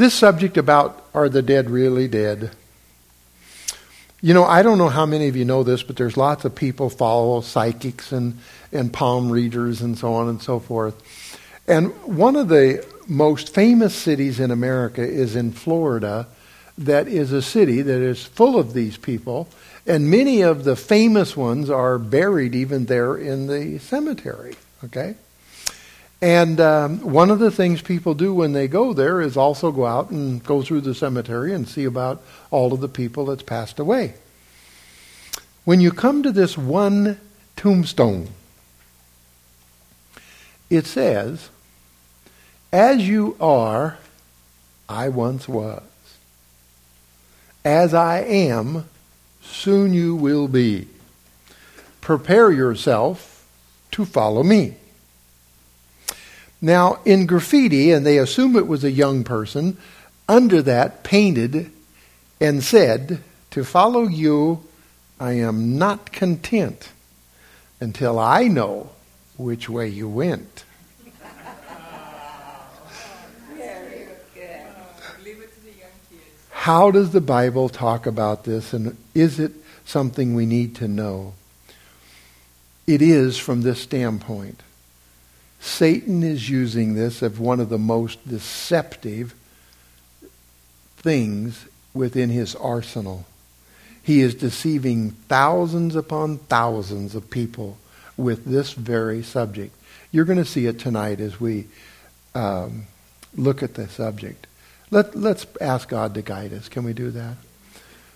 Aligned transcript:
This 0.00 0.14
subject 0.14 0.56
about 0.56 1.04
are 1.12 1.28
the 1.28 1.42
dead 1.42 1.68
really 1.68 2.08
dead? 2.08 2.52
You 4.22 4.32
know, 4.32 4.44
I 4.44 4.62
don't 4.62 4.78
know 4.78 4.88
how 4.88 5.04
many 5.04 5.28
of 5.28 5.36
you 5.36 5.44
know 5.44 5.62
this, 5.62 5.82
but 5.82 5.96
there's 5.96 6.16
lots 6.16 6.46
of 6.46 6.54
people 6.54 6.88
follow 6.88 7.42
psychics 7.42 8.10
and, 8.10 8.38
and 8.72 8.90
palm 8.90 9.30
readers 9.30 9.82
and 9.82 9.98
so 9.98 10.14
on 10.14 10.30
and 10.30 10.40
so 10.40 10.58
forth. 10.58 10.94
And 11.68 11.90
one 12.06 12.34
of 12.34 12.48
the 12.48 12.82
most 13.08 13.54
famous 13.54 13.94
cities 13.94 14.40
in 14.40 14.50
America 14.50 15.06
is 15.06 15.36
in 15.36 15.52
Florida, 15.52 16.26
that 16.78 17.06
is 17.06 17.30
a 17.30 17.42
city 17.42 17.82
that 17.82 18.00
is 18.00 18.24
full 18.24 18.58
of 18.58 18.72
these 18.72 18.96
people. 18.96 19.50
And 19.86 20.10
many 20.10 20.40
of 20.40 20.64
the 20.64 20.76
famous 20.76 21.36
ones 21.36 21.68
are 21.68 21.98
buried 21.98 22.54
even 22.54 22.86
there 22.86 23.18
in 23.18 23.48
the 23.48 23.76
cemetery. 23.80 24.54
Okay? 24.82 25.16
And 26.22 26.60
um, 26.60 27.00
one 27.00 27.30
of 27.30 27.38
the 27.38 27.50
things 27.50 27.80
people 27.80 28.14
do 28.14 28.34
when 28.34 28.52
they 28.52 28.68
go 28.68 28.92
there 28.92 29.20
is 29.20 29.36
also 29.36 29.72
go 29.72 29.86
out 29.86 30.10
and 30.10 30.42
go 30.44 30.62
through 30.62 30.82
the 30.82 30.94
cemetery 30.94 31.54
and 31.54 31.66
see 31.66 31.84
about 31.84 32.22
all 32.50 32.74
of 32.74 32.80
the 32.80 32.88
people 32.88 33.26
that's 33.26 33.42
passed 33.42 33.78
away. 33.78 34.14
When 35.64 35.80
you 35.80 35.90
come 35.90 36.22
to 36.22 36.32
this 36.32 36.58
one 36.58 37.18
tombstone, 37.56 38.28
it 40.68 40.86
says, 40.86 41.48
As 42.72 43.08
you 43.08 43.36
are, 43.40 43.98
I 44.88 45.08
once 45.08 45.48
was. 45.48 45.82
As 47.64 47.94
I 47.94 48.20
am, 48.20 48.88
soon 49.42 49.94
you 49.94 50.14
will 50.16 50.48
be. 50.48 50.88
Prepare 52.00 52.50
yourself 52.50 53.46
to 53.92 54.04
follow 54.04 54.42
me. 54.42 54.76
Now, 56.62 57.00
in 57.04 57.26
graffiti, 57.26 57.90
and 57.90 58.04
they 58.04 58.18
assume 58.18 58.56
it 58.56 58.66
was 58.66 58.84
a 58.84 58.90
young 58.90 59.24
person, 59.24 59.78
under 60.28 60.62
that 60.62 61.02
painted 61.02 61.70
and 62.40 62.62
said, 62.62 63.20
To 63.50 63.64
follow 63.64 64.06
you, 64.06 64.62
I 65.18 65.32
am 65.32 65.78
not 65.78 66.12
content 66.12 66.90
until 67.80 68.18
I 68.18 68.44
know 68.44 68.90
which 69.36 69.68
way 69.68 69.88
you 69.88 70.08
went. 70.08 70.64
How 76.50 76.90
does 76.90 77.12
the 77.12 77.22
Bible 77.22 77.70
talk 77.70 78.06
about 78.06 78.44
this, 78.44 78.74
and 78.74 78.98
is 79.14 79.40
it 79.40 79.52
something 79.86 80.34
we 80.34 80.44
need 80.44 80.76
to 80.76 80.86
know? 80.86 81.32
It 82.86 83.00
is 83.00 83.38
from 83.38 83.62
this 83.62 83.80
standpoint. 83.80 84.62
Satan 85.60 86.22
is 86.22 86.48
using 86.48 86.94
this 86.94 87.22
as 87.22 87.38
one 87.38 87.60
of 87.60 87.68
the 87.68 87.78
most 87.78 88.26
deceptive 88.26 89.34
things 90.96 91.66
within 91.92 92.30
his 92.30 92.54
arsenal. 92.56 93.26
He 94.02 94.20
is 94.20 94.34
deceiving 94.34 95.10
thousands 95.28 95.94
upon 95.94 96.38
thousands 96.38 97.14
of 97.14 97.30
people 97.30 97.76
with 98.16 98.44
this 98.44 98.72
very 98.72 99.22
subject. 99.22 99.74
You're 100.10 100.24
going 100.24 100.38
to 100.38 100.44
see 100.44 100.66
it 100.66 100.78
tonight 100.78 101.20
as 101.20 101.38
we 101.38 101.66
um, 102.34 102.86
look 103.36 103.62
at 103.62 103.74
the 103.74 103.86
subject. 103.88 104.46
Let, 104.90 105.14
let's 105.14 105.46
ask 105.60 105.88
God 105.88 106.14
to 106.14 106.22
guide 106.22 106.52
us. 106.52 106.68
Can 106.68 106.84
we 106.84 106.92
do 106.92 107.10
that? 107.10 107.36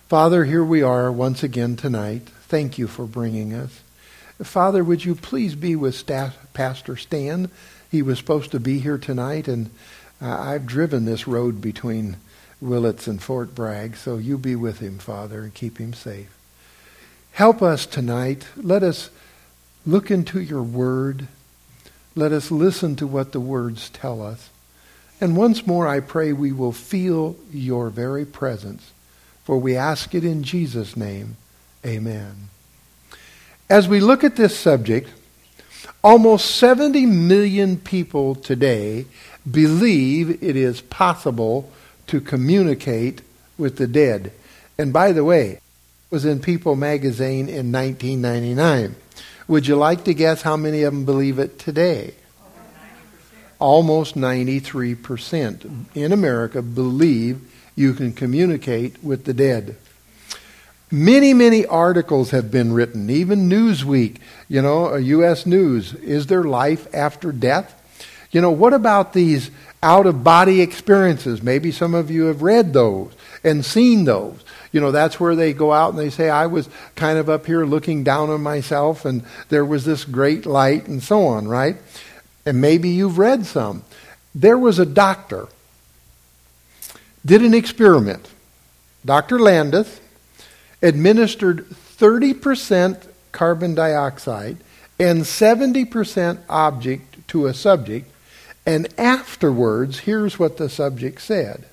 Father, 0.09 0.45
here 0.45 0.65
we 0.65 0.83
are 0.83 1.13
once 1.13 1.43
again 1.43 1.77
tonight. 1.77 2.23
Thank 2.49 2.79
you 2.79 2.89
for 2.89 3.05
bringing 3.05 3.53
us. 3.53 3.84
Father, 4.43 4.83
would 4.83 5.05
you 5.05 5.15
please 5.15 5.55
be 5.55 5.77
with 5.77 5.95
staff, 5.95 6.37
Pastor 6.53 6.97
Stan? 6.97 7.51
He 7.91 8.03
was 8.03 8.19
supposed 8.19 8.51
to 8.51 8.61
be 8.61 8.81
here 8.81 8.99
tonight, 8.99 9.47
and 9.47 9.71
uh, 10.21 10.37
I've 10.37 10.67
driven 10.67 11.05
this 11.05 11.29
road 11.29 11.61
between 11.61 12.17
Willits 12.61 13.07
and 13.07 13.23
Fort 13.23 13.55
Bragg, 13.55 13.97
so 13.97 14.17
you 14.17 14.37
be 14.37 14.57
with 14.57 14.81
him, 14.81 14.99
Father, 14.99 15.43
and 15.43 15.55
keep 15.55 15.79
him 15.79 15.93
safe. 15.93 16.37
Help 17.33 17.63
us 17.63 17.87
tonight. 17.87 18.47
Let 18.57 18.83
us 18.83 19.11
look 19.87 20.11
into 20.11 20.41
your 20.41 20.63
word. 20.63 21.29
Let 22.17 22.33
us 22.33 22.51
listen 22.51 22.97
to 22.97 23.07
what 23.07 23.33
the 23.33 23.41
words 23.41 23.91
tell 23.91 24.21
us. 24.21 24.51
And 25.21 25.37
once 25.37 25.67
more, 25.67 25.87
I 25.87 26.01
pray 26.01 26.33
we 26.33 26.53
will 26.53 26.73
feel 26.73 27.37
your 27.53 27.91
very 27.91 28.25
presence, 28.25 28.93
for 29.45 29.59
we 29.59 29.77
ask 29.77 30.15
it 30.15 30.25
in 30.25 30.43
Jesus' 30.43 30.97
name. 30.97 31.37
Amen. 31.87 32.49
As 33.71 33.89
we 33.89 34.01
look 34.01 34.25
at 34.25 34.37
this 34.37 34.57
subject, 34.57 35.09
almost 36.03 36.57
70 36.57 37.07
million 37.07 37.79
people 37.79 38.35
today 38.35 39.07
believe 39.51 40.43
it 40.43 40.55
is 40.55 40.83
possible 40.83 41.71
to 42.09 42.21
communicate 42.21 43.23
with 43.57 43.79
the 43.79 43.87
dead. 43.87 44.33
And 44.77 44.93
by 44.93 45.13
the 45.13 45.25
way, 45.25 45.53
it 45.53 45.61
was 46.11 46.27
in 46.27 46.41
People 46.41 46.77
magazine 46.77 47.49
in 47.49 47.73
1999. 47.73 48.97
Would 49.49 49.67
you 49.67 49.77
like 49.77 50.05
to 50.05 50.15
guess 50.15 50.43
how 50.43 50.57
many 50.57 50.83
of 50.83 50.93
them 50.93 51.07
believe 51.07 51.39
it 51.39 51.59
today? 51.59 52.15
Almost 53.59 54.15
93% 54.15 55.87
in 55.95 56.13
America 56.13 56.61
believe 56.61 57.41
you 57.77 57.95
can 57.95 58.13
communicate 58.13 59.03
with 59.03 59.25
the 59.25 59.33
dead. 59.35 59.77
Many, 60.91 61.35
many 61.35 61.67
articles 61.67 62.31
have 62.31 62.51
been 62.51 62.73
written, 62.73 63.11
even 63.11 63.49
Newsweek, 63.49 64.19
you 64.49 64.63
know, 64.63 64.95
uh, 64.95 64.97
U.S. 64.97 65.47
News. 65.47 65.95
Is 65.95 66.27
there 66.27 66.45
life 66.45 66.87
after 66.95 67.33
death? 67.33 67.81
You 68.31 68.41
know, 68.41 68.51
what 68.51 68.75
about 68.75 69.13
these 69.13 69.51
out 69.83 70.07
of 70.07 70.23
body 70.23 70.61
experiences? 70.61 71.43
Maybe 71.43 71.71
some 71.73 71.95
of 71.95 72.11
you 72.11 72.25
have 72.25 72.43
read 72.43 72.73
those 72.73 73.13
and 73.43 73.65
seen 73.65 74.05
those. 74.05 74.45
You 74.73 74.81
know, 74.81 74.91
that's 74.91 75.21
where 75.21 75.37
they 75.37 75.53
go 75.53 75.73
out 75.73 75.91
and 75.91 75.99
they 75.99 76.11
say, 76.11 76.29
I 76.29 76.47
was 76.47 76.69
kind 76.97 77.19
of 77.19 77.31
up 77.31 77.47
here 77.47 77.65
looking 77.65 78.03
down 78.03 78.31
on 78.31 78.43
myself 78.43 79.05
and 79.05 79.23
there 79.49 79.65
was 79.65 79.85
this 79.85 80.05
great 80.05 80.47
light 80.47 80.89
and 80.89 81.03
so 81.03 81.27
on, 81.27 81.47
right? 81.47 81.77
And 82.45 82.61
maybe 82.61 82.89
you've 82.89 83.19
read 83.19 83.47
some. 83.47 83.85
There 84.35 84.59
was 84.59 84.81
a 84.81 84.87
doctor, 84.87 85.47
did 87.25 87.43
an 87.43 87.55
experiment. 87.55 88.29
Dr. 89.05 89.39
Landis 89.39 90.01
administered 90.85 91.69
30% 91.71 93.09
carbon 93.33 93.75
dioxide 93.75 94.59
and 95.01 95.23
70% 95.23 96.39
oxygen 96.49 97.03
to 97.27 97.47
a 97.47 97.55
subject, 97.55 98.11
and 98.67 98.87
afterwards, 98.99 100.01
here's 100.01 100.39
what 100.39 100.59
the 100.59 100.69
subject 100.69 101.21
said. 101.21 101.65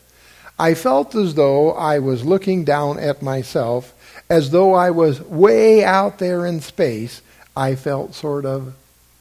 I 0.57 0.73
felt 0.73 1.13
as 1.13 1.35
though 1.35 1.71
I 1.71 1.99
was 1.99 2.23
looking 2.23 2.63
down 2.63 2.99
at 2.99 3.21
myself, 3.21 3.93
as 4.29 4.51
though 4.51 4.73
I 4.73 4.91
was 4.91 5.21
way 5.21 5.83
out 5.83 6.19
there 6.19 6.45
in 6.45 6.61
space. 6.61 7.21
I 7.55 7.75
felt 7.75 8.15
sort 8.15 8.45
of 8.45 8.75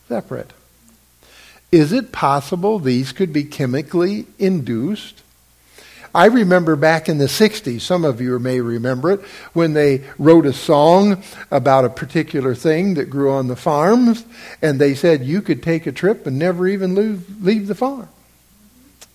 separate. 0.08 0.52
Is 1.72 1.92
it 1.92 2.12
possible 2.12 2.78
these 2.78 3.12
could 3.12 3.32
be 3.32 3.44
chemically 3.44 4.26
induced? 4.38 5.22
I 6.14 6.26
remember 6.26 6.74
back 6.74 7.08
in 7.08 7.18
the 7.18 7.26
60s, 7.26 7.82
some 7.82 8.04
of 8.04 8.20
you 8.20 8.38
may 8.38 8.60
remember 8.60 9.12
it, 9.12 9.20
when 9.52 9.74
they 9.74 10.04
wrote 10.18 10.44
a 10.44 10.52
song 10.52 11.22
about 11.50 11.84
a 11.84 11.90
particular 11.90 12.54
thing 12.54 12.94
that 12.94 13.10
grew 13.10 13.30
on 13.30 13.46
the 13.46 13.56
farms, 13.56 14.24
and 14.60 14.80
they 14.80 14.94
said 14.94 15.24
you 15.24 15.40
could 15.40 15.62
take 15.62 15.86
a 15.86 15.92
trip 15.92 16.26
and 16.26 16.38
never 16.38 16.66
even 16.66 16.94
leave, 16.94 17.42
leave 17.42 17.68
the 17.68 17.74
farm. 17.74 18.08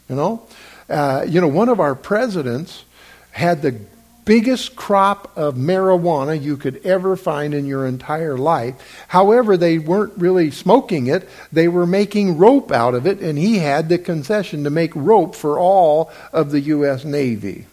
You 0.10 0.16
know? 0.16 0.48
Uh, 0.90 1.26
you 1.28 1.42
know, 1.42 1.48
one 1.48 1.68
of 1.70 1.80
our 1.80 1.96
presidents 1.96 2.86
had 3.32 3.62
the 3.62 3.80
biggest 4.26 4.76
crop 4.76 5.32
of 5.38 5.56
marijuana 5.56 6.40
you 6.42 6.58
could 6.58 6.84
ever 6.86 7.16
find 7.16 7.54
in 7.54 7.66
your 7.66 7.86
entire 7.86 8.38
life. 8.38 8.76
However, 9.08 9.56
they 9.56 9.78
weren't 9.78 10.14
really 10.18 10.52
smoking 10.52 11.08
it, 11.08 11.30
they 11.52 11.68
were 11.68 11.86
making 11.86 12.38
rope 12.38 12.72
out 12.72 12.96
of 12.96 13.06
it, 13.08 13.20
and 13.22 13.38
he 13.38 13.60
had 13.60 13.88
the 13.88 14.00
concession 14.00 14.64
to 14.64 14.70
make 14.70 14.92
rope 14.96 15.36
for 15.36 15.60
all 15.60 16.12
of 16.34 16.52
the 16.52 16.60
U.S. 16.62 17.06
Navy. 17.06 17.68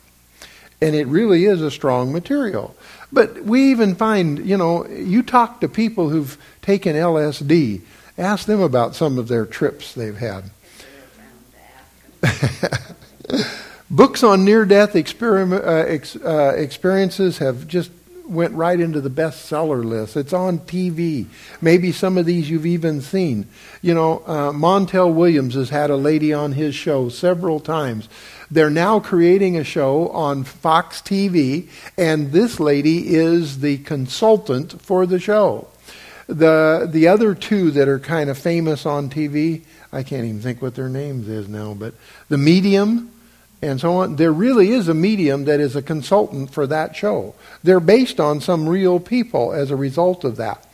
And 0.80 0.94
it 0.94 1.06
really 1.06 1.46
is 1.46 1.62
a 1.62 1.70
strong 1.70 2.12
material. 2.12 2.76
But 3.12 3.44
we 3.44 3.70
even 3.70 3.94
find, 3.94 4.38
you 4.44 4.56
know, 4.56 4.86
you 4.86 5.22
talk 5.22 5.60
to 5.60 5.68
people 5.68 6.08
who've 6.08 6.36
taken 6.60 6.96
LSD, 6.96 7.82
ask 8.18 8.46
them 8.46 8.60
about 8.60 8.94
some 8.94 9.18
of 9.18 9.28
their 9.28 9.46
trips 9.46 9.94
they've 9.94 10.16
had. 10.16 10.50
Books 13.92 14.22
on 14.22 14.46
near-death 14.46 14.96
uh, 14.96 15.66
ex, 15.66 16.16
uh, 16.16 16.54
experiences 16.56 17.36
have 17.38 17.68
just 17.68 17.90
went 18.26 18.54
right 18.54 18.80
into 18.80 19.02
the 19.02 19.10
bestseller 19.10 19.84
list. 19.84 20.16
It's 20.16 20.32
on 20.32 20.60
TV. 20.60 21.26
Maybe 21.60 21.92
some 21.92 22.16
of 22.16 22.24
these 22.24 22.48
you've 22.48 22.64
even 22.64 23.02
seen. 23.02 23.48
You 23.82 23.92
know, 23.92 24.22
uh, 24.26 24.52
Montel 24.52 25.12
Williams 25.12 25.56
has 25.56 25.68
had 25.68 25.90
a 25.90 25.96
lady 25.96 26.32
on 26.32 26.52
his 26.52 26.74
show 26.74 27.10
several 27.10 27.60
times. 27.60 28.08
They're 28.50 28.70
now 28.70 28.98
creating 28.98 29.58
a 29.58 29.64
show 29.64 30.08
on 30.08 30.44
Fox 30.44 31.02
TV, 31.02 31.68
and 31.98 32.32
this 32.32 32.58
lady 32.58 33.14
is 33.14 33.60
the 33.60 33.76
consultant 33.76 34.80
for 34.80 35.04
the 35.04 35.20
show. 35.20 35.68
The 36.28 36.88
the 36.90 37.08
other 37.08 37.34
two 37.34 37.70
that 37.72 37.88
are 37.88 37.98
kind 37.98 38.30
of 38.30 38.38
famous 38.38 38.86
on 38.86 39.10
TV, 39.10 39.64
I 39.92 40.02
can't 40.02 40.24
even 40.24 40.40
think 40.40 40.62
what 40.62 40.76
their 40.76 40.88
names 40.88 41.28
is 41.28 41.46
now, 41.46 41.74
but 41.74 41.92
the 42.30 42.38
medium 42.38 43.11
and 43.62 43.80
so 43.80 43.94
on. 43.94 44.16
There 44.16 44.32
really 44.32 44.70
is 44.70 44.88
a 44.88 44.94
medium 44.94 45.44
that 45.44 45.60
is 45.60 45.76
a 45.76 45.82
consultant 45.82 46.52
for 46.52 46.66
that 46.66 46.96
show. 46.96 47.34
They're 47.62 47.80
based 47.80 48.18
on 48.18 48.40
some 48.40 48.68
real 48.68 48.98
people 48.98 49.52
as 49.52 49.70
a 49.70 49.76
result 49.76 50.24
of 50.24 50.36
that. 50.36 50.66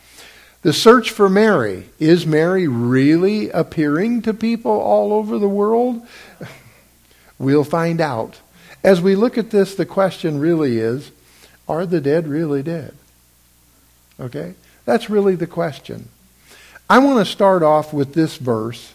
The 0.63 0.73
search 0.73 1.11
for 1.11 1.29
Mary. 1.29 1.85
Is 1.99 2.25
Mary 2.25 2.67
really 2.67 3.49
appearing 3.51 4.23
to 4.23 4.33
people 4.33 4.71
all 4.71 5.13
over 5.13 5.37
the 5.37 5.47
world? 5.47 6.05
We'll 7.41 7.63
find 7.63 8.01
out. 8.01 8.37
As 8.83 8.99
we 8.99 9.15
look 9.15 9.37
at 9.37 9.49
this, 9.49 9.73
the 9.73 9.85
question 9.85 10.41
really 10.41 10.77
is 10.77 11.09
are 11.69 11.85
the 11.85 12.01
dead 12.01 12.27
really 12.27 12.61
dead? 12.61 12.93
Okay? 14.19 14.55
That's 14.83 15.09
really 15.09 15.35
the 15.35 15.47
question. 15.47 16.09
I 16.89 16.99
want 16.99 17.25
to 17.25 17.31
start 17.31 17.63
off 17.63 17.93
with 17.93 18.13
this 18.13 18.35
verse 18.35 18.93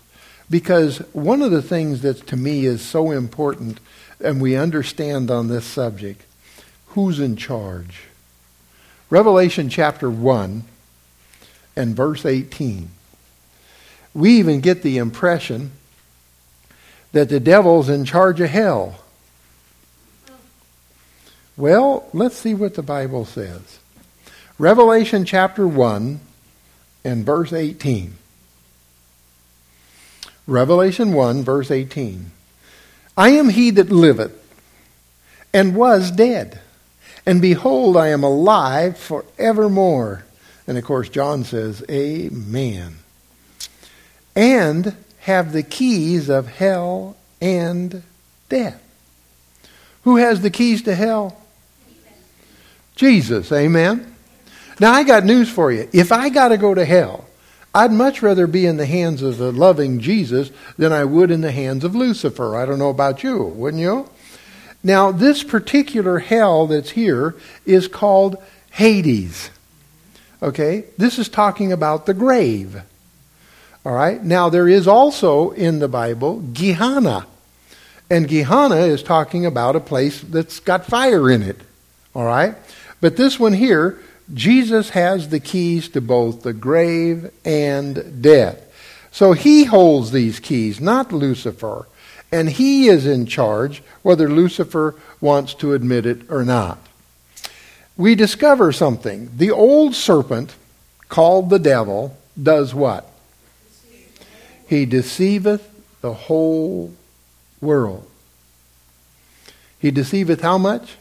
because 0.50 0.99
one 1.12 1.43
of 1.43 1.50
the 1.50 1.62
things 1.62 2.02
that 2.02 2.26
to 2.29 2.37
me 2.37 2.64
is 2.67 2.82
so 2.82 3.11
important 3.11 3.81
and 4.20 4.41
we 4.41 4.56
understand 4.56 5.31
on 5.31 5.49
this 5.49 5.64
subject 5.64 6.25
who's 6.88 7.19
in 7.19 7.37
charge. 7.37 8.05
Revelation 9.11 9.69
chapter 9.69 10.08
1 10.08 10.64
and 11.76 11.96
verse 11.96 12.25
18. 12.25 12.88
We 14.12 14.31
even 14.38 14.61
get 14.61 14.82
the 14.82 14.99
impression 14.99 15.73
that 17.12 17.29
the 17.29 17.41
devil's 17.41 17.88
in 17.88 18.05
charge 18.05 18.41
of 18.41 18.50
hell. 18.50 19.00
Well, 21.56 22.08
let's 22.12 22.37
see 22.37 22.55
what 22.55 22.75
the 22.75 22.82
Bible 22.82 23.25
says. 23.25 23.79
Revelation 24.58 25.25
chapter 25.25 25.67
1 25.67 26.20
and 27.05 27.25
verse 27.25 27.52
18. 27.52 28.17
Revelation 30.46 31.12
1, 31.12 31.43
verse 31.43 31.70
18. 31.70 32.31
I 33.17 33.31
am 33.31 33.49
he 33.49 33.70
that 33.70 33.91
liveth 33.91 34.41
and 35.52 35.75
was 35.75 36.11
dead. 36.11 36.61
And 37.25 37.41
behold, 37.41 37.96
I 37.96 38.08
am 38.08 38.23
alive 38.23 38.99
for 38.99 39.25
evermore. 39.38 40.25
And 40.67 40.76
of 40.76 40.85
course, 40.85 41.08
John 41.08 41.44
says, 41.44 41.82
Amen. 41.88 42.96
And 44.37 44.96
have 45.20 45.52
the 45.52 45.62
keys 45.62 46.29
of 46.29 46.46
hell 46.46 47.17
and 47.41 48.02
death. 48.49 48.82
Who 50.02 50.17
has 50.17 50.43
the 50.43 50.50
keys 50.50 50.82
to 50.82 50.94
hell? 50.94 51.41
Jesus. 52.94 53.50
Amen. 53.50 54.14
Now, 54.81 54.93
I 54.93 55.05
got 55.05 55.25
news 55.25 55.49
for 55.49 55.73
you. 55.73 55.88
If 55.93 56.12
I 56.12 56.29
got 56.29 56.49
to 56.49 56.58
go 56.58 56.75
to 56.75 56.85
hell, 56.85 57.25
I'd 57.75 57.91
much 57.91 58.23
rather 58.23 58.47
be 58.47 58.67
in 58.67 58.76
the 58.76 58.87
hands 58.87 59.21
of 59.21 59.38
the 59.38 59.50
loving 59.50 59.99
Jesus 59.99 60.53
than 60.79 60.93
I 60.93 61.05
would 61.05 61.32
in 61.32 61.41
the 61.41 61.50
hands 61.50 61.82
of 61.82 61.97
Lucifer. 61.97 62.55
I 62.56 62.67
don't 62.67 62.79
know 62.79 62.91
about 62.91 63.25
you, 63.25 63.43
wouldn't 63.43 63.82
you? 63.82 64.09
Now, 64.85 65.11
this 65.11 65.43
particular 65.43 66.21
hell 66.21 66.67
that's 66.67 66.91
here 66.91 67.35
is 67.67 67.88
called 67.88 68.37
Hades. 68.71 69.50
Okay? 70.43 70.85
This 70.99 71.19
is 71.19 71.29
talking 71.29 71.73
about 71.73 72.06
the 72.06 72.15
grave. 72.15 72.81
All 73.85 73.94
right? 73.94 74.23
Now, 74.23 74.50
there 74.50 74.69
is 74.69 74.87
also 74.87 75.50
in 75.50 75.79
the 75.79 75.88
Bible 75.88 76.41
Gehenna. 76.53 77.27
And 78.11 78.29
Gehenna 78.29 78.77
is 78.77 79.03
talking 79.03 79.47
about 79.47 79.75
a 79.75 79.81
place 79.81 80.20
that's 80.20 80.61
got 80.61 80.87
fire 80.87 81.31
in 81.31 81.43
it. 81.43 81.56
All 82.15 82.25
right? 82.25 82.55
But 83.00 83.17
this 83.17 83.41
one 83.41 83.55
here, 83.55 83.99
Jesus 84.32 84.91
has 84.91 85.29
the 85.29 85.41
keys 85.41 85.88
to 85.91 86.00
both 86.00 86.43
the 86.43 86.53
grave 86.53 87.31
and 87.44 88.23
death. 88.23 88.61
So 89.11 89.32
he 89.32 89.65
holds 89.65 90.11
these 90.11 90.41
keys, 90.41 90.81
not 90.81 91.12
Lucifer. 91.12 91.87
And 92.32 92.49
he 92.49 92.88
is 92.88 93.06
in 93.06 93.26
charge, 93.26 93.82
whether 94.03 94.29
Lucifer 94.29 94.97
wants 95.21 95.55
to 95.55 95.75
admit 95.75 96.06
it 96.06 96.31
or 96.31 96.44
not 96.44 96.79
we 97.97 98.15
discover 98.15 98.73
something. 98.73 99.31
The 99.37 99.50
old 99.50 99.94
serpent, 99.94 100.55
called 101.09 101.50
the 101.50 101.59
devil, 101.59 102.17
does 102.41 102.75
what? 102.75 103.09
He 104.69 104.87
deceiveth 104.87 105.70
the 106.00 106.15
whole 106.15 106.93
world. 107.61 108.09
He 109.79 109.91
deceiveth 109.91 110.41
how 110.41 110.59
much? 110.59 110.97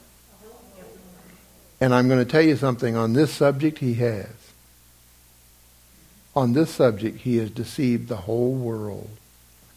And 1.79 1.93
I'm 1.93 2.07
going 2.07 2.23
to 2.23 2.31
tell 2.31 2.41
you 2.41 2.55
something 2.55 2.95
on 2.95 3.13
this 3.13 3.33
subject, 3.33 3.79
he 3.79 3.95
has. 3.95 4.27
On 6.35 6.53
this 6.53 6.71
subject, 6.71 7.19
he 7.19 7.37
has 7.37 7.51
deceived 7.51 8.07
the 8.07 8.17
whole 8.17 8.53
world. 8.53 9.09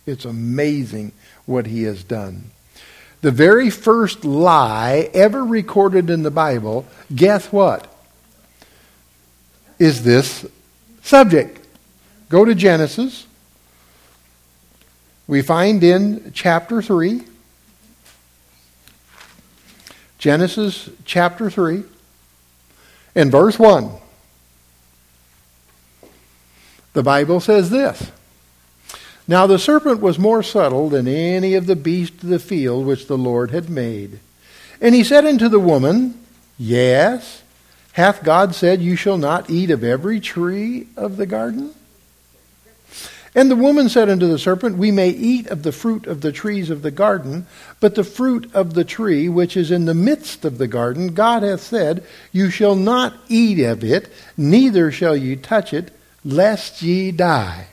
It's 0.07 0.25
amazing 0.25 1.13
what 1.45 1.67
he 1.67 1.83
has 1.83 2.05
done. 2.05 2.51
The 3.21 3.31
very 3.31 3.71
first 3.71 4.25
lie 4.25 5.11
ever 5.13 5.45
recorded 5.45 6.11
in 6.11 6.23
the 6.23 6.31
Bible, 6.31 6.87
guess 7.15 7.51
what? 7.53 7.93
Is 9.79 10.05
this 10.05 10.47
subject. 11.03 11.67
Go 12.29 12.45
to 12.45 12.55
Genesis. 12.55 13.27
We 15.27 15.43
find 15.43 15.83
in 15.83 16.33
chapter 16.35 16.81
3, 16.83 17.23
Genesis 20.19 20.91
chapter 21.05 21.51
3, 21.51 21.83
and 23.15 23.31
verse 23.31 23.59
1, 23.59 23.91
the 26.93 27.03
Bible 27.03 27.41
says 27.41 27.71
this 27.71 28.11
now 29.29 29.47
the 29.47 29.59
serpent 29.59 30.01
was 30.01 30.19
more 30.19 30.43
subtle 30.43 30.89
than 30.89 31.09
any 31.09 31.55
of 31.55 31.67
the 31.67 31.77
beasts 31.77 32.23
of 32.23 32.29
the 32.29 32.39
field 32.39 32.87
which 32.87 33.07
the 33.07 33.19
Lord 33.19 33.51
had 33.51 33.69
made. 33.69 34.21
And 34.81 34.95
he 34.95 35.03
said 35.03 35.25
unto 35.27 35.49
the 35.49 35.59
woman, 35.59 36.21
Yes, 36.59 37.43
hath 37.93 38.23
God 38.23 38.55
said, 38.55 38.81
You 38.81 38.95
shall 38.95 39.19
not 39.19 39.51
eat 39.51 39.71
of 39.71 39.83
every 39.83 40.21
tree 40.21 40.87
of 40.97 41.17
the 41.17 41.27
garden? 41.27 41.75
And 43.37 43.51
the 43.51 43.55
woman 43.55 43.91
said 43.91 44.09
unto 44.09 44.27
the 44.27 44.39
serpent, 44.39 44.79
We 44.79 44.91
may 44.91 45.11
eat 45.11 45.49
of 45.49 45.63
the 45.63 45.71
fruit 45.71 46.07
of 46.07 46.23
the 46.23 46.33
trees 46.33 46.71
of 46.71 46.81
the 46.81 46.91
garden, 46.91 47.47
but 47.81 47.95
the 47.95 48.03
fruit 48.03 48.51
of 48.55 48.73
the 48.73 48.83
tree 48.83 49.29
which 49.29 49.59
is 49.59 49.71
in 49.71 49.85
the 49.85 49.93
midst 49.93 50.47
of 50.47 50.57
the 50.57 50.67
garden, 50.67 51.13
God 51.13 51.43
hath 51.43 51.61
said, 51.61 52.03
You 52.33 52.49
shall 52.49 52.75
not 52.75 53.15
eat 53.29 53.63
of 53.63 53.85
it, 53.85 54.11
neither 54.39 54.91
shall 54.91 55.15
ye 55.15 55.37
touch 55.37 55.75
it, 55.75 55.95
lest 56.25 56.81
ye 56.81 57.11
die. 57.11 57.67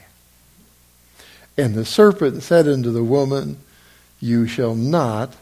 And 1.56 1.74
the 1.74 1.86
serpent 1.86 2.42
said 2.42 2.68
unto 2.68 2.92
the 2.92 3.02
woman, 3.02 3.56
You 4.20 4.46
shall 4.46 4.74
not 4.74 5.34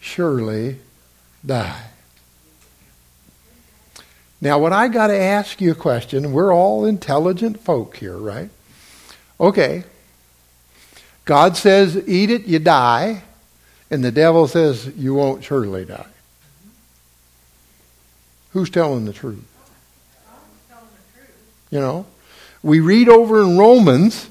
surely 0.00 0.78
die. 1.44 1.90
Now, 4.40 4.58
what 4.60 4.72
I 4.72 4.88
got 4.88 5.08
to 5.08 5.18
ask 5.18 5.60
you 5.60 5.72
a 5.72 5.74
question, 5.74 6.32
we're 6.32 6.54
all 6.54 6.86
intelligent 6.86 7.60
folk 7.60 7.98
here, 7.98 8.16
right? 8.16 8.48
Okay. 9.40 9.84
God 11.24 11.56
says, 11.56 11.96
Eat 12.08 12.30
it, 12.30 12.46
you 12.46 12.58
die. 12.58 13.22
And 13.90 14.04
the 14.04 14.12
devil 14.12 14.48
says, 14.48 14.86
You 14.96 15.14
won't 15.14 15.44
surely 15.44 15.84
die. 15.84 16.06
Who's 18.52 18.70
telling 18.70 19.04
the 19.04 19.12
truth? 19.12 19.44
You 21.70 21.80
know, 21.80 22.06
we 22.62 22.80
read 22.80 23.08
over 23.08 23.42
in 23.42 23.58
Romans 23.58 24.28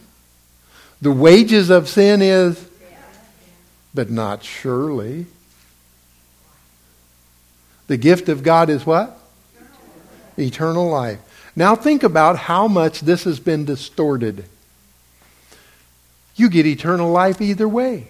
the 1.01 1.11
wages 1.11 1.69
of 1.69 1.87
sin 1.87 2.21
is, 2.21 2.67
but 3.93 4.09
not 4.09 4.43
surely. 4.43 5.27
The 7.85 7.97
gift 7.97 8.27
of 8.27 8.43
God 8.43 8.69
is 8.69 8.85
what? 8.85 9.19
Eternal 10.37 10.89
life. 10.89 11.19
Now 11.55 11.75
think 11.75 12.03
about 12.03 12.37
how 12.37 12.67
much 12.67 13.01
this 13.01 13.23
has 13.23 13.39
been 13.39 13.65
distorted. 13.65 14.45
You 16.37 16.49
get 16.49 16.65
eternal 16.65 17.11
life 17.11 17.41
either 17.41 17.67
way. 17.67 18.07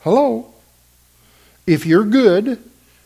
Hello? 0.00 0.52
If 1.64 1.86
you're 1.86 2.04
good, 2.04 2.58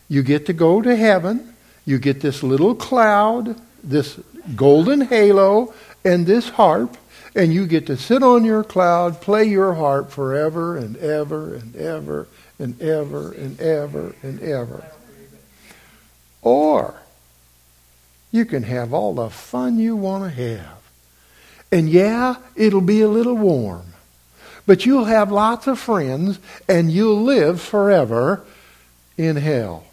you 0.09 0.23
get 0.23 0.47
to 0.47 0.53
go 0.53 0.81
to 0.81 0.95
heaven. 0.95 1.53
You 1.85 1.99
get 1.99 2.21
this 2.21 2.41
little 2.41 2.73
cloud, 2.73 3.55
this 3.83 4.19
golden 4.55 5.01
halo, 5.01 5.75
and 6.03 6.25
this 6.25 6.49
harp 6.49 6.97
and 7.37 7.53
you 7.53 7.67
get 7.67 7.85
to 7.85 7.95
sit 7.95 8.23
on 8.23 8.43
your 8.43 8.63
cloud, 8.63 9.21
play 9.21 9.43
your 9.45 9.75
harp 9.75 10.09
forever 10.09 10.75
and 10.75 10.97
ever 10.97 11.53
and 11.53 11.75
ever 11.75 12.27
and 12.57 12.81
ever 12.81 13.31
and 13.31 13.61
ever 13.61 14.15
and 14.23 14.41
ever. 14.41 14.83
Or 16.41 16.95
you 18.31 18.43
can 18.43 18.63
have 18.63 18.91
all 18.91 19.13
the 19.13 19.29
fun 19.29 19.77
you 19.77 19.95
want 19.95 20.23
to 20.23 20.29
have. 20.29 20.76
And 21.71 21.89
yeah, 21.89 22.35
it'll 22.55 22.81
be 22.81 23.01
a 23.01 23.09
little 23.09 23.35
warm. 23.35 23.85
But 24.65 24.85
you'll 24.85 25.05
have 25.05 25.31
lots 25.31 25.67
of 25.67 25.79
friends 25.79 26.39
and 26.67 26.91
you'll 26.91 27.23
live 27.23 27.61
forever 27.61 28.43
in 29.17 29.35
hell. 29.37 29.85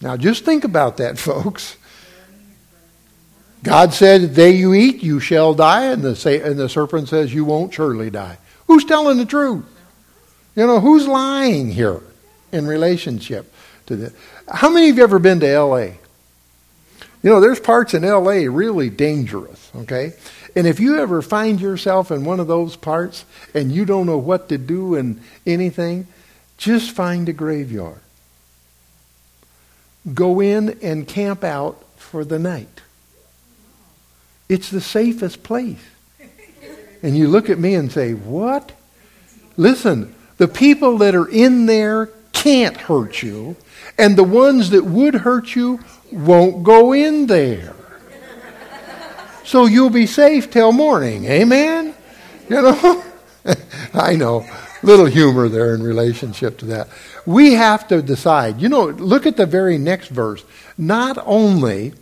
Now 0.00 0.16
just 0.16 0.44
think 0.44 0.64
about 0.64 0.98
that, 0.98 1.18
folks. 1.18 1.76
God 3.62 3.92
said, 3.92 4.22
"The 4.22 4.28
day 4.28 4.50
you 4.52 4.72
eat, 4.72 5.02
you 5.02 5.18
shall 5.18 5.52
die," 5.52 5.86
and 5.86 6.02
the, 6.02 6.44
and 6.44 6.56
the 6.56 6.68
serpent 6.68 7.08
says, 7.08 7.34
"You 7.34 7.44
won't 7.44 7.74
surely 7.74 8.08
die." 8.08 8.38
Who's 8.68 8.84
telling 8.84 9.16
the 9.18 9.24
truth? 9.24 9.64
You 10.54 10.66
know, 10.66 10.80
who's 10.80 11.06
lying 11.06 11.70
here 11.70 12.00
in 12.52 12.66
relationship 12.66 13.52
to 13.86 13.96
this? 13.96 14.12
How 14.48 14.70
many 14.70 14.90
of 14.90 14.96
you 14.96 15.02
ever 15.02 15.18
been 15.18 15.40
to 15.40 15.48
L.A.? 15.48 15.98
You 17.22 17.30
know, 17.30 17.40
there's 17.40 17.60
parts 17.60 17.94
in 17.94 18.04
L.A. 18.04 18.48
really 18.48 18.90
dangerous, 18.90 19.70
okay? 19.74 20.12
And 20.54 20.66
if 20.66 20.80
you 20.80 20.98
ever 20.98 21.20
find 21.20 21.60
yourself 21.60 22.10
in 22.10 22.24
one 22.24 22.40
of 22.40 22.46
those 22.46 22.76
parts 22.76 23.24
and 23.54 23.72
you 23.72 23.84
don't 23.84 24.06
know 24.06 24.18
what 24.18 24.48
to 24.50 24.58
do 24.58 24.94
and 24.94 25.20
anything, 25.46 26.06
just 26.56 26.92
find 26.92 27.28
a 27.28 27.32
graveyard. 27.32 28.00
Go 30.14 30.40
in 30.40 30.78
and 30.82 31.06
camp 31.06 31.44
out 31.44 31.84
for 31.96 32.24
the 32.24 32.38
night. 32.38 32.80
It's 34.48 34.70
the 34.70 34.80
safest 34.80 35.42
place. 35.42 35.84
And 37.02 37.16
you 37.16 37.28
look 37.28 37.50
at 37.50 37.58
me 37.58 37.74
and 37.74 37.92
say, 37.92 38.14
What? 38.14 38.72
Listen, 39.56 40.14
the 40.38 40.48
people 40.48 40.98
that 40.98 41.14
are 41.14 41.28
in 41.28 41.66
there 41.66 42.06
can't 42.32 42.76
hurt 42.76 43.22
you, 43.22 43.56
and 43.98 44.16
the 44.16 44.24
ones 44.24 44.70
that 44.70 44.84
would 44.84 45.14
hurt 45.14 45.54
you 45.54 45.80
won't 46.12 46.62
go 46.62 46.92
in 46.92 47.26
there. 47.26 47.74
So 49.44 49.64
you'll 49.64 49.88
be 49.88 50.06
safe 50.06 50.50
till 50.50 50.72
morning. 50.72 51.24
Amen? 51.24 51.94
You 52.50 52.62
know? 52.62 53.04
I 53.94 54.14
know. 54.14 54.46
Little 54.82 55.06
humor 55.06 55.48
there 55.48 55.74
in 55.74 55.82
relationship 55.82 56.58
to 56.58 56.66
that. 56.66 56.88
We 57.24 57.54
have 57.54 57.88
to 57.88 58.02
decide. 58.02 58.60
You 58.60 58.68
know, 58.68 58.86
look 58.86 59.26
at 59.26 59.36
the 59.38 59.46
very 59.46 59.78
next 59.78 60.08
verse. 60.08 60.44
Not 60.76 61.18
only 61.26 61.94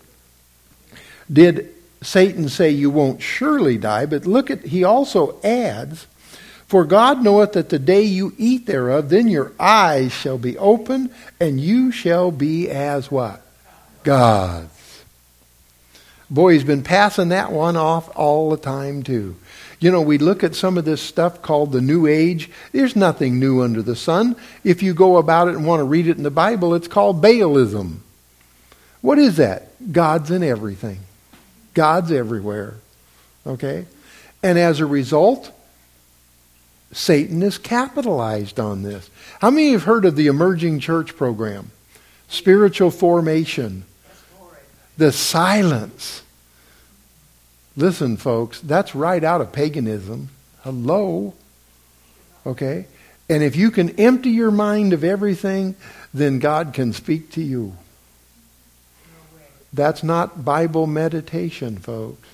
did 1.33 1.73
Satan 2.03 2.49
say 2.49 2.71
you 2.71 2.91
won't 2.91 3.23
surely 3.23 3.79
die, 3.79 4.07
but 4.07 4.27
look 4.27 4.51
at, 4.51 4.65
he 4.65 4.83
also 4.83 5.41
adds, 5.43 6.07
For 6.67 6.85
God 6.85 7.23
knoweth 7.23 7.53
that 7.53 7.69
the 7.69 7.79
day 7.79 8.03
you 8.03 8.35
eat 8.37 8.67
thereof, 8.67 9.09
then 9.09 9.29
your 9.29 9.53
eyes 9.59 10.13
shall 10.13 10.39
be 10.39 10.59
open, 10.59 11.11
and 11.41 11.61
you 11.61 11.93
shall 11.93 12.31
be 12.31 12.69
as 12.69 13.09
what? 13.11 13.46
Gods. 14.07 15.03
Boy, 16.31 16.53
he's 16.53 16.65
been 16.65 16.85
passing 16.85 17.31
that 17.31 17.51
one 17.51 17.77
off 17.77 18.09
all 18.17 18.51
the 18.51 18.57
time, 18.57 19.03
too. 19.03 19.37
You 19.81 19.91
know, 19.91 20.01
we 20.01 20.17
look 20.17 20.45
at 20.45 20.55
some 20.55 20.79
of 20.79 20.85
this 20.85 21.03
stuff 21.03 21.43
called 21.43 21.73
the 21.73 21.81
New 21.81 22.07
Age. 22.07 22.49
There's 22.71 22.95
nothing 22.95 23.41
new 23.41 23.63
under 23.63 23.83
the 23.83 23.97
sun. 23.97 24.37
If 24.63 24.81
you 24.81 24.95
go 24.95 25.17
about 25.17 25.49
it 25.49 25.57
and 25.57 25.67
want 25.67 25.81
to 25.81 25.85
read 25.85 26.07
it 26.07 26.17
in 26.17 26.23
the 26.23 26.31
Bible, 26.31 26.73
it's 26.75 26.87
called 26.87 27.21
Baalism. 27.21 27.97
What 29.01 29.19
is 29.19 29.39
that? 29.39 29.93
God's 29.93 30.31
in 30.31 30.45
everything. 30.45 31.01
God's 31.75 32.13
everywhere. 32.13 32.75
Okay? 33.45 33.87
And 34.41 34.57
as 34.57 34.79
a 34.79 34.87
result, 34.87 35.51
Satan 36.93 37.43
is 37.43 37.59
capitalized 37.59 38.61
on 38.61 38.85
this. 38.85 39.11
How 39.41 39.51
many 39.51 39.73
have 39.73 39.83
heard 39.83 40.05
of 40.05 40.15
the 40.15 40.29
emerging 40.29 40.79
church 40.79 41.17
program? 41.17 41.73
Spiritual 42.29 42.93
formation. 42.93 43.85
The 44.97 45.13
silence. 45.13 46.23
Listen, 47.77 48.17
folks, 48.17 48.61
that's 48.61 48.95
right 48.95 49.23
out 49.23 49.41
of 49.41 49.53
paganism. 49.53 50.31
Hello. 50.63 51.35
Okay? 52.47 52.87
And 53.29 53.43
if 53.43 53.57
you 53.57 53.71
can 53.71 53.91
empty 54.01 54.31
your 54.31 54.51
mind 54.51 54.93
of 54.93 55.05
everything, 55.05 55.75
then 56.15 56.39
God 56.39 56.73
can 56.73 56.93
speak 56.93 57.31
to 57.33 57.43
you. 57.43 57.77
That's 59.73 60.03
not 60.03 60.45
Bible 60.45 60.87
meditation, 60.87 61.77
folks. 61.77 62.27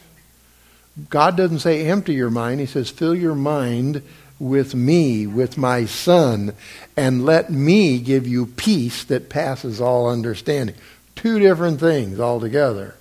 God 1.08 1.36
doesn't 1.36 1.60
say 1.60 1.86
empty 1.86 2.14
your 2.14 2.30
mind. 2.30 2.60
He 2.60 2.66
says 2.66 2.90
fill 2.90 3.14
your 3.14 3.34
mind 3.34 4.02
with 4.38 4.74
me, 4.74 5.26
with 5.26 5.56
my 5.56 5.86
son, 5.86 6.52
and 6.96 7.24
let 7.24 7.50
me 7.50 7.98
give 7.98 8.26
you 8.26 8.46
peace 8.46 9.04
that 9.04 9.30
passes 9.30 9.80
all 9.80 10.08
understanding. 10.08 10.74
Two 11.22 11.38
different 11.38 11.78
things 11.78 12.18
altogether. 12.18 12.96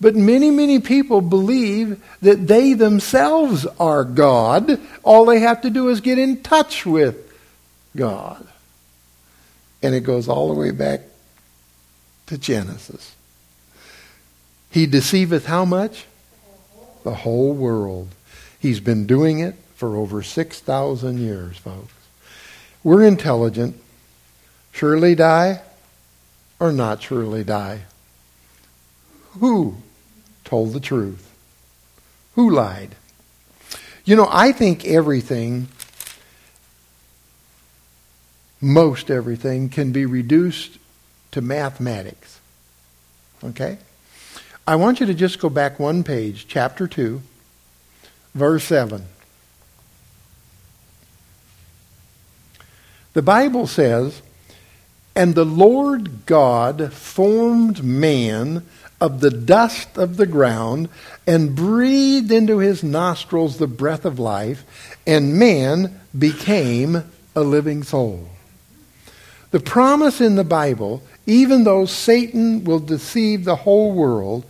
But 0.00 0.14
many, 0.14 0.52
many 0.52 0.78
people 0.78 1.20
believe 1.20 2.00
that 2.20 2.46
they 2.46 2.72
themselves 2.74 3.66
are 3.80 4.04
God. 4.04 4.80
All 5.02 5.24
they 5.24 5.40
have 5.40 5.62
to 5.62 5.70
do 5.70 5.88
is 5.88 6.00
get 6.00 6.20
in 6.20 6.44
touch 6.44 6.86
with 6.86 7.16
God. 7.96 8.46
And 9.82 9.92
it 9.92 10.02
goes 10.02 10.28
all 10.28 10.54
the 10.54 10.54
way 10.54 10.70
back 10.70 11.00
to 12.26 12.38
Genesis. 12.38 13.16
He 14.70 14.86
deceiveth 14.86 15.46
how 15.46 15.64
much? 15.64 16.06
The 17.02 17.14
whole 17.14 17.54
world. 17.54 18.06
He's 18.60 18.78
been 18.78 19.04
doing 19.04 19.40
it 19.40 19.56
for 19.74 19.96
over 19.96 20.22
6,000 20.22 21.18
years, 21.18 21.56
folks. 21.56 21.92
We're 22.84 23.02
intelligent. 23.02 23.80
Surely 24.70 25.16
die 25.16 25.60
or 26.62 26.70
not 26.70 27.02
surely 27.02 27.42
die? 27.42 27.80
Who 29.40 29.78
told 30.44 30.72
the 30.72 30.78
truth? 30.78 31.28
Who 32.36 32.50
lied? 32.50 32.94
You 34.04 34.14
know, 34.14 34.28
I 34.30 34.52
think 34.52 34.84
everything, 34.84 35.66
most 38.60 39.10
everything, 39.10 39.70
can 39.70 39.90
be 39.90 40.06
reduced 40.06 40.78
to 41.32 41.40
mathematics. 41.40 42.38
Okay? 43.42 43.78
I 44.64 44.76
want 44.76 45.00
you 45.00 45.06
to 45.06 45.14
just 45.14 45.40
go 45.40 45.48
back 45.48 45.80
one 45.80 46.04
page, 46.04 46.46
chapter 46.46 46.86
2, 46.86 47.20
verse 48.36 48.62
7. 48.62 49.04
The 53.14 53.22
Bible 53.22 53.66
says, 53.66 54.22
And 55.14 55.34
the 55.34 55.44
Lord 55.44 56.26
God 56.26 56.92
formed 56.92 57.84
man 57.84 58.64
of 59.00 59.20
the 59.20 59.30
dust 59.30 59.98
of 59.98 60.16
the 60.16 60.26
ground 60.26 60.88
and 61.26 61.56
breathed 61.56 62.30
into 62.30 62.58
his 62.58 62.82
nostrils 62.82 63.58
the 63.58 63.66
breath 63.66 64.04
of 64.04 64.18
life, 64.18 64.64
and 65.06 65.38
man 65.38 66.00
became 66.18 67.04
a 67.34 67.40
living 67.40 67.82
soul. 67.82 68.28
The 69.50 69.60
promise 69.60 70.20
in 70.20 70.36
the 70.36 70.44
Bible 70.44 71.02
even 71.26 71.64
though 71.64 71.84
Satan 71.84 72.64
will 72.64 72.80
deceive 72.80 73.44
the 73.44 73.56
whole 73.56 73.92
world, 73.92 74.44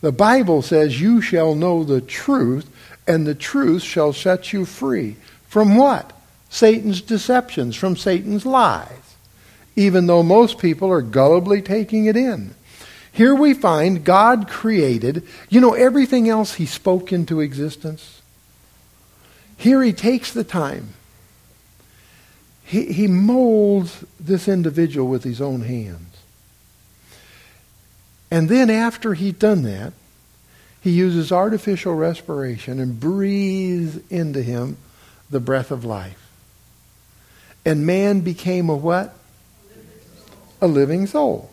the 0.00 0.12
Bible 0.12 0.62
says, 0.62 1.00
You 1.00 1.20
shall 1.20 1.54
know 1.54 1.84
the 1.84 2.00
truth, 2.00 2.70
and 3.06 3.26
the 3.26 3.34
truth 3.34 3.82
shall 3.82 4.12
set 4.12 4.52
you 4.52 4.64
free. 4.64 5.16
From 5.48 5.76
what? 5.76 6.12
Satan's 6.50 7.00
deceptions, 7.00 7.76
from 7.76 7.96
Satan's 7.96 8.44
lies. 8.44 9.07
Even 9.78 10.08
though 10.08 10.24
most 10.24 10.58
people 10.58 10.90
are 10.90 11.02
gullibly 11.02 11.64
taking 11.64 12.06
it 12.06 12.16
in. 12.16 12.52
Here 13.12 13.32
we 13.32 13.54
find 13.54 14.04
God 14.04 14.48
created, 14.48 15.24
you 15.48 15.60
know, 15.60 15.74
everything 15.74 16.28
else 16.28 16.54
he 16.54 16.66
spoke 16.66 17.12
into 17.12 17.40
existence. 17.40 18.20
Here 19.56 19.80
he 19.80 19.92
takes 19.92 20.32
the 20.32 20.42
time. 20.42 20.94
He, 22.64 22.92
he 22.92 23.06
molds 23.06 24.04
this 24.18 24.48
individual 24.48 25.06
with 25.06 25.22
his 25.22 25.40
own 25.40 25.60
hands. 25.60 26.16
And 28.32 28.48
then 28.48 28.70
after 28.70 29.14
he'd 29.14 29.38
done 29.38 29.62
that, 29.62 29.92
he 30.80 30.90
uses 30.90 31.30
artificial 31.30 31.94
respiration 31.94 32.80
and 32.80 32.98
breathes 32.98 34.00
into 34.10 34.42
him 34.42 34.76
the 35.30 35.38
breath 35.38 35.70
of 35.70 35.84
life. 35.84 36.28
And 37.64 37.86
man 37.86 38.22
became 38.22 38.68
a 38.68 38.74
what? 38.74 39.14
A 40.60 40.66
living 40.66 41.06
soul. 41.06 41.50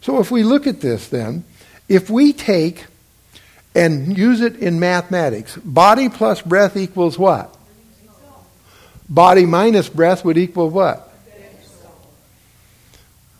So 0.00 0.20
if 0.20 0.30
we 0.30 0.42
look 0.42 0.66
at 0.66 0.80
this 0.80 1.08
then, 1.08 1.44
if 1.88 2.10
we 2.10 2.32
take 2.32 2.84
and 3.74 4.16
use 4.16 4.40
it 4.40 4.56
in 4.56 4.80
mathematics, 4.80 5.56
body 5.56 6.08
plus 6.08 6.42
breath 6.42 6.76
equals 6.76 7.18
what? 7.18 7.54
Body 9.08 9.46
minus 9.46 9.88
breath 9.88 10.24
would 10.24 10.36
equal 10.36 10.70
what? 10.70 11.04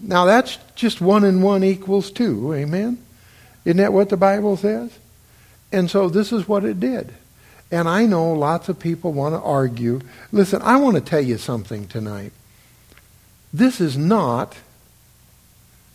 Now 0.00 0.24
that's 0.24 0.58
just 0.74 1.00
one 1.00 1.24
and 1.24 1.42
one 1.42 1.64
equals 1.64 2.10
two. 2.10 2.54
Amen? 2.54 3.04
Isn't 3.64 3.78
that 3.78 3.92
what 3.92 4.08
the 4.08 4.16
Bible 4.16 4.56
says? 4.56 4.96
And 5.72 5.90
so 5.90 6.08
this 6.08 6.32
is 6.32 6.48
what 6.48 6.64
it 6.64 6.80
did. 6.80 7.12
And 7.70 7.88
I 7.88 8.06
know 8.06 8.32
lots 8.32 8.68
of 8.68 8.78
people 8.78 9.12
want 9.12 9.34
to 9.34 9.40
argue. 9.40 10.00
Listen, 10.32 10.62
I 10.62 10.76
want 10.76 10.96
to 10.96 11.02
tell 11.02 11.20
you 11.20 11.36
something 11.36 11.86
tonight. 11.86 12.32
This 13.52 13.80
is 13.80 13.98
not 13.98 14.56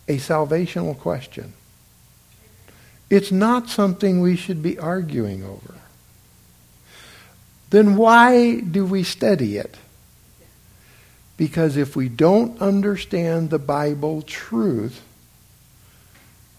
a 0.08 0.18
salvational 0.18 0.98
question. 0.98 1.52
It's 3.10 3.30
not 3.30 3.68
something 3.68 4.20
we 4.20 4.36
should 4.36 4.62
be 4.62 4.78
arguing 4.78 5.44
over. 5.44 5.74
Then 7.70 7.96
why 7.96 8.60
do 8.60 8.84
we 8.86 9.02
study 9.02 9.56
it? 9.56 9.76
Because 11.36 11.76
if 11.76 11.96
we 11.96 12.08
don't 12.08 12.60
understand 12.60 13.50
the 13.50 13.58
Bible 13.58 14.22
truth, 14.22 15.02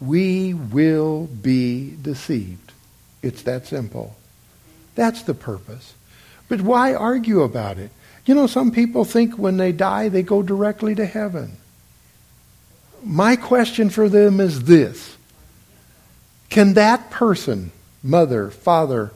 we 0.01 0.53
will 0.53 1.27
be 1.27 1.95
deceived. 2.01 2.73
It's 3.21 3.41
that 3.43 3.65
simple. 3.65 4.15
That's 4.95 5.21
the 5.23 5.33
purpose. 5.33 5.93
But 6.47 6.61
why 6.61 6.93
argue 6.93 7.41
about 7.41 7.77
it? 7.77 7.91
You 8.25 8.35
know, 8.35 8.47
some 8.47 8.71
people 8.71 9.05
think 9.05 9.37
when 9.37 9.57
they 9.57 9.71
die, 9.71 10.09
they 10.09 10.23
go 10.23 10.41
directly 10.43 10.95
to 10.95 11.05
heaven. 11.05 11.57
My 13.05 13.35
question 13.35 13.91
for 13.91 14.09
them 14.09 14.39
is 14.39 14.63
this 14.63 15.15
Can 16.49 16.73
that 16.73 17.11
person, 17.11 17.71
mother, 18.01 18.49
father, 18.49 19.11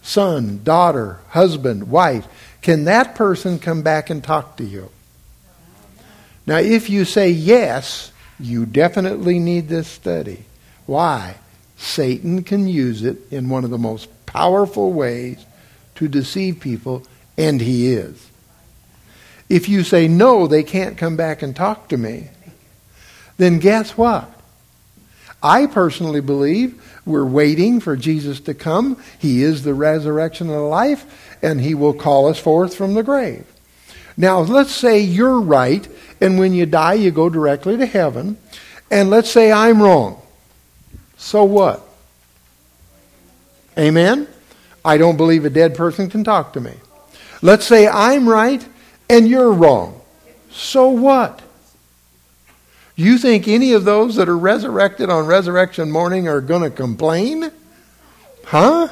son, 0.00 0.60
daughter, 0.62 1.18
husband, 1.30 1.90
wife, 1.90 2.26
can 2.62 2.84
that 2.84 3.16
person 3.16 3.58
come 3.58 3.82
back 3.82 4.10
and 4.10 4.22
talk 4.22 4.56
to 4.58 4.64
you? 4.64 4.90
Now, 6.46 6.58
if 6.58 6.88
you 6.88 7.04
say 7.04 7.30
yes, 7.30 8.12
you 8.38 8.64
definitely 8.64 9.40
need 9.40 9.68
this 9.68 9.88
study. 9.88 10.44
Why? 10.86 11.36
Satan 11.76 12.44
can 12.44 12.68
use 12.68 13.02
it 13.02 13.18
in 13.32 13.48
one 13.48 13.64
of 13.64 13.70
the 13.70 13.78
most 13.78 14.08
powerful 14.24 14.92
ways 14.92 15.44
to 15.96 16.06
deceive 16.06 16.60
people, 16.60 17.04
and 17.36 17.60
he 17.60 17.92
is. 17.92 18.30
If 19.48 19.68
you 19.68 19.82
say, 19.82 20.06
no, 20.06 20.46
they 20.46 20.62
can't 20.62 20.96
come 20.96 21.16
back 21.16 21.42
and 21.42 21.54
talk 21.54 21.88
to 21.88 21.96
me, 21.96 22.28
then 23.36 23.58
guess 23.58 23.96
what? 23.96 24.30
I 25.42 25.66
personally 25.66 26.20
believe 26.20 26.82
we're 27.04 27.26
waiting 27.26 27.80
for 27.80 27.96
Jesus 27.96 28.40
to 28.40 28.54
come. 28.54 29.00
He 29.18 29.42
is 29.42 29.62
the 29.62 29.74
resurrection 29.74 30.48
and 30.48 30.56
the 30.56 30.60
life, 30.60 31.38
and 31.42 31.60
he 31.60 31.74
will 31.74 31.94
call 31.94 32.28
us 32.28 32.38
forth 32.38 32.74
from 32.74 32.94
the 32.94 33.02
grave. 33.02 33.46
Now, 34.16 34.40
let's 34.40 34.72
say 34.72 35.00
you're 35.00 35.40
right, 35.40 35.86
and 36.20 36.38
when 36.38 36.54
you 36.54 36.66
die, 36.66 36.94
you 36.94 37.10
go 37.10 37.28
directly 37.28 37.76
to 37.76 37.86
heaven. 37.86 38.38
And 38.90 39.10
let's 39.10 39.30
say 39.30 39.52
I'm 39.52 39.82
wrong. 39.82 40.22
So 41.16 41.44
what? 41.44 41.86
Amen? 43.78 44.26
I 44.84 44.96
don't 44.96 45.16
believe 45.16 45.44
a 45.44 45.50
dead 45.50 45.74
person 45.74 46.08
can 46.08 46.24
talk 46.24 46.52
to 46.54 46.60
me. 46.60 46.72
Let's 47.42 47.66
say 47.66 47.88
I'm 47.88 48.28
right 48.28 48.66
and 49.10 49.28
you're 49.28 49.52
wrong. 49.52 50.00
So 50.50 50.88
what? 50.88 51.42
You 52.96 53.18
think 53.18 53.46
any 53.46 53.74
of 53.74 53.84
those 53.84 54.16
that 54.16 54.28
are 54.28 54.36
resurrected 54.36 55.10
on 55.10 55.26
resurrection 55.26 55.92
morning 55.92 56.26
are 56.28 56.40
going 56.40 56.62
to 56.62 56.70
complain? 56.70 57.52
Huh? 58.44 58.88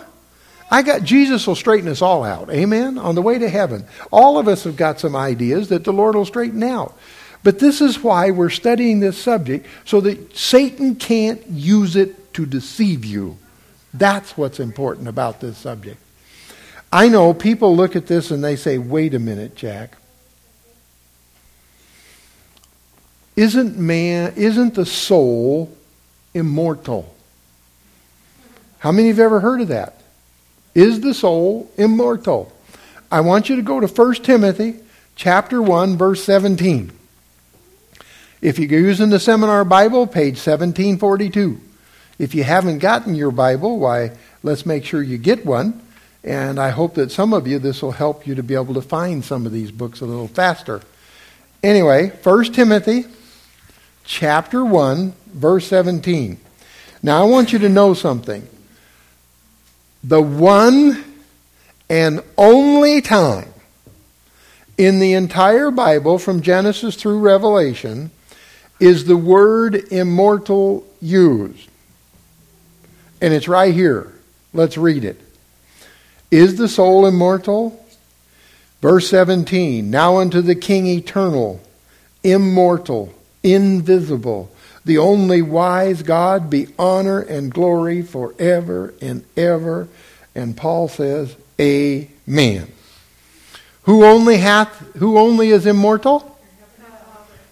I 0.71 0.83
got 0.83 1.05
Jesus 1.05 1.47
will 1.47 1.55
straighten 1.55 1.89
us 1.89 2.03
all 2.03 2.23
out. 2.23 2.51
Amen. 2.51 2.99
On 2.99 3.15
the 3.15 3.23
way 3.23 3.39
to 3.39 3.49
heaven. 3.49 3.87
All 4.13 4.39
of 4.39 4.47
us 4.47 4.65
have 4.65 4.77
got 4.77 5.01
some 5.01 5.17
ideas 5.17 5.69
that 5.71 5.85
the 5.85 5.93
Lord 5.93 6.15
will 6.15 6.27
straighten 6.27 6.63
out. 6.63 6.97
But 7.43 7.59
this 7.59 7.81
is 7.81 8.03
why 8.03 8.31
we're 8.31 8.51
studying 8.51 9.01
this 9.01 9.17
subject 9.17 9.67
so 9.85 10.01
that 10.03 10.37
Satan 10.37 10.97
can't 10.97 11.47
use 11.49 11.97
it 11.97 12.35
to 12.35 12.45
deceive 12.45 13.05
you. 13.05 13.39
That's 13.93 14.37
what's 14.37 14.61
important 14.61 15.09
about 15.09 15.41
this 15.41 15.57
subject. 15.57 15.99
I 16.93 17.09
know 17.09 17.33
people 17.33 17.77
look 17.77 17.97
at 17.97 18.07
this 18.07 18.31
and 18.31 18.43
they 18.43 18.57
say, 18.57 18.79
wait 18.79 19.15
a 19.15 19.19
minute, 19.19 19.57
Jack. 19.57 19.97
Isn't 23.37 23.77
man, 23.77 24.35
isn't 24.37 24.75
the 24.75 24.87
soul 24.87 25.77
immortal? 26.35 27.15
How 28.79 28.93
many 28.93 29.09
have 29.09 29.19
ever 29.19 29.41
heard 29.41 29.61
of 29.61 29.69
that? 29.69 30.03
Is 30.75 31.01
the 31.01 31.15
soul 31.15 31.71
immortal? 31.77 32.53
I 33.11 33.21
want 33.21 33.49
you 33.49 33.57
to 33.57 33.63
go 33.63 33.81
to 33.81 33.87
1 33.87 34.15
Timothy 34.17 34.77
chapter 35.17 35.63
1 35.63 35.97
verse 35.97 36.23
17. 36.25 36.93
If 38.43 38.59
you're 38.59 38.81
using 38.81 39.09
the 39.09 39.21
seminar 39.21 39.65
Bible, 39.65 40.07
page 40.07 40.35
1742. 40.35 41.61
If 42.19 42.35
you 42.35 42.45
haven't 42.45 42.79
gotten 42.79 43.15
your 43.15 43.31
Bible, 43.31 43.79
why, 43.79 44.13
let's 44.43 44.67
make 44.67 44.85
sure 44.85 45.03
you 45.03 45.17
get 45.17 45.47
one. 45.47 45.81
And 46.23 46.59
I 46.59 46.71
hope 46.71 46.95
that 46.95 47.11
some 47.11 47.33
of 47.33 47.47
you, 47.47 47.59
this 47.59 47.83
will 47.83 47.93
help 47.93 48.27
you 48.27 48.35
to 48.35 48.43
be 48.43 48.55
able 48.55 48.75
to 48.75 48.83
find 48.83 49.25
some 49.25 49.47
of 49.47 49.53
these 49.53 49.71
books 49.71 50.01
a 50.01 50.07
little 50.07 50.29
faster. 50.29 50.83
Anyway, 51.63 52.11
1 52.23 52.45
Timothy 52.53 53.07
chapter 54.05 54.65
1, 54.65 55.13
verse 55.27 55.67
17. 55.67 56.39
Now, 57.03 57.23
I 57.23 57.29
want 57.29 57.53
you 57.53 57.59
to 57.61 57.69
know 57.69 57.95
something. 57.95 58.47
The 60.03 60.23
one 60.23 61.05
and 61.89 62.23
only 62.37 63.01
time 63.01 63.49
in 64.77 64.99
the 64.99 65.13
entire 65.15 65.71
Bible, 65.71 66.19
from 66.19 66.43
Genesis 66.43 66.97
through 66.97 67.21
Revelation, 67.21 68.11
is 68.81 69.05
the 69.05 69.17
word 69.17 69.77
immortal 69.93 70.87
used. 71.01 71.69
And 73.21 73.33
it's 73.33 73.49
right 73.49 73.73
here. 73.73 74.13
Let's 74.53 74.77
read 74.77 75.05
it. 75.05 75.21
Is 76.31 76.57
the 76.57 76.69
soul 76.69 77.07
immortal? 77.07 77.81
Verse 78.83 79.09
17 79.09 79.91
Now 79.91 80.19
unto 80.19 80.41
the 80.41 80.55
King 80.55 80.87
eternal, 80.87 81.61
immortal, 82.23 83.14
invisible, 83.45 84.51
the 84.85 84.99
only 84.99 85.43
wise 85.43 86.03
God, 86.03 86.51
be 86.51 86.69
honor 86.79 87.21
and 87.21 87.53
glory 87.53 88.03
forever 88.03 88.95
and 89.01 89.25
ever. 89.37 89.89
And 90.35 90.57
Paul 90.57 90.89
says, 90.89 91.37
Amen. 91.61 92.73
Who 93.85 94.05
only 94.05 94.39
hath 94.39 94.75
who 94.97 95.19
only 95.19 95.51
is 95.51 95.67
immortal? 95.67 96.39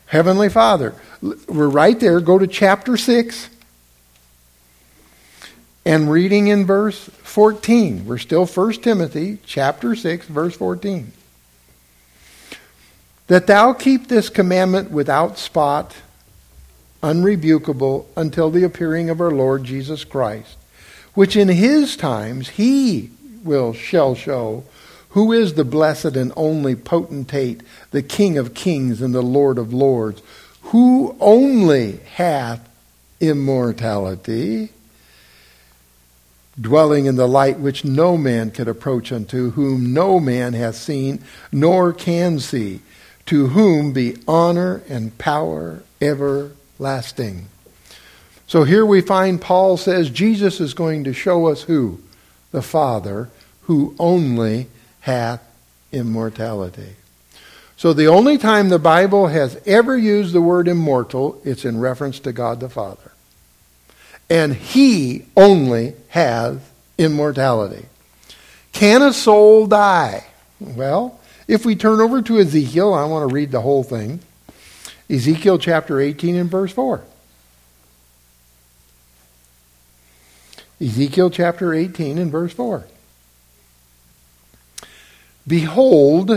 Heavenly 0.07 0.49
Father. 0.49 0.95
We're 1.23 1.69
right 1.69 1.99
there. 1.99 2.21
Go 2.21 2.39
to 2.39 2.47
chapter 2.47 2.97
6 2.97 3.49
and 5.85 6.11
reading 6.11 6.49
in 6.49 6.67
verse 6.67 6.99
14. 6.99 8.07
We're 8.07 8.19
still 8.19 8.47
1 8.47 8.73
Timothy 8.75 9.39
chapter 9.45 9.95
6 9.95 10.27
verse 10.27 10.57
14. 10.57 11.13
That 13.33 13.47
thou 13.47 13.73
keep 13.73 14.09
this 14.09 14.29
commandment 14.29 14.91
without 14.91 15.39
spot, 15.39 15.95
unrebukable 17.03 18.05
until 18.15 18.51
the 18.51 18.63
appearing 18.63 19.09
of 19.09 19.23
our 19.23 19.31
Lord 19.31 19.65
Jesus 19.65 20.05
Christ, 20.05 20.59
which 21.15 21.35
in 21.35 21.49
his 21.49 21.97
times 21.97 22.51
he 22.51 23.11
will 23.43 23.73
shall 23.73 24.15
show 24.15 24.65
who 25.09 25.33
is 25.33 25.55
the 25.55 25.65
blessed 25.65 26.15
and 26.15 26.31
only 26.37 26.77
potentate, 26.77 27.63
the 27.91 28.03
King 28.03 28.37
of 28.37 28.53
kings 28.53 29.01
and 29.01 29.15
the 29.15 29.23
Lord 29.23 29.57
of 29.57 29.73
lords, 29.73 30.21
who 30.65 31.17
only 31.19 32.01
hath 32.17 32.69
immortality 33.19 34.69
dwelling 36.61 37.07
in 37.07 37.17
the 37.17 37.27
light 37.27 37.59
which 37.59 37.83
no 37.83 38.19
man 38.19 38.51
can 38.51 38.69
approach 38.69 39.11
unto, 39.11 39.53
whom 39.53 39.95
no 39.95 40.21
man 40.21 40.53
hath 40.53 40.77
seen, 40.77 41.19
nor 41.51 41.95
can 41.95 42.39
see, 42.39 42.81
to 43.27 43.49
whom 43.49 43.93
be 43.93 44.17
honor 44.27 44.83
and 44.89 45.17
power 45.19 45.83
everlasting. 46.01 47.47
So 48.47 48.65
here 48.65 48.85
we 48.85 49.01
find 49.01 49.41
Paul 49.41 49.77
says 49.77 50.11
Jesus 50.11 50.61
is 50.61 50.75
going 50.75 51.05
to 51.05 51.13
show 51.13 51.47
us 51.47 51.63
who? 51.63 52.01
The 52.51 52.63
Father, 52.63 53.31
who 53.63 53.95
only 53.99 54.67
hath 55.01 55.43
immortality. 55.91 56.97
So 57.77 57.93
the 57.93 58.09
only 58.09 58.39
time 58.39 58.69
the 58.69 58.79
Bible 58.79 59.29
has 59.29 59.61
ever 59.67 59.97
used 59.97 60.33
the 60.33 60.43
word 60.43 60.69
immortal, 60.69 61.41
it's 61.45 61.65
in 61.65 61.81
reference 61.81 62.21
to 62.21 62.33
God 62.33 62.61
the 62.61 62.69
Father 62.69 63.13
and 64.33 64.55
he 64.55 65.27
only 65.37 65.93
has 66.09 66.59
immortality. 66.97 67.85
Can 68.73 69.03
a 69.03 69.13
soul 69.13 69.67
die? 69.67 70.25
Well, 70.59 71.21
if 71.49 71.65
we 71.65 71.77
turn 71.77 72.01
over 72.01 72.23
to 72.23 72.39
Ezekiel, 72.39 72.95
I 72.95 73.05
want 73.05 73.29
to 73.29 73.35
read 73.35 73.51
the 73.51 73.61
whole 73.61 73.83
thing. 73.83 74.21
Ezekiel 75.11 75.59
chapter 75.59 76.01
18 76.01 76.37
and 76.37 76.51
verse 76.51 76.73
4. 76.73 77.03
Ezekiel 80.81 81.31
chapter 81.31 81.73
18 81.75 82.19
and 82.19 82.33
verse 82.33 82.53
4. 82.53 82.85
Behold, 85.47 86.29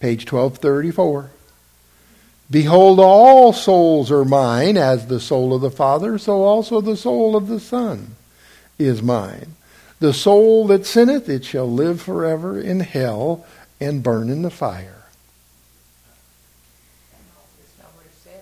page 0.00 0.30
1234. 0.30 1.30
Behold, 2.50 3.00
all 3.00 3.52
souls 3.54 4.10
are 4.10 4.24
mine, 4.24 4.76
as 4.76 5.06
the 5.06 5.20
soul 5.20 5.54
of 5.54 5.62
the 5.62 5.70
Father, 5.70 6.18
so 6.18 6.42
also 6.42 6.82
the 6.82 6.96
soul 6.96 7.34
of 7.34 7.48
the 7.48 7.60
Son 7.60 8.16
is 8.78 9.02
mine. 9.02 9.54
The 10.02 10.12
soul 10.12 10.66
that 10.66 10.84
sinneth, 10.84 11.28
it 11.28 11.44
shall 11.44 11.70
live 11.70 12.00
forever 12.00 12.60
in 12.60 12.80
hell 12.80 13.46
and 13.80 14.02
burn 14.02 14.30
in 14.30 14.42
the 14.42 14.50
fire. 14.50 15.04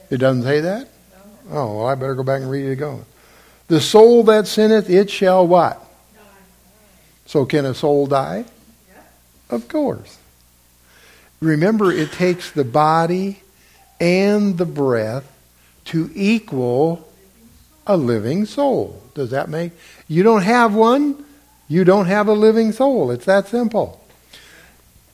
It 0.08 0.16
doesn't 0.16 0.44
say 0.44 0.60
that? 0.60 0.88
Oh, 1.50 1.76
well, 1.76 1.86
I 1.86 1.96
better 1.96 2.14
go 2.14 2.22
back 2.22 2.40
and 2.40 2.50
read 2.50 2.64
it 2.64 2.72
again. 2.72 3.04
The 3.68 3.78
soul 3.78 4.22
that 4.24 4.46
sinneth, 4.46 4.88
it 4.88 5.10
shall 5.10 5.46
what? 5.46 5.84
So 7.26 7.44
can 7.44 7.66
a 7.66 7.74
soul 7.74 8.06
die? 8.06 8.46
Of 9.50 9.68
course. 9.68 10.16
Remember, 11.40 11.92
it 11.92 12.10
takes 12.10 12.50
the 12.50 12.64
body 12.64 13.42
and 14.00 14.56
the 14.56 14.64
breath 14.64 15.30
to 15.84 16.10
equal 16.14 17.06
a 17.86 17.98
living 17.98 18.46
soul. 18.46 19.02
Does 19.12 19.32
that 19.32 19.50
make? 19.50 19.72
You 20.08 20.22
don't 20.22 20.42
have 20.42 20.74
one, 20.74 21.26
You 21.70 21.84
don't 21.84 22.06
have 22.06 22.26
a 22.26 22.32
living 22.32 22.72
soul. 22.72 23.12
It's 23.12 23.26
that 23.26 23.46
simple. 23.46 24.04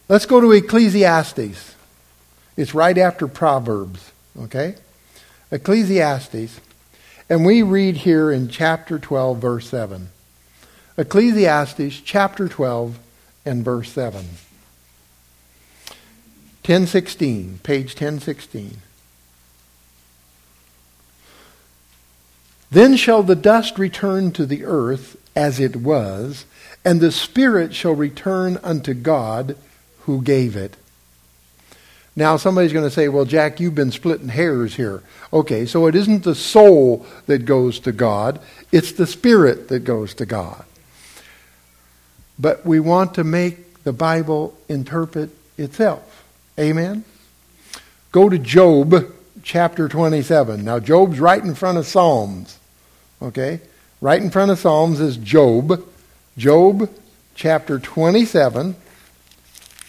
Let's 0.09 0.25
go 0.25 0.40
to 0.40 0.53
Ecclesiastes. 0.53 1.75
It's 2.57 2.75
right 2.75 2.97
after 2.97 3.29
Proverbs, 3.29 4.11
okay? 4.40 4.77
Ecclesiastes. 5.53 6.59
And 7.29 7.45
we 7.45 7.61
read 7.61 7.99
here 7.99 8.33
in 8.33 8.49
chapter 8.49 8.99
12, 8.99 9.38
verse 9.38 9.69
7. 9.69 10.09
Ecclesiastes 10.97 12.01
chapter 12.01 12.49
12 12.49 12.99
and 13.45 13.62
verse 13.62 13.92
7. 13.92 14.25
1016, 16.64 17.61
page 17.62 17.88
1016. 17.88 18.79
Then 22.71 22.97
shall 22.97 23.23
the 23.23 23.37
dust 23.37 23.79
return 23.79 24.33
to 24.33 24.47
the 24.47 24.64
earth 24.64 25.19
as 25.37 25.61
it 25.61 25.77
was, 25.77 26.46
and 26.85 27.01
the 27.01 27.12
spirit 27.12 27.75
shall 27.75 27.94
return 27.94 28.59
unto 28.64 28.94
God 28.94 29.57
who 30.01 30.22
gave 30.22 30.57
it. 30.57 30.77
Now, 32.18 32.38
somebody's 32.38 32.72
going 32.72 32.87
to 32.87 32.90
say, 32.90 33.09
well, 33.09 33.27
Jack, 33.27 33.61
you've 33.61 33.75
been 33.75 33.92
splitting 33.92 34.31
hairs 34.31 34.75
here. 34.75 35.03
Okay, 35.33 35.66
so 35.66 35.87
it 35.87 35.94
isn't 35.94 36.25
the 36.25 36.35
soul 36.35 37.05
that 37.27 37.44
goes 37.44 37.79
to 37.81 37.92
God, 37.92 38.40
it's 38.72 38.92
the 38.92 39.07
spirit 39.07 39.68
that 39.68 39.81
goes 39.81 40.14
to 40.14 40.25
God. 40.25 40.64
But 42.38 42.64
we 42.64 42.81
want 42.81 43.14
to 43.14 43.25
make 43.25 43.85
the 43.85 43.92
Bible 43.92 44.57
interpret 44.68 45.31
itself. 45.59 46.25
Amen? 46.59 47.05
Go 48.12 48.31
to 48.31 48.38
Job 48.38 49.12
chapter 49.42 49.88
27. 49.88 50.64
Now, 50.64 50.79
Job's 50.79 51.20
right 51.20 51.42
in 51.42 51.55
front 51.55 51.77
of 51.77 51.87
Psalms. 51.87 52.59
Okay? 53.20 53.61
Right 54.01 54.21
in 54.21 54.31
front 54.31 54.51
of 54.51 54.59
Psalms 54.59 55.01
is 55.01 55.17
Job. 55.17 55.83
Job 56.37 56.91
chapter 57.35 57.79
27. 57.79 58.77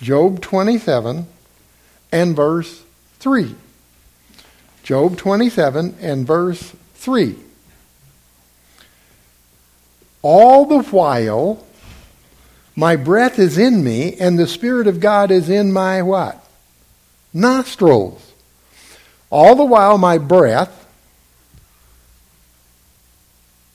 Job 0.02 0.42
27 0.42 1.28
and 2.12 2.36
verse 2.36 2.84
3. 3.20 3.56
Job 4.84 5.18
27 5.18 5.96
and 6.00 6.26
verse 6.26 6.74
3. 6.96 7.36
All 10.22 10.66
the 10.66 10.84
while 10.84 11.66
my 12.78 12.96
breath 12.96 13.38
is 13.38 13.58
in 13.58 13.84
me 13.84 14.14
and 14.16 14.40
the 14.40 14.48
Spirit 14.48 14.88
of 14.88 15.02
God 15.02 15.32
is 15.32 15.50
in 15.50 15.74
my 15.74 16.02
what? 16.02 16.42
Nostrils. 17.34 18.32
All 19.30 19.56
the 19.56 19.66
while 19.66 19.98
my 19.98 20.18
breath 20.18 20.87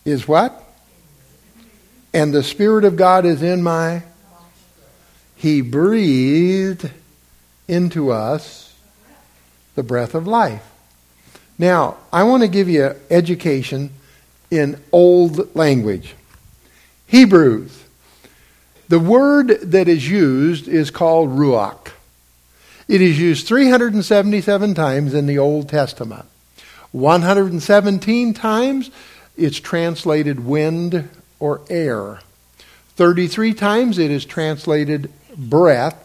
is 0.05 0.27
what? 0.27 0.62
And 2.12 2.33
the 2.33 2.43
Spirit 2.43 2.85
of 2.85 2.97
God 2.97 3.25
is 3.25 3.43
in 3.43 3.62
my. 3.62 4.03
He 5.37 5.61
breathed 5.61 6.91
into 7.69 8.12
us 8.12 8.75
the 9.75 9.83
breath 9.83 10.15
of 10.15 10.27
life. 10.27 10.69
Now, 11.59 11.97
I 12.12 12.25
want 12.25 12.43
to 12.43 12.49
give 12.49 12.69
you 12.69 12.95
education 13.11 13.91
in 14.51 14.81
old 14.93 15.55
language. 15.57 16.15
Hebrews. 17.07 17.85
The 18.88 18.99
word 18.99 19.49
that 19.62 19.88
is 19.88 20.09
used 20.09 20.69
is 20.69 20.91
called 20.91 21.31
ruach. 21.31 21.93
It 22.88 23.01
is 23.01 23.19
used 23.19 23.47
377 23.47 24.75
times 24.75 25.15
in 25.15 25.27
the 25.27 25.38
Old 25.38 25.69
Testament. 25.69 26.27
117 26.91 28.35
times 28.35 28.91
it's 29.37 29.59
translated 29.59 30.45
wind 30.45 31.09
or 31.38 31.61
air. 31.68 32.21
33 32.97 33.55
times 33.55 33.99
it 33.99 34.11
is 34.11 34.25
translated 34.25 35.11
breath 35.37 35.99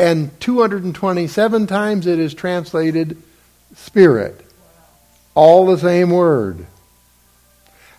and 0.00 0.40
227 0.40 1.66
times 1.66 2.06
it 2.06 2.18
is 2.18 2.32
translated 2.32 3.22
spirit. 3.74 4.40
All 5.34 5.66
the 5.66 5.76
same 5.76 6.10
word. 6.10 6.66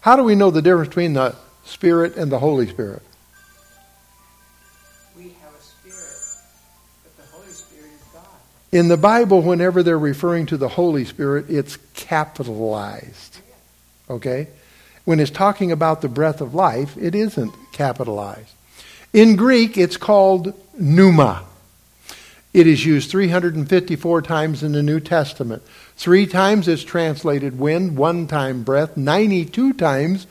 How 0.01 0.15
do 0.15 0.23
we 0.23 0.33
know 0.33 0.49
the 0.49 0.63
difference 0.63 0.89
between 0.89 1.13
the 1.13 1.35
Spirit 1.63 2.15
and 2.15 2.31
the 2.31 2.39
Holy 2.39 2.67
Spirit? 2.67 3.03
We 5.15 5.35
have 5.43 5.53
a 5.53 5.61
spirit, 5.61 6.17
but 7.03 7.17
the 7.17 7.31
Holy 7.31 7.51
Spirit 7.51 7.91
is 7.93 8.07
God. 8.11 8.23
In 8.71 8.87
the 8.87 8.97
Bible, 8.97 9.43
whenever 9.43 9.83
they're 9.83 9.99
referring 9.99 10.47
to 10.47 10.57
the 10.57 10.69
Holy 10.69 11.05
Spirit, 11.05 11.45
it's 11.49 11.77
capitalized. 11.93 13.37
Okay? 14.11 14.47
When 15.05 15.19
it's 15.19 15.31
talking 15.31 15.71
about 15.71 16.01
the 16.01 16.09
breath 16.09 16.41
of 16.41 16.53
life, 16.53 16.95
it 16.97 17.15
isn't 17.15 17.53
capitalized. 17.71 18.53
In 19.13 19.35
Greek, 19.35 19.77
it's 19.77 19.97
called 19.97 20.53
pneuma. 20.77 21.43
It 22.53 22.67
is 22.67 22.85
used 22.85 23.09
354 23.09 24.21
times 24.21 24.61
in 24.61 24.73
the 24.73 24.83
New 24.83 24.99
Testament. 24.99 25.63
Three 25.95 26.27
times 26.27 26.67
it's 26.67 26.83
translated 26.83 27.57
wind, 27.57 27.97
one 27.97 28.27
time 28.27 28.63
breath, 28.63 28.97
92 28.97 29.73
times 29.73 30.27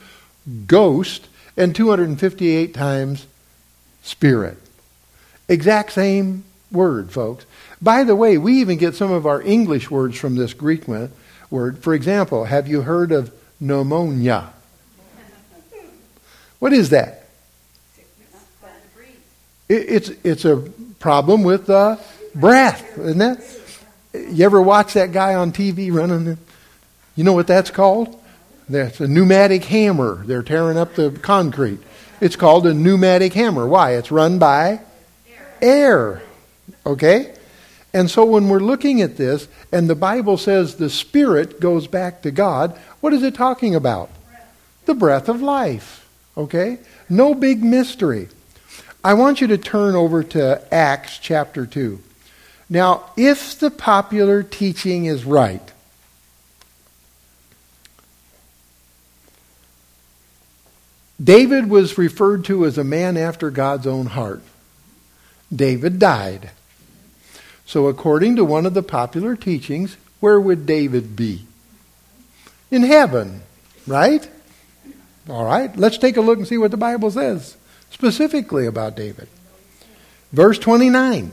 ghost, 0.66 1.28
and 1.56 1.74
258 1.74 2.74
times 2.74 3.26
spirit. 4.02 4.58
Exact 5.48 5.92
same 5.92 6.44
word, 6.70 7.10
folks. 7.10 7.46
By 7.82 8.04
the 8.04 8.16
way, 8.16 8.36
we 8.38 8.60
even 8.60 8.78
get 8.78 8.94
some 8.94 9.10
of 9.10 9.26
our 9.26 9.40
English 9.42 9.90
words 9.90 10.18
from 10.18 10.36
this 10.36 10.52
Greek 10.52 10.86
word. 10.86 11.82
For 11.82 11.94
example, 11.94 12.44
have 12.44 12.68
you 12.68 12.82
heard 12.82 13.12
of 13.12 13.32
pneumonia? 13.61 14.53
What 16.59 16.73
is 16.73 16.90
that? 16.90 17.20
it's, 19.70 20.11
it's 20.25 20.44
a 20.44 20.57
problem 20.99 21.44
with 21.44 21.70
uh, 21.70 21.96
breath, 22.35 22.99
isn't 22.99 23.18
that? 23.18 23.40
You 24.12 24.44
ever 24.44 24.61
watch 24.61 24.94
that 24.94 25.12
guy 25.12 25.37
on 25.37 25.53
TV 25.53 25.92
running? 25.92 26.37
You 27.14 27.25
know 27.25 27.33
what 27.33 27.46
that's 27.46 27.70
called? 27.70 28.20
That's 28.68 29.01
a 29.01 29.07
pneumatic 29.07 29.64
hammer. 29.64 30.25
They're 30.27 30.42
tearing 30.42 30.77
up 30.77 30.94
the 30.94 31.11
concrete. 31.11 31.79
It's 32.20 32.37
called 32.37 32.66
a 32.66 32.75
pneumatic 32.75 33.33
hammer. 33.33 33.66
Why? 33.66 33.94
It's 33.94 34.11
run 34.11 34.38
by 34.38 34.81
air. 35.62 36.23
Okay? 36.85 37.35
And 37.92 38.11
so 38.11 38.25
when 38.25 38.49
we're 38.49 38.61
looking 38.61 39.03
at 39.03 39.16
this, 39.16 39.49
and 39.73 39.88
the 39.88 39.94
Bible 39.94 40.37
says 40.37 40.77
the 40.77 40.90
Spirit 40.90 41.61
goes 41.61 41.87
back 41.87 42.23
to 42.23 42.31
God, 42.31 42.79
what 43.00 43.12
is 43.12 43.22
it 43.22 43.34
talking 43.34 43.74
about? 43.74 44.10
The 44.86 44.94
breath 44.94 45.28
of 45.28 45.42
life. 45.42 46.08
Okay? 46.36 46.78
No 47.08 47.34
big 47.34 47.62
mystery. 47.62 48.28
I 49.02 49.14
want 49.14 49.40
you 49.40 49.46
to 49.48 49.58
turn 49.58 49.94
over 49.94 50.22
to 50.22 50.74
Acts 50.74 51.18
chapter 51.18 51.66
2. 51.66 52.00
Now, 52.68 53.10
if 53.16 53.58
the 53.58 53.70
popular 53.70 54.42
teaching 54.42 55.06
is 55.06 55.24
right, 55.24 55.72
David 61.22 61.68
was 61.68 61.98
referred 61.98 62.44
to 62.46 62.64
as 62.64 62.78
a 62.78 62.84
man 62.84 63.16
after 63.16 63.50
God's 63.50 63.86
own 63.86 64.06
heart. 64.06 64.42
David 65.54 65.98
died. 65.98 66.50
So, 67.66 67.88
according 67.88 68.36
to 68.36 68.44
one 68.44 68.66
of 68.66 68.74
the 68.74 68.82
popular 68.82 69.36
teachings, 69.36 69.96
where 70.20 70.40
would 70.40 70.64
David 70.64 71.16
be? 71.16 71.46
In 72.70 72.83
heaven, 72.83 73.42
right? 73.87 74.28
All 75.28 75.44
right, 75.44 75.74
let's 75.76 75.98
take 75.98 76.16
a 76.16 76.20
look 76.20 76.38
and 76.38 76.46
see 76.46 76.59
what 76.59 76.70
the 76.70 76.76
Bible 76.76 77.11
says 77.11 77.56
specifically 77.90 78.66
about 78.66 78.96
David. 78.96 79.28
Verse 80.33 80.59
29. 80.59 81.33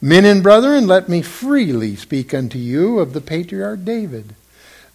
Men 0.00 0.24
and 0.24 0.42
brethren, 0.42 0.86
let 0.86 1.08
me 1.08 1.22
freely 1.22 1.96
speak 1.96 2.32
unto 2.34 2.58
you 2.58 2.98
of 2.98 3.12
the 3.12 3.20
patriarch 3.20 3.84
David, 3.84 4.34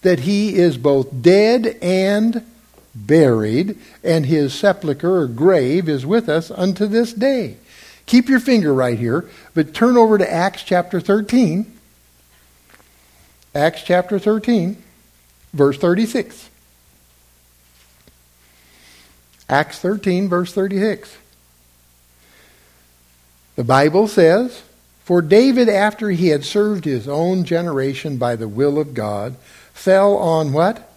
that 0.02 0.20
he 0.20 0.56
is 0.56 0.78
both 0.78 1.22
dead 1.22 1.76
and 1.82 2.46
buried, 2.94 3.76
and 4.02 4.26
his 4.26 4.54
sepulchre 4.54 5.22
or 5.22 5.26
grave 5.26 5.88
is 5.88 6.06
with 6.06 6.28
us 6.28 6.50
unto 6.50 6.86
this 6.86 7.12
day. 7.12 7.56
Keep 8.06 8.28
your 8.28 8.40
finger 8.40 8.72
right 8.72 8.98
here, 8.98 9.28
but 9.54 9.74
turn 9.74 9.96
over 9.96 10.16
to 10.16 10.32
Acts 10.32 10.62
chapter 10.62 11.00
13. 11.00 11.79
Acts 13.54 13.82
chapter 13.82 14.18
13, 14.18 14.76
verse 15.52 15.76
36. 15.78 16.48
Acts 19.48 19.80
13, 19.80 20.28
verse 20.28 20.52
36. 20.52 21.16
The 23.56 23.64
Bible 23.64 24.06
says, 24.06 24.62
For 25.04 25.20
David, 25.20 25.68
after 25.68 26.10
he 26.10 26.28
had 26.28 26.44
served 26.44 26.84
his 26.84 27.08
own 27.08 27.44
generation 27.44 28.16
by 28.16 28.36
the 28.36 28.48
will 28.48 28.78
of 28.78 28.94
God, 28.94 29.34
fell 29.74 30.16
on 30.16 30.52
what? 30.52 30.88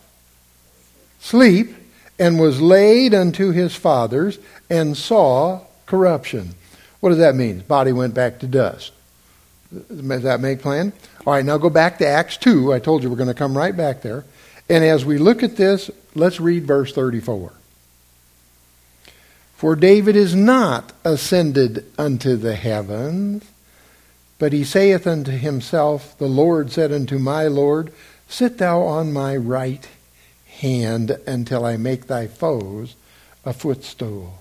Sleep, 1.19 1.75
and 2.19 2.39
was 2.39 2.61
laid 2.61 3.15
unto 3.15 3.49
his 3.49 3.75
fathers, 3.75 4.37
and 4.69 4.95
saw 4.95 5.61
corruption. 5.87 6.53
What 6.99 7.09
does 7.09 7.17
that 7.17 7.35
mean? 7.35 7.55
His 7.55 7.63
body 7.63 7.91
went 7.91 8.13
back 8.13 8.39
to 8.39 8.47
dust. 8.47 8.91
Does 9.71 10.21
that 10.23 10.39
make 10.39 10.61
plan? 10.61 10.93
All 11.25 11.31
right, 11.33 11.45
now 11.45 11.57
go 11.57 11.69
back 11.69 11.99
to 11.99 12.07
Acts 12.07 12.35
2. 12.37 12.73
I 12.73 12.79
told 12.79 13.01
you 13.01 13.09
we're 13.09 13.15
going 13.15 13.27
to 13.27 13.33
come 13.33 13.57
right 13.57 13.75
back 13.75 14.01
there. 14.01 14.25
And 14.69 14.83
as 14.83 15.05
we 15.05 15.17
look 15.17 15.41
at 15.41 15.55
this, 15.55 15.89
let's 16.15 16.41
read 16.41 16.65
verse 16.65 16.93
34. 16.93 17.53
For 19.55 19.75
David 19.77 20.17
is 20.17 20.35
not 20.35 20.91
ascended 21.05 21.85
unto 21.97 22.35
the 22.35 22.55
heavens, 22.55 23.45
but 24.37 24.51
he 24.51 24.65
saith 24.65 25.07
unto 25.07 25.31
himself, 25.31 26.17
The 26.17 26.27
Lord 26.27 26.73
said 26.73 26.91
unto 26.91 27.17
my 27.17 27.47
Lord, 27.47 27.93
Sit 28.27 28.57
thou 28.57 28.81
on 28.81 29.13
my 29.13 29.37
right 29.37 29.87
hand 30.45 31.11
until 31.25 31.65
I 31.65 31.77
make 31.77 32.07
thy 32.07 32.27
foes 32.27 32.95
a 33.45 33.53
footstool. 33.53 34.39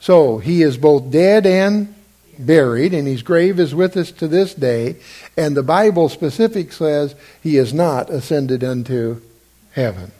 So 0.00 0.38
he 0.38 0.62
is 0.62 0.76
both 0.76 1.12
dead 1.12 1.46
and 1.46 1.94
buried, 2.38 2.94
and 2.94 3.06
his 3.06 3.22
grave 3.22 3.58
is 3.60 3.74
with 3.74 3.96
us 3.96 4.10
to 4.12 4.28
this 4.28 4.54
day. 4.54 4.96
And 5.36 5.56
the 5.56 5.62
Bible 5.62 6.08
specific 6.08 6.72
says 6.72 7.14
he 7.42 7.56
is 7.56 7.72
not 7.72 8.10
ascended 8.10 8.62
unto 8.64 9.20
heaven. 9.72 10.12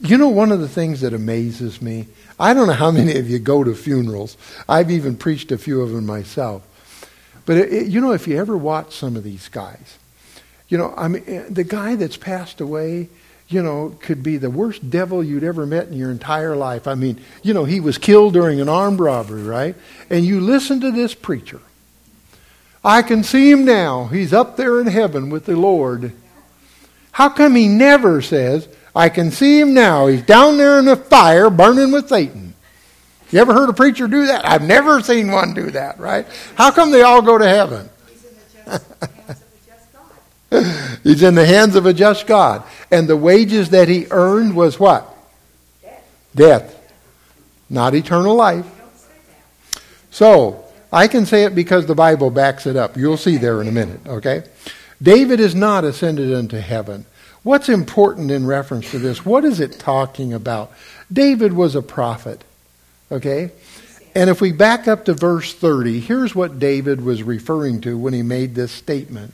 You 0.00 0.16
know, 0.16 0.28
one 0.28 0.50
of 0.50 0.60
the 0.60 0.68
things 0.68 1.02
that 1.02 1.12
amazes 1.12 1.82
me, 1.82 2.06
I 2.38 2.54
don't 2.54 2.66
know 2.66 2.72
how 2.72 2.90
many 2.90 3.18
of 3.18 3.28
you 3.28 3.38
go 3.38 3.62
to 3.62 3.74
funerals. 3.74 4.36
I've 4.66 4.90
even 4.90 5.16
preached 5.16 5.52
a 5.52 5.58
few 5.58 5.82
of 5.82 5.90
them 5.90 6.06
myself. 6.06 6.62
But 7.44 7.58
it, 7.58 7.72
it, 7.72 7.86
you 7.88 8.00
know, 8.00 8.12
if 8.12 8.26
you 8.26 8.38
ever 8.38 8.56
watch 8.56 8.94
some 8.94 9.16
of 9.16 9.24
these 9.24 9.48
guys, 9.48 9.98
you 10.68 10.78
know, 10.78 10.94
I 10.96 11.08
mean, 11.08 11.24
eh, 11.26 11.44
the 11.50 11.64
guy 11.64 11.96
that's 11.96 12.16
passed 12.16 12.60
away, 12.60 13.08
you 13.50 13.62
know, 13.62 13.96
could 14.00 14.22
be 14.22 14.36
the 14.36 14.48
worst 14.48 14.88
devil 14.90 15.24
you'd 15.24 15.42
ever 15.42 15.66
met 15.66 15.88
in 15.88 15.94
your 15.94 16.12
entire 16.12 16.54
life. 16.54 16.86
I 16.86 16.94
mean, 16.94 17.20
you 17.42 17.52
know, 17.52 17.64
he 17.64 17.80
was 17.80 17.98
killed 17.98 18.32
during 18.32 18.60
an 18.60 18.68
armed 18.68 19.00
robbery, 19.00 19.42
right? 19.42 19.74
And 20.08 20.24
you 20.24 20.40
listen 20.40 20.80
to 20.80 20.92
this 20.92 21.14
preacher. 21.14 21.60
I 22.84 23.02
can 23.02 23.24
see 23.24 23.50
him 23.50 23.64
now. 23.64 24.06
He's 24.06 24.32
up 24.32 24.56
there 24.56 24.80
in 24.80 24.86
heaven 24.86 25.30
with 25.30 25.46
the 25.46 25.56
Lord. 25.56 26.12
How 27.10 27.28
come 27.28 27.56
he 27.56 27.66
never 27.66 28.22
says, 28.22 28.68
I 28.94 29.08
can 29.08 29.32
see 29.32 29.58
him 29.58 29.74
now. 29.74 30.06
He's 30.06 30.22
down 30.22 30.56
there 30.56 30.78
in 30.78 30.84
the 30.84 30.96
fire 30.96 31.50
burning 31.50 31.90
with 31.90 32.08
Satan. 32.08 32.54
You 33.32 33.40
ever 33.40 33.52
heard 33.52 33.68
a 33.68 33.74
preacher 33.74 34.06
do 34.06 34.26
that? 34.26 34.48
I've 34.48 34.62
never 34.62 35.02
seen 35.02 35.30
one 35.30 35.54
do 35.54 35.70
that, 35.72 35.98
right? 35.98 36.26
How 36.54 36.70
come 36.70 36.92
they 36.92 37.02
all 37.02 37.20
go 37.20 37.36
to 37.36 37.48
heaven? 37.48 37.90
He's 41.02 41.22
in 41.22 41.34
the 41.34 41.46
hands 41.46 41.76
of 41.76 41.86
a 41.86 41.92
just 41.92 42.26
God. 42.26 42.64
And 42.90 43.08
the 43.08 43.16
wages 43.16 43.70
that 43.70 43.88
he 43.88 44.06
earned 44.10 44.56
was 44.56 44.80
what? 44.80 45.08
Death. 45.82 46.02
Death. 46.34 46.92
Not 47.68 47.94
eternal 47.94 48.34
life. 48.34 48.66
So, 50.10 50.64
I 50.92 51.06
can 51.06 51.24
say 51.24 51.44
it 51.44 51.54
because 51.54 51.86
the 51.86 51.94
Bible 51.94 52.30
backs 52.30 52.66
it 52.66 52.76
up. 52.76 52.96
You'll 52.96 53.16
see 53.16 53.36
there 53.36 53.60
in 53.60 53.68
a 53.68 53.72
minute, 53.72 54.00
okay? 54.06 54.42
David 55.00 55.38
is 55.38 55.54
not 55.54 55.84
ascended 55.84 56.30
into 56.30 56.60
heaven. 56.60 57.06
What's 57.42 57.68
important 57.68 58.30
in 58.30 58.44
reference 58.44 58.90
to 58.90 58.98
this? 58.98 59.24
What 59.24 59.44
is 59.44 59.60
it 59.60 59.78
talking 59.78 60.32
about? 60.32 60.72
David 61.10 61.52
was 61.52 61.74
a 61.74 61.82
prophet, 61.82 62.42
okay? 63.10 63.52
And 64.14 64.28
if 64.28 64.40
we 64.40 64.52
back 64.52 64.88
up 64.88 65.04
to 65.04 65.14
verse 65.14 65.54
30, 65.54 66.00
here's 66.00 66.34
what 66.34 66.58
David 66.58 67.00
was 67.00 67.22
referring 67.22 67.80
to 67.82 67.96
when 67.96 68.12
he 68.12 68.22
made 68.22 68.54
this 68.54 68.72
statement. 68.72 69.32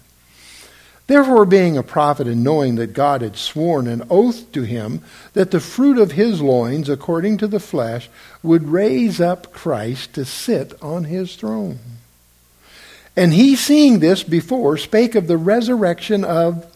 Therefore, 1.07 1.45
being 1.45 1.79
a 1.79 1.85
prophet 1.85 2.27
and 2.27 2.43
knowing 2.43 2.77
that 2.77 2.93
God 2.93 3.23
had 3.23 3.37
sworn 3.37 3.87
an 3.87 4.03
oath 4.11 4.51
to 4.53 4.63
him 4.63 5.03
that 5.35 5.53
the 5.53 5.61
fruit 5.61 5.99
of 5.99 6.13
his 6.13 6.41
loins, 6.41 6.89
according 6.89 7.39
to 7.39 7.47
the 7.47 7.61
flesh, 7.61 8.09
would 8.43 8.69
raise 8.69 9.21
up 9.21 9.53
Christ 9.53 10.15
to 10.15 10.25
sit 10.25 10.75
on 10.83 11.05
his 11.05 11.37
throne. 11.37 11.79
And 13.17 13.33
he, 13.33 13.55
seeing 13.55 14.01
this 14.01 14.25
before, 14.25 14.77
spake 14.77 15.15
of 15.15 15.29
the 15.29 15.37
resurrection 15.37 16.25
of 16.25 16.67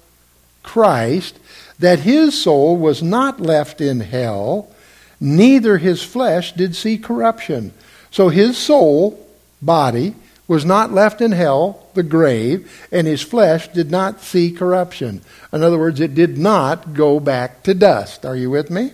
Christ, 0.62 1.38
that 1.80 2.00
his 2.00 2.40
soul 2.40 2.76
was 2.76 3.02
not 3.02 3.40
left 3.40 3.80
in 3.80 4.00
hell, 4.00 4.70
neither 5.18 5.78
his 5.78 6.02
flesh 6.02 6.52
did 6.52 6.76
see 6.76 6.98
corruption. 6.98 7.72
So 8.10 8.28
his 8.28 8.56
soul, 8.56 9.26
body, 9.60 10.14
was 10.50 10.64
not 10.64 10.90
left 10.90 11.20
in 11.20 11.30
hell, 11.30 11.86
the 11.94 12.02
grave, 12.02 12.88
and 12.90 13.06
his 13.06 13.22
flesh 13.22 13.68
did 13.68 13.88
not 13.88 14.20
see 14.20 14.50
corruption. 14.50 15.22
In 15.52 15.62
other 15.62 15.78
words, 15.78 16.00
it 16.00 16.12
did 16.12 16.36
not 16.36 16.92
go 16.92 17.20
back 17.20 17.62
to 17.62 17.72
dust. 17.72 18.26
Are 18.26 18.34
you 18.34 18.50
with 18.50 18.68
me? 18.68 18.90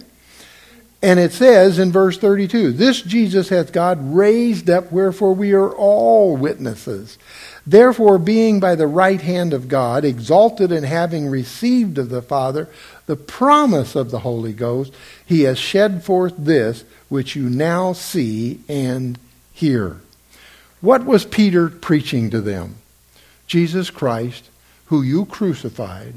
And 1.01 1.19
it 1.19 1.33
says 1.33 1.79
in 1.79 1.93
verse 1.93 2.19
32 2.19 2.73
This 2.73 3.01
Jesus 3.01 3.49
hath 3.49 3.73
God 3.73 3.99
raised 4.15 4.69
up, 4.69 4.93
wherefore 4.93 5.35
we 5.35 5.55
are 5.55 5.71
all 5.71 6.37
witnesses. 6.37 7.17
Therefore, 7.67 8.19
being 8.19 8.61
by 8.61 8.75
the 8.75 8.87
right 8.87 9.23
hand 9.23 9.55
of 9.55 9.67
God, 9.67 10.05
exalted 10.05 10.71
and 10.71 10.85
having 10.85 11.27
received 11.27 11.97
of 11.97 12.11
the 12.11 12.21
Father 12.21 12.69
the 13.07 13.17
promise 13.17 13.97
of 13.97 14.11
the 14.11 14.19
Holy 14.19 14.53
Ghost, 14.53 14.93
he 15.25 15.45
has 15.45 15.59
shed 15.59 16.05
forth 16.05 16.35
this 16.37 16.85
which 17.09 17.35
you 17.35 17.49
now 17.49 17.95
see 17.95 18.61
and 18.69 19.19
hear. 19.55 20.03
What 20.81 21.05
was 21.05 21.25
Peter 21.25 21.69
preaching 21.69 22.31
to 22.31 22.41
them? 22.41 22.77
Jesus 23.47 23.91
Christ, 23.91 24.51
who 24.87 25.03
you 25.03 25.25
crucified. 25.25 26.15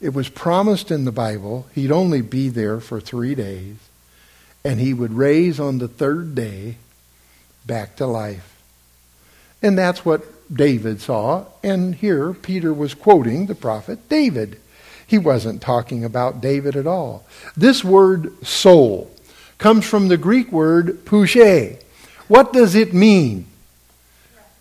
It 0.00 0.12
was 0.12 0.28
promised 0.28 0.90
in 0.90 1.04
the 1.04 1.12
Bible 1.12 1.66
he'd 1.74 1.92
only 1.92 2.20
be 2.20 2.48
there 2.48 2.80
for 2.80 3.00
three 3.00 3.34
days, 3.34 3.76
and 4.64 4.80
he 4.80 4.92
would 4.92 5.14
raise 5.14 5.60
on 5.60 5.78
the 5.78 5.88
third 5.88 6.34
day 6.34 6.76
back 7.64 7.96
to 7.96 8.06
life. 8.06 8.60
And 9.62 9.78
that's 9.78 10.04
what 10.04 10.24
David 10.54 11.00
saw. 11.00 11.46
And 11.62 11.94
here 11.94 12.34
Peter 12.34 12.72
was 12.72 12.94
quoting 12.94 13.46
the 13.46 13.54
prophet 13.54 14.08
David. 14.08 14.60
He 15.06 15.16
wasn't 15.18 15.62
talking 15.62 16.04
about 16.04 16.40
David 16.40 16.76
at 16.76 16.86
all. 16.86 17.26
This 17.56 17.84
word 17.84 18.44
soul 18.44 19.10
comes 19.58 19.86
from 19.86 20.08
the 20.08 20.16
Greek 20.16 20.50
word 20.50 21.04
pushe. 21.04 21.80
What 22.28 22.52
does 22.52 22.74
it 22.74 22.94
mean? 22.94 23.46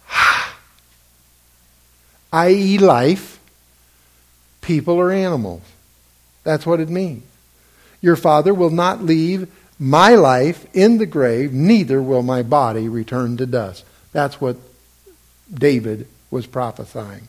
i.e., 2.34 2.78
life, 2.78 3.39
people, 4.62 4.95
or 4.95 5.12
animals. 5.12 5.62
That's 6.43 6.65
what 6.65 6.80
it 6.80 6.89
means. 6.89 7.23
Your 8.02 8.15
father 8.15 8.54
will 8.54 8.69
not 8.69 9.02
leave 9.02 9.49
my 9.80 10.15
life 10.15 10.65
in 10.73 10.97
the 10.97 11.06
grave, 11.06 11.54
neither 11.54 12.02
will 12.02 12.21
my 12.21 12.43
body 12.43 12.88
return 12.88 13.38
to 13.38 13.45
dust. 13.45 13.86
That's 14.12 14.39
what 14.39 14.58
David 15.54 16.08
was 16.30 16.45
prophesying. 16.45 17.28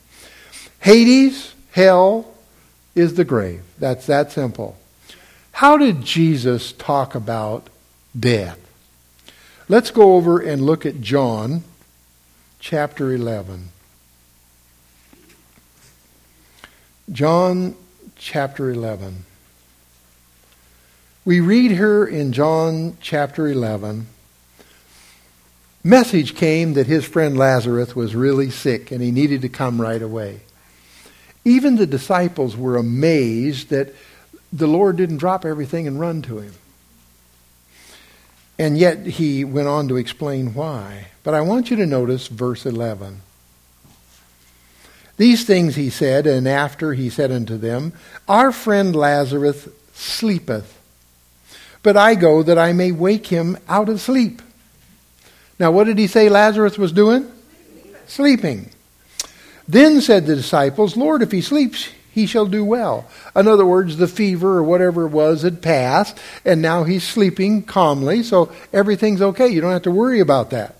Hades, 0.80 1.54
hell, 1.72 2.32
is 2.94 3.14
the 3.14 3.24
grave. 3.24 3.62
That's 3.78 4.06
that 4.06 4.32
simple. 4.32 4.76
How 5.52 5.76
did 5.76 6.02
Jesus 6.02 6.72
talk 6.72 7.14
about 7.14 7.68
death? 8.18 8.58
Let's 9.66 9.90
go 9.90 10.16
over 10.16 10.40
and 10.40 10.60
look 10.60 10.84
at 10.84 11.00
John 11.00 11.64
chapter 12.60 13.12
11. 13.12 13.70
John 17.10 17.74
chapter 18.16 18.70
11. 18.70 19.24
We 21.24 21.40
read 21.40 21.70
here 21.70 22.04
in 22.04 22.34
John 22.34 22.98
chapter 23.00 23.48
11 23.48 24.08
message 25.82 26.34
came 26.34 26.74
that 26.74 26.86
his 26.86 27.04
friend 27.06 27.36
Lazarus 27.36 27.94
was 27.94 28.14
really 28.14 28.50
sick 28.50 28.90
and 28.90 29.02
he 29.02 29.10
needed 29.10 29.42
to 29.42 29.48
come 29.48 29.80
right 29.80 30.02
away. 30.02 30.40
Even 31.44 31.76
the 31.76 31.86
disciples 31.86 32.56
were 32.56 32.76
amazed 32.76 33.70
that 33.70 33.94
the 34.52 34.66
Lord 34.66 34.96
didn't 34.96 35.18
drop 35.18 35.44
everything 35.44 35.86
and 35.86 35.98
run 36.00 36.20
to 36.22 36.38
him. 36.38 36.54
And 38.58 38.78
yet 38.78 39.06
he 39.06 39.44
went 39.44 39.68
on 39.68 39.88
to 39.88 39.96
explain 39.96 40.54
why. 40.54 41.08
But 41.22 41.34
I 41.34 41.40
want 41.40 41.70
you 41.70 41.76
to 41.76 41.86
notice 41.86 42.28
verse 42.28 42.66
11. 42.66 43.22
These 45.16 45.44
things 45.44 45.76
he 45.76 45.90
said, 45.90 46.26
and 46.26 46.48
after 46.48 46.92
he 46.92 47.08
said 47.08 47.30
unto 47.30 47.56
them, 47.56 47.92
Our 48.28 48.52
friend 48.52 48.94
Lazarus 48.94 49.68
sleepeth, 49.92 50.80
but 51.82 51.96
I 51.96 52.14
go 52.14 52.42
that 52.42 52.58
I 52.58 52.72
may 52.72 52.90
wake 52.90 53.28
him 53.28 53.56
out 53.68 53.88
of 53.88 54.00
sleep. 54.00 54.42
Now, 55.58 55.70
what 55.70 55.84
did 55.84 55.98
he 55.98 56.08
say 56.08 56.28
Lazarus 56.28 56.76
was 56.76 56.90
doing? 56.90 57.30
Sleeping. 58.06 58.70
Then 59.68 60.00
said 60.00 60.26
the 60.26 60.34
disciples, 60.34 60.96
Lord, 60.96 61.22
if 61.22 61.30
he 61.30 61.40
sleeps, 61.40 61.90
he 62.14 62.26
shall 62.26 62.46
do 62.46 62.64
well. 62.64 63.10
In 63.34 63.48
other 63.48 63.66
words, 63.66 63.96
the 63.96 64.06
fever 64.06 64.56
or 64.58 64.62
whatever 64.62 65.06
it 65.06 65.10
was 65.10 65.42
had 65.42 65.60
passed, 65.60 66.16
and 66.44 66.62
now 66.62 66.84
he's 66.84 67.02
sleeping 67.02 67.62
calmly, 67.62 68.22
so 68.22 68.52
everything's 68.72 69.20
okay. 69.20 69.48
You 69.48 69.60
don't 69.60 69.72
have 69.72 69.82
to 69.82 69.90
worry 69.90 70.20
about 70.20 70.50
that. 70.50 70.76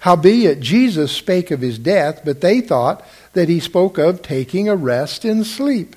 Howbeit, 0.00 0.60
Jesus 0.60 1.12
spake 1.12 1.50
of 1.50 1.62
his 1.62 1.78
death, 1.78 2.20
but 2.26 2.42
they 2.42 2.60
thought 2.60 3.02
that 3.32 3.48
he 3.48 3.58
spoke 3.58 3.96
of 3.96 4.20
taking 4.20 4.68
a 4.68 4.76
rest 4.76 5.24
in 5.24 5.44
sleep. 5.44 5.96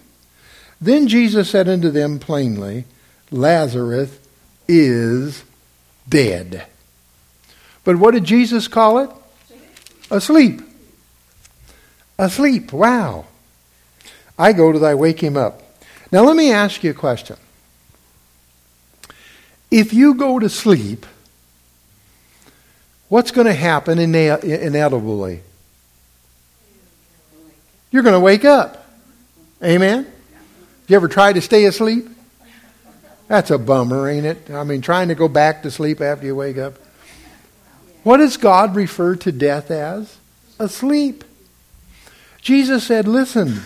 Then 0.79 1.09
Jesus 1.09 1.49
said 1.49 1.67
unto 1.67 1.89
them 1.89 2.17
plainly, 2.17 2.85
Lazarus 3.31 4.17
is 4.65 5.43
dead. 6.07 6.65
But 7.83 7.97
what 7.97 8.13
did 8.13 8.23
Jesus 8.23 8.69
call 8.69 8.99
it? 8.99 9.09
Asleep. 10.09 10.61
Asleep. 12.17 12.71
Wow. 12.71 13.25
I 14.39 14.53
go 14.53 14.71
to 14.71 14.79
thy 14.79 14.95
wake 14.95 15.19
him 15.19 15.35
up. 15.35 15.61
Now 16.11 16.23
let 16.23 16.37
me 16.37 16.51
ask 16.51 16.81
you 16.83 16.91
a 16.91 16.95
question. 16.95 17.35
If 19.69 19.93
you 19.93 20.15
go 20.15 20.39
to 20.39 20.49
sleep, 20.49 21.05
what's 23.09 23.31
going 23.31 23.47
to 23.47 23.53
happen 23.53 23.99
inevitably? 23.99 25.41
You're 27.91 28.03
going 28.03 28.13
to 28.13 28.19
wake 28.19 28.45
up. 28.45 28.89
Amen? 29.63 30.07
You 30.87 30.95
ever 30.95 31.07
try 31.07 31.33
to 31.33 31.41
stay 31.41 31.65
asleep? 31.65 32.07
That's 33.27 33.51
a 33.51 33.59
bummer, 33.59 34.09
ain't 34.09 34.25
it? 34.25 34.49
I 34.49 34.63
mean, 34.63 34.81
trying 34.81 35.09
to 35.09 35.15
go 35.15 35.27
back 35.27 35.63
to 35.63 35.69
sleep 35.69 36.01
after 36.01 36.25
you 36.25 36.35
wake 36.35 36.57
up. 36.57 36.75
What 38.03 38.17
does 38.17 38.37
God 38.37 38.75
refer 38.75 39.15
to 39.17 39.31
death 39.31 39.69
as? 39.69 40.17
Asleep. 40.57 41.23
Jesus 42.41 42.85
said, 42.85 43.07
Listen, 43.07 43.61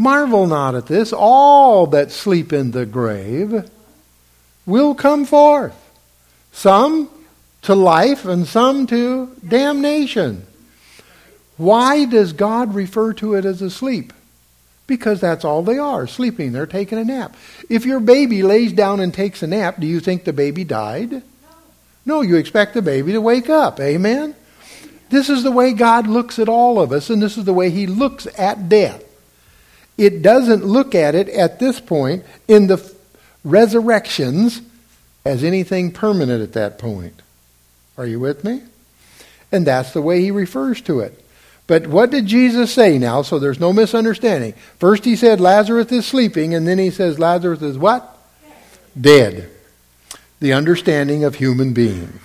marvel 0.00 0.46
not 0.46 0.74
at 0.74 0.86
this. 0.86 1.12
All 1.12 1.86
that 1.88 2.10
sleep 2.10 2.52
in 2.52 2.70
the 2.70 2.86
grave 2.86 3.70
will 4.64 4.94
come 4.94 5.26
forth. 5.26 5.76
Some 6.52 7.10
to 7.62 7.74
life 7.74 8.24
and 8.24 8.46
some 8.46 8.86
to 8.86 9.26
damnation. 9.46 10.46
Why 11.58 12.06
does 12.06 12.32
God 12.32 12.74
refer 12.74 13.12
to 13.14 13.34
it 13.34 13.44
as 13.44 13.60
asleep? 13.60 14.14
Because 14.86 15.20
that's 15.20 15.44
all 15.44 15.62
they 15.62 15.78
are, 15.78 16.06
sleeping. 16.06 16.52
They're 16.52 16.66
taking 16.66 16.98
a 16.98 17.04
nap. 17.04 17.36
If 17.68 17.84
your 17.84 18.00
baby 18.00 18.42
lays 18.42 18.72
down 18.72 19.00
and 19.00 19.12
takes 19.12 19.42
a 19.42 19.46
nap, 19.46 19.78
do 19.78 19.86
you 19.86 20.00
think 20.00 20.24
the 20.24 20.32
baby 20.32 20.64
died? 20.64 21.22
No, 22.06 22.22
you 22.22 22.36
expect 22.36 22.72
the 22.72 22.82
baby 22.82 23.12
to 23.12 23.20
wake 23.20 23.50
up. 23.50 23.78
Amen? 23.78 24.34
This 25.10 25.28
is 25.28 25.42
the 25.42 25.50
way 25.50 25.74
God 25.74 26.06
looks 26.06 26.38
at 26.38 26.48
all 26.48 26.80
of 26.80 26.90
us, 26.90 27.10
and 27.10 27.20
this 27.20 27.36
is 27.36 27.44
the 27.44 27.52
way 27.52 27.68
He 27.70 27.86
looks 27.86 28.26
at 28.38 28.68
death. 28.68 29.04
It 30.00 30.22
doesn't 30.22 30.64
look 30.64 30.94
at 30.94 31.14
it 31.14 31.28
at 31.28 31.60
this 31.60 31.78
point 31.78 32.24
in 32.48 32.68
the 32.68 32.94
resurrections 33.44 34.62
as 35.26 35.44
anything 35.44 35.92
permanent 35.92 36.42
at 36.42 36.54
that 36.54 36.78
point. 36.78 37.20
Are 37.98 38.06
you 38.06 38.18
with 38.18 38.42
me? 38.42 38.62
And 39.52 39.66
that's 39.66 39.92
the 39.92 40.00
way 40.00 40.22
He 40.22 40.30
refers 40.30 40.80
to 40.82 41.00
it. 41.00 41.22
But 41.66 41.86
what 41.86 42.10
did 42.10 42.24
Jesus 42.24 42.72
say 42.72 42.96
now? 42.96 43.20
So 43.20 43.38
there's 43.38 43.60
no 43.60 43.74
misunderstanding. 43.74 44.54
First 44.78 45.04
he 45.04 45.16
said 45.16 45.38
Lazarus 45.38 45.92
is 45.92 46.06
sleeping, 46.06 46.54
and 46.54 46.66
then 46.66 46.78
he 46.78 46.90
says 46.90 47.18
Lazarus 47.18 47.60
is 47.60 47.76
what? 47.76 48.16
Dead. 48.98 49.50
The 50.40 50.54
understanding 50.54 51.24
of 51.24 51.34
human 51.34 51.74
beings. 51.74 52.22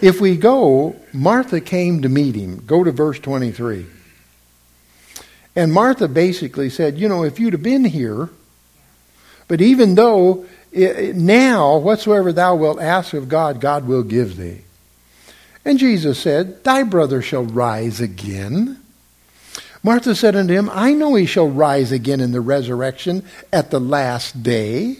If 0.00 0.20
we 0.20 0.36
go, 0.36 0.94
Martha 1.12 1.60
came 1.60 2.02
to 2.02 2.08
meet 2.08 2.36
him. 2.36 2.64
Go 2.64 2.84
to 2.84 2.92
verse 2.92 3.18
23. 3.18 3.86
And 5.54 5.72
Martha 5.72 6.08
basically 6.08 6.70
said, 6.70 6.98
You 6.98 7.08
know, 7.08 7.24
if 7.24 7.38
you'd 7.38 7.52
have 7.52 7.62
been 7.62 7.84
here, 7.84 8.30
but 9.48 9.60
even 9.60 9.94
though 9.94 10.46
it, 10.70 11.14
now 11.14 11.76
whatsoever 11.76 12.32
thou 12.32 12.54
wilt 12.56 12.80
ask 12.80 13.12
of 13.12 13.28
God, 13.28 13.60
God 13.60 13.86
will 13.86 14.02
give 14.02 14.36
thee. 14.36 14.62
And 15.64 15.78
Jesus 15.78 16.18
said, 16.18 16.64
Thy 16.64 16.82
brother 16.82 17.22
shall 17.22 17.44
rise 17.44 18.00
again. 18.00 18.78
Martha 19.84 20.14
said 20.14 20.36
unto 20.36 20.54
him, 20.54 20.70
I 20.72 20.92
know 20.92 21.14
he 21.14 21.26
shall 21.26 21.48
rise 21.48 21.92
again 21.92 22.20
in 22.20 22.32
the 22.32 22.40
resurrection 22.40 23.24
at 23.52 23.70
the 23.70 23.80
last 23.80 24.42
day. 24.42 24.96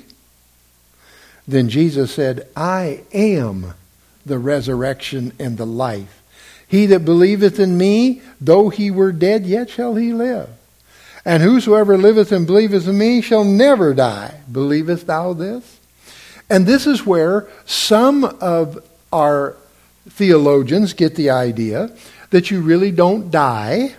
Then 1.47 1.69
Jesus 1.69 2.12
said, 2.12 2.49
I 2.57 3.03
am 3.12 3.75
the 4.27 4.38
resurrection 4.38 5.33
and 5.38 5.57
the 5.57 5.67
life. 5.67 6.22
He 6.73 6.87
that 6.87 7.05
believeth 7.05 7.61
in 7.61 7.77
me, 7.77 8.23
though 8.41 8.71
he 8.71 8.91
were 8.91 9.13
dead, 9.13 9.45
yet 9.45 9.69
shall 9.69 9.95
he 9.95 10.15
live. 10.15 10.49
And 11.23 11.43
whosoever 11.43 11.99
liveth 11.99 12.33
and 12.33 12.47
believeth 12.47 12.89
in 12.89 12.97
me 12.97 13.21
shall 13.21 13.45
never 13.45 13.93
die. 13.93 14.41
Believest 14.51 15.07
thou 15.07 15.35
this? 15.35 15.79
And 16.49 16.67
this 16.67 16.87
is 16.87 17.05
where 17.05 17.47
some 17.67 18.25
of 18.25 18.83
our 19.13 19.55
theologians 20.09 20.95
get 20.95 21.15
the 21.15 21.29
idea 21.29 21.95
that 22.31 22.51
you 22.51 22.63
really 22.63 22.91
don't 22.91 23.31
die. 23.31 23.95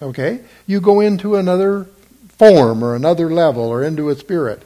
Okay? 0.00 0.38
You 0.68 0.80
go 0.80 1.00
into 1.00 1.34
another 1.34 1.88
form 2.28 2.84
or 2.84 2.94
another 2.94 3.28
level 3.28 3.64
or 3.64 3.82
into 3.82 4.08
a 4.08 4.14
spirit. 4.14 4.62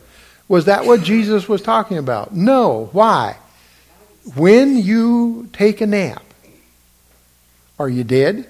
Was 0.49 0.67
that 0.67 0.85
what 0.85 1.03
Jesus 1.03 1.49
was 1.49 1.63
talking 1.63 1.97
about? 1.97 2.35
No. 2.35 2.91
Why? 2.93 3.39
When 4.35 4.77
you 4.77 5.49
take 5.55 5.81
a 5.81 5.87
nap, 5.87 6.23
are 7.83 7.89
you 7.89 8.05
dead? 8.05 8.49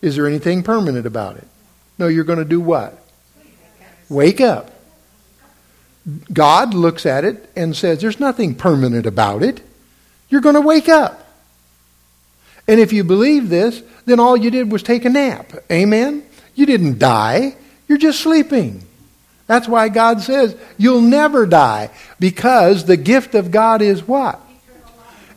Is 0.00 0.16
there 0.16 0.26
anything 0.26 0.62
permanent 0.62 1.06
about 1.06 1.36
it? 1.36 1.46
No, 1.98 2.08
you're 2.08 2.24
going 2.24 2.38
to 2.38 2.44
do 2.44 2.60
what? 2.60 2.98
Wake 4.08 4.40
up. 4.40 4.70
God 6.32 6.72
looks 6.72 7.04
at 7.04 7.24
it 7.24 7.50
and 7.54 7.76
says, 7.76 8.00
There's 8.00 8.18
nothing 8.18 8.54
permanent 8.54 9.06
about 9.06 9.42
it 9.42 9.60
you're 10.30 10.40
going 10.40 10.54
to 10.54 10.60
wake 10.60 10.88
up. 10.88 11.26
And 12.66 12.80
if 12.80 12.92
you 12.92 13.04
believe 13.04 13.48
this, 13.48 13.82
then 14.06 14.20
all 14.20 14.36
you 14.36 14.50
did 14.50 14.72
was 14.72 14.82
take 14.82 15.04
a 15.04 15.10
nap. 15.10 15.52
Amen? 15.70 16.24
You 16.54 16.66
didn't 16.66 16.98
die, 16.98 17.56
you're 17.88 17.98
just 17.98 18.20
sleeping. 18.20 18.86
That's 19.46 19.66
why 19.66 19.88
God 19.88 20.20
says 20.20 20.56
you'll 20.78 21.00
never 21.00 21.44
die 21.44 21.90
because 22.20 22.84
the 22.84 22.96
gift 22.96 23.34
of 23.34 23.50
God 23.50 23.82
is 23.82 24.06
what? 24.06 24.40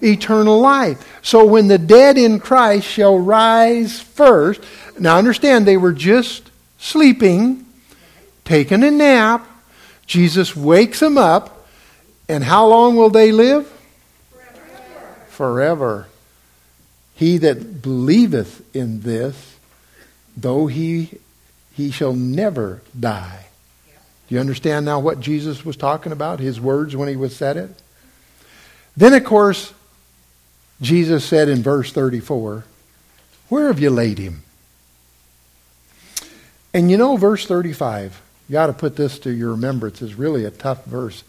Eternal 0.04 0.60
life. 0.60 1.20
So 1.22 1.46
when 1.46 1.68
the 1.68 1.78
dead 1.78 2.18
in 2.18 2.40
Christ 2.40 2.88
shall 2.88 3.18
rise 3.18 4.00
first, 4.00 4.64
now 5.00 5.18
understand 5.18 5.66
they 5.66 5.78
were 5.78 5.94
just 5.94 6.52
sleeping, 6.78 7.66
taking 8.46 8.84
a 8.84 8.92
nap. 8.92 9.48
Jesus 10.06 10.56
wakes 10.56 11.00
them 11.00 11.18
up, 11.18 11.68
and 12.28 12.44
how 12.44 12.68
long 12.68 12.96
will 12.96 13.10
they 13.10 13.32
live? 13.32 13.72
forever. 14.32 15.26
Forever. 15.30 16.08
He 17.16 17.38
that 17.38 17.82
believeth 17.82 18.76
in 18.76 19.02
this, 19.02 19.58
though 20.36 20.68
he 20.68 21.20
he 21.74 21.90
shall 21.90 22.14
never 22.14 22.82
die. 22.98 23.46
Do 24.28 24.36
you 24.36 24.42
understand 24.42 24.86
now 24.86 25.00
what 25.00 25.20
Jesus 25.20 25.66
was 25.66 25.76
talking 25.76 26.12
about? 26.12 26.40
His 26.40 26.62
words 26.62 26.96
when 26.96 27.10
he 27.10 27.16
was 27.16 27.36
said 27.36 27.58
it? 27.58 27.72
Then 28.96 29.14
of 29.14 29.24
course 29.24 29.74
Jesus 30.84 31.26
said 31.26 31.50
in 31.50 31.64
verse 31.64 31.92
34, 31.92 32.66
Where 33.50 33.68
have 33.68 33.80
you 33.80 33.90
laid 33.90 34.20
him? 34.20 34.44
And 36.74 36.92
you 36.92 36.98
know, 36.98 37.18
verse 37.18 37.48
35, 37.48 38.22
you 38.48 38.54
got 38.54 38.68
to 38.68 38.74
put 38.74 38.96
this 38.96 39.18
to 39.20 39.32
your 39.32 39.52
remembrance, 39.52 40.02
is 40.02 40.16
really 40.16 40.46
a 40.46 40.52
tough 40.52 40.86
verse 40.86 41.24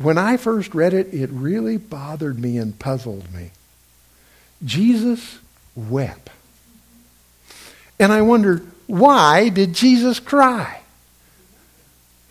when 0.00 0.16
I 0.16 0.38
first 0.38 0.74
read 0.74 0.94
it, 0.94 1.12
it 1.12 1.28
really 1.30 1.76
bothered 1.76 2.38
me 2.38 2.56
and 2.56 2.78
puzzled 2.78 3.32
me. 3.34 3.50
Jesus 4.64 5.38
wept. 5.76 6.30
And 7.98 8.10
I 8.10 8.22
wondered, 8.22 8.66
why 8.86 9.50
did 9.50 9.74
Jesus 9.74 10.18
cry? 10.18 10.80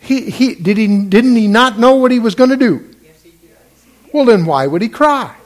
He, 0.00 0.30
he, 0.30 0.56
did 0.56 0.78
he, 0.78 1.04
didn't 1.04 1.36
he 1.36 1.46
not 1.46 1.78
know 1.78 1.94
what 1.94 2.10
he 2.10 2.18
was 2.18 2.34
going 2.34 2.50
to 2.50 2.56
do? 2.56 2.92
Yes, 3.04 3.22
he 3.22 3.30
did. 3.30 3.56
Well, 4.12 4.24
then 4.24 4.46
why 4.46 4.66
would 4.66 4.82
he 4.82 4.88
cry? 4.88 5.36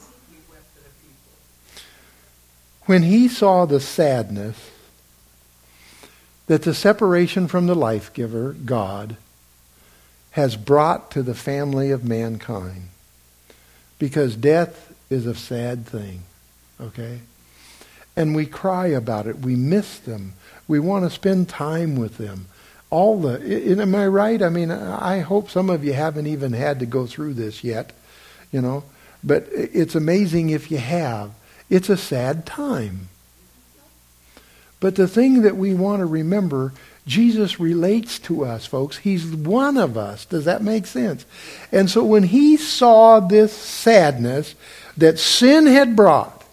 When 2.87 3.03
he 3.03 3.29
saw 3.29 3.65
the 3.65 3.81
sadness 3.81 4.71
that 6.47 6.63
the 6.63 6.75
separation 6.75 7.49
from 7.49 7.67
the 7.67 7.75
life 7.75 8.13
giver, 8.13 8.53
God, 8.53 9.17
has 10.33 10.57
brought 10.57 11.11
to 11.13 11.23
the 11.23 11.35
family 11.35 11.91
of 11.91 12.05
mankind. 12.05 12.89
Because 13.99 14.37
death 14.37 14.93
is 15.09 15.27
a 15.27 15.35
sad 15.35 15.87
thing, 15.87 16.23
okay? 16.81 17.21
And 18.17 18.35
we 18.35 18.45
cry 18.45 18.89
about 18.89 19.27
it. 19.27 19.39
We 19.39 19.57
miss 19.57 19.99
them. 19.99 20.35
We 20.69 20.81
want 20.81 21.05
to 21.05 21.11
spend 21.11 21.49
time 21.49 21.97
with 21.97 22.19
them. 22.19 22.47
All 22.91 23.21
the, 23.21 23.41
am 23.81 23.95
I 23.95 24.07
right? 24.07 24.43
I 24.43 24.49
mean, 24.51 24.71
I 24.71 25.21
hope 25.21 25.51
some 25.51 25.71
of 25.71 25.85
you 25.85 25.95
haven't 25.95 26.27
even 26.27 26.53
had 26.53 26.81
to 26.81 26.87
go 26.87 27.07
through 27.07 27.35
this 27.35 27.65
yet, 27.65 27.93
you 28.53 28.61
know. 28.61 28.85
But 29.23 29.49
it's 29.53 29.95
amazing 29.95 30.51
if 30.51 30.71
you 30.71 30.79
have. 30.79 31.31
It's 31.71 31.89
a 31.89 31.97
sad 31.97 32.47
time. 32.47 33.09
But 34.81 34.97
the 34.97 35.09
thing 35.09 35.43
that 35.43 35.57
we 35.57 35.75
want 35.75 36.01
to 36.01 36.07
remember 36.07 36.73
Jesus 37.07 37.61
relates 37.61 38.19
to 38.21 38.45
us, 38.45 38.65
folks. 38.65 38.99
He's 38.99 39.27
one 39.27 39.77
of 39.77 39.97
us. 39.99 40.25
Does 40.25 40.47
that 40.47 40.63
make 40.63 40.87
sense? 40.87 41.27
And 41.71 41.91
so 41.91 42.03
when 42.03 42.23
he 42.23 42.57
saw 42.57 43.21
this 43.21 43.53
sadness 43.53 44.55
that 44.97 45.19
sin 45.19 45.67
had 45.67 45.97
brought, 45.97 46.45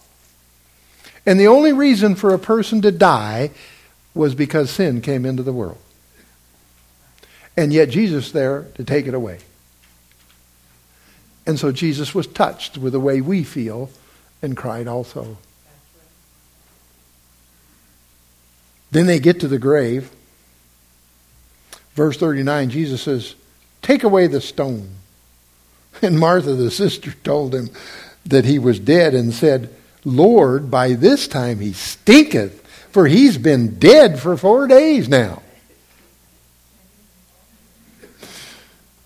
and 1.26 1.40
the 1.40 1.48
only 1.48 1.72
reason 1.72 2.16
for 2.16 2.34
a 2.34 2.40
person 2.40 2.82
to 2.82 2.92
die 2.92 3.52
was 4.14 4.36
because 4.36 4.70
sin 4.70 5.02
came 5.02 5.26
into 5.26 5.44
the 5.44 5.54
world. 5.54 5.78
And 7.56 7.72
yet 7.72 7.90
Jesus 7.90 8.32
there 8.32 8.64
to 8.76 8.84
take 8.84 9.08
it 9.08 9.14
away. 9.14 9.40
And 11.46 11.60
so 11.60 11.72
Jesus 11.72 12.14
was 12.14 12.28
touched 12.28 12.78
with 12.78 12.94
the 12.94 13.00
way 13.00 13.22
we 13.22 13.44
feel 13.44 13.90
and 14.42 14.58
cried 14.58 14.88
also. 14.88 15.38
Then 18.92 19.06
they 19.06 19.20
get 19.20 19.40
to 19.40 19.48
the 19.48 19.60
grave. 19.60 20.12
Verse 21.96 22.18
39, 22.18 22.70
Jesus 22.70 23.02
says, 23.04 23.36
Take 23.82 24.04
away 24.04 24.28
the 24.28 24.42
stone. 24.42 24.90
And 26.02 26.18
Martha, 26.18 26.56
the 26.56 26.72
sister, 26.72 27.12
told 27.24 27.54
him 27.54 27.70
that 28.26 28.46
he 28.46 28.58
was 28.58 28.80
dead 28.80 29.14
and 29.14 29.34
said, 29.34 29.70
Lord, 30.06 30.72
by 30.72 30.94
this 30.94 31.28
time 31.28 31.60
he 31.60 31.74
stinketh, 31.74 32.66
for 32.92 33.08
he's 33.08 33.38
been 33.38 33.78
dead 33.78 34.20
for 34.20 34.36
four 34.38 34.68
days 34.68 35.10
now. 35.10 35.42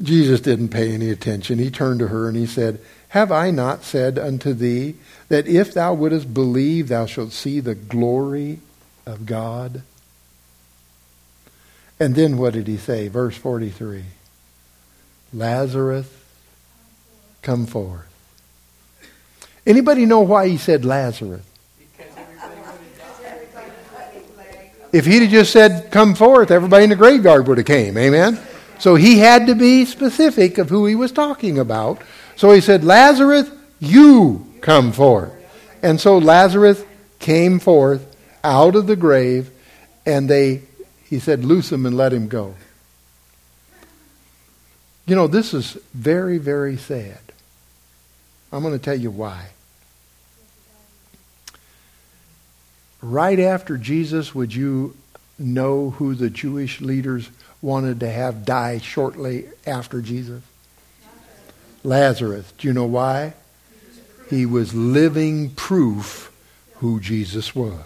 Jesus 0.01 0.41
didn't 0.41 0.69
pay 0.69 0.93
any 0.93 1.09
attention. 1.09 1.57
He 1.59 1.71
turned 1.71 1.99
to 1.99 2.07
her 2.09 2.27
and 2.27 2.37
he 2.37 2.45
said, 2.45 2.79
Have 3.09 3.31
I 3.31 3.51
not 3.51 3.83
said 3.83 4.19
unto 4.19 4.53
thee 4.53 4.95
that 5.29 5.47
if 5.47 5.73
thou 5.73 5.93
wouldest 5.93 6.33
believe, 6.33 6.87
thou 6.87 7.05
shalt 7.05 7.31
see 7.31 7.59
the 7.59 7.75
glory 7.75 8.59
of 9.05 9.25
God? 9.25 9.81
And 11.99 12.15
then 12.15 12.37
what 12.37 12.53
did 12.53 12.67
he 12.67 12.77
say? 12.77 13.07
Verse 13.07 13.35
43 13.37 14.03
Lazarus, 15.33 16.07
come 17.41 17.65
forth. 17.65 18.11
Anybody 19.65 20.05
know 20.05 20.21
why 20.21 20.47
he 20.47 20.57
said 20.57 20.85
Lazarus? 20.85 21.41
If 24.93 25.05
he'd 25.05 25.23
have 25.23 25.31
just 25.31 25.51
said, 25.51 25.91
come 25.91 26.15
forth, 26.15 26.51
everybody 26.51 26.85
in 26.85 26.89
the 26.89 26.95
graveyard 26.95 27.49
would 27.49 27.57
have 27.57 27.67
came. 27.67 27.97
Amen? 27.97 28.39
So 28.79 28.95
he 28.95 29.19
had 29.19 29.47
to 29.47 29.55
be 29.55 29.83
specific 29.83 30.57
of 30.57 30.69
who 30.69 30.85
he 30.85 30.95
was 30.95 31.11
talking 31.11 31.59
about. 31.59 32.01
So 32.37 32.51
he 32.51 32.61
said, 32.61 32.85
Lazarus, 32.85 33.49
you 33.81 34.45
come 34.65 34.91
forth. 34.91 35.31
And 35.83 36.01
so 36.01 36.17
Lazarus 36.17 36.83
came 37.19 37.59
forth 37.59 38.15
out 38.43 38.75
of 38.75 38.87
the 38.87 38.95
grave, 38.95 39.51
and 40.07 40.27
they, 40.27 40.63
he 41.07 41.19
said, 41.19 41.45
loose 41.45 41.71
him 41.71 41.85
and 41.85 41.95
let 41.95 42.11
him 42.11 42.27
go. 42.27 42.55
You 45.05 45.15
know, 45.15 45.27
this 45.27 45.53
is 45.53 45.77
very, 45.93 46.39
very 46.39 46.77
sad. 46.77 47.19
I'm 48.51 48.63
going 48.63 48.73
to 48.73 48.83
tell 48.83 48.99
you 48.99 49.11
why. 49.11 49.49
Right 53.03 53.39
after 53.39 53.77
Jesus, 53.77 54.33
would 54.33 54.55
you 54.55 54.95
know 55.37 55.91
who 55.91 56.15
the 56.15 56.31
Jewish 56.31 56.81
leaders 56.81 57.29
wanted 57.61 57.99
to 57.99 58.09
have 58.09 58.45
die 58.45 58.79
shortly 58.79 59.45
after 59.67 60.01
Jesus? 60.01 60.41
Lazarus. 61.83 62.51
Do 62.57 62.67
you 62.67 62.73
know 62.73 62.85
why? 62.85 63.35
He 64.29 64.45
was 64.45 64.73
living 64.73 65.51
proof 65.51 66.31
who 66.75 66.99
Jesus 66.99 67.55
was. 67.55 67.79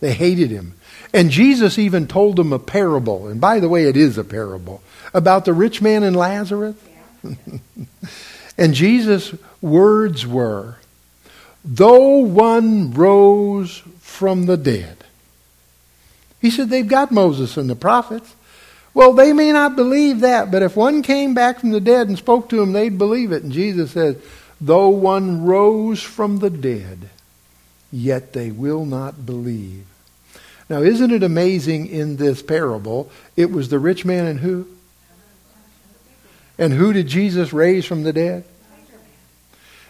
They 0.00 0.12
hated 0.12 0.50
him. 0.50 0.74
And 1.12 1.30
Jesus 1.30 1.78
even 1.78 2.08
told 2.08 2.36
them 2.36 2.52
a 2.52 2.58
parable. 2.58 3.28
And 3.28 3.40
by 3.40 3.60
the 3.60 3.68
way, 3.68 3.84
it 3.84 3.96
is 3.96 4.18
a 4.18 4.24
parable 4.24 4.82
about 5.14 5.44
the 5.44 5.52
rich 5.52 5.80
man 5.80 6.02
and 6.02 6.16
Lazarus. 6.16 6.76
and 8.58 8.74
Jesus' 8.74 9.34
words 9.60 10.26
were, 10.26 10.76
though 11.64 12.18
one 12.18 12.92
rose 12.92 13.82
from 14.00 14.46
the 14.46 14.56
dead. 14.56 15.04
He 16.40 16.50
said, 16.50 16.68
they've 16.68 16.86
got 16.86 17.12
Moses 17.12 17.56
and 17.56 17.70
the 17.70 17.76
prophets. 17.76 18.34
Well, 18.94 19.12
they 19.12 19.32
may 19.32 19.52
not 19.52 19.76
believe 19.76 20.20
that, 20.20 20.50
but 20.50 20.62
if 20.62 20.76
one 20.76 21.02
came 21.02 21.32
back 21.32 21.60
from 21.60 21.70
the 21.70 21.80
dead 21.80 22.08
and 22.08 22.18
spoke 22.18 22.48
to 22.48 22.56
them, 22.56 22.72
they'd 22.72 22.98
believe 22.98 23.30
it. 23.30 23.44
And 23.44 23.52
Jesus 23.52 23.92
says, 23.92 24.16
though 24.62 24.90
one 24.90 25.44
rose 25.44 26.00
from 26.00 26.38
the 26.38 26.48
dead, 26.48 27.10
yet 27.90 28.32
they 28.32 28.52
will 28.52 28.86
not 28.86 29.26
believe. 29.26 29.84
Now, 30.70 30.82
isn't 30.82 31.10
it 31.10 31.24
amazing 31.24 31.88
in 31.88 32.16
this 32.16 32.42
parable? 32.42 33.10
It 33.36 33.50
was 33.50 33.68
the 33.68 33.80
rich 33.80 34.04
man 34.04 34.26
and 34.26 34.40
who? 34.40 34.68
And 36.58 36.72
who 36.72 36.92
did 36.92 37.08
Jesus 37.08 37.52
raise 37.52 37.84
from 37.84 38.04
the 38.04 38.12
dead? 38.12 38.44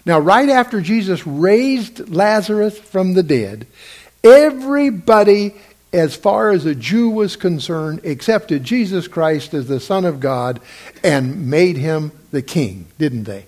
Now, 0.06 0.18
right 0.18 0.48
after 0.48 0.80
Jesus 0.80 1.24
raised 1.26 2.08
Lazarus 2.08 2.78
from 2.78 3.12
the 3.12 3.22
dead, 3.22 3.66
everybody, 4.24 5.54
as 5.92 6.16
far 6.16 6.50
as 6.50 6.64
a 6.64 6.74
Jew 6.74 7.10
was 7.10 7.36
concerned, 7.36 8.04
accepted 8.06 8.64
Jesus 8.64 9.06
Christ 9.06 9.52
as 9.52 9.68
the 9.68 9.80
Son 9.80 10.06
of 10.06 10.18
God 10.18 10.60
and 11.04 11.48
made 11.48 11.76
him 11.76 12.10
the 12.30 12.42
king, 12.42 12.86
didn't 12.98 13.24
they? 13.24 13.46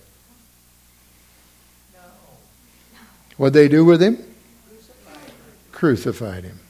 What'd 3.37 3.55
they 3.55 3.69
do 3.69 3.85
with 3.85 4.03
him? 4.03 4.19
Crucified 5.73 6.45
him 6.45 6.61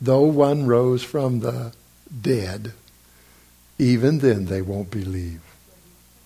though 0.00 0.22
one 0.22 0.66
rose 0.66 1.02
from 1.02 1.40
the 1.40 1.72
dead, 2.20 2.72
even 3.78 4.18
then 4.18 4.46
they 4.46 4.62
won't 4.62 4.90
believe. 4.90 5.40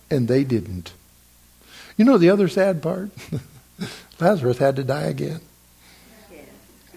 And 0.09 0.27
they 0.27 0.43
didn't. 0.43 0.93
You 1.97 2.05
know 2.05 2.17
the 2.17 2.29
other 2.29 2.47
sad 2.47 2.81
part? 2.81 3.11
Lazarus 4.19 4.57
had 4.57 4.75
to 4.75 4.83
die 4.83 5.03
again. 5.03 5.39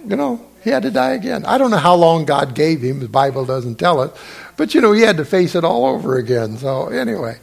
You 0.07 0.16
know, 0.16 0.45
he 0.62 0.70
had 0.70 0.82
to 0.82 0.91
die 0.91 1.12
again. 1.12 1.45
I 1.47 1.57
don't 1.57 1.70
know 1.70 1.78
how 1.78 1.95
long 1.95 2.24
God 2.24 2.55
gave 2.55 2.82
him. 2.82 3.01
The 3.01 3.09
Bible 3.09 3.47
doesn't 3.47 3.76
tell 3.76 4.01
us. 4.01 4.18
But, 4.57 4.74
you 4.74 4.80
know, 4.80 4.93
he 4.93 5.01
had 5.01 5.16
to 5.16 5.24
face 5.24 5.55
it 5.55 5.64
all 5.64 5.87
over 5.87 6.16
again. 6.16 6.59
So, 6.59 6.89
anyway. 6.89 7.39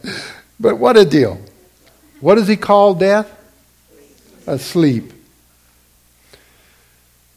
But 0.60 0.76
what 0.78 0.96
a 0.96 1.04
deal. 1.04 1.40
What 2.20 2.36
does 2.36 2.46
he 2.46 2.56
call 2.56 2.94
death? 2.94 3.41
Asleep. 4.46 5.12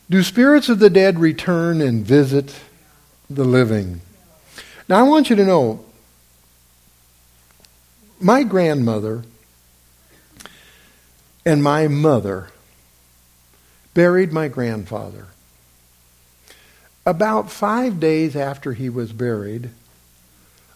Do 0.09 0.21
spirits 0.23 0.69
of 0.69 0.79
the 0.79 0.89
dead 0.89 1.19
return 1.19 1.81
and 1.81 2.05
visit 2.05 2.55
the 3.29 3.43
living? 3.43 4.01
Now, 4.87 4.99
I 4.99 5.03
want 5.03 5.29
you 5.29 5.35
to 5.35 5.45
know 5.45 5.83
my 8.19 8.43
grandmother 8.43 9.23
and 11.45 11.63
my 11.63 11.87
mother 11.87 12.49
buried 13.93 14.31
my 14.31 14.47
grandfather. 14.47 15.27
About 17.05 17.51
five 17.51 17.99
days 17.99 18.35
after 18.35 18.73
he 18.73 18.89
was 18.89 19.13
buried, 19.13 19.69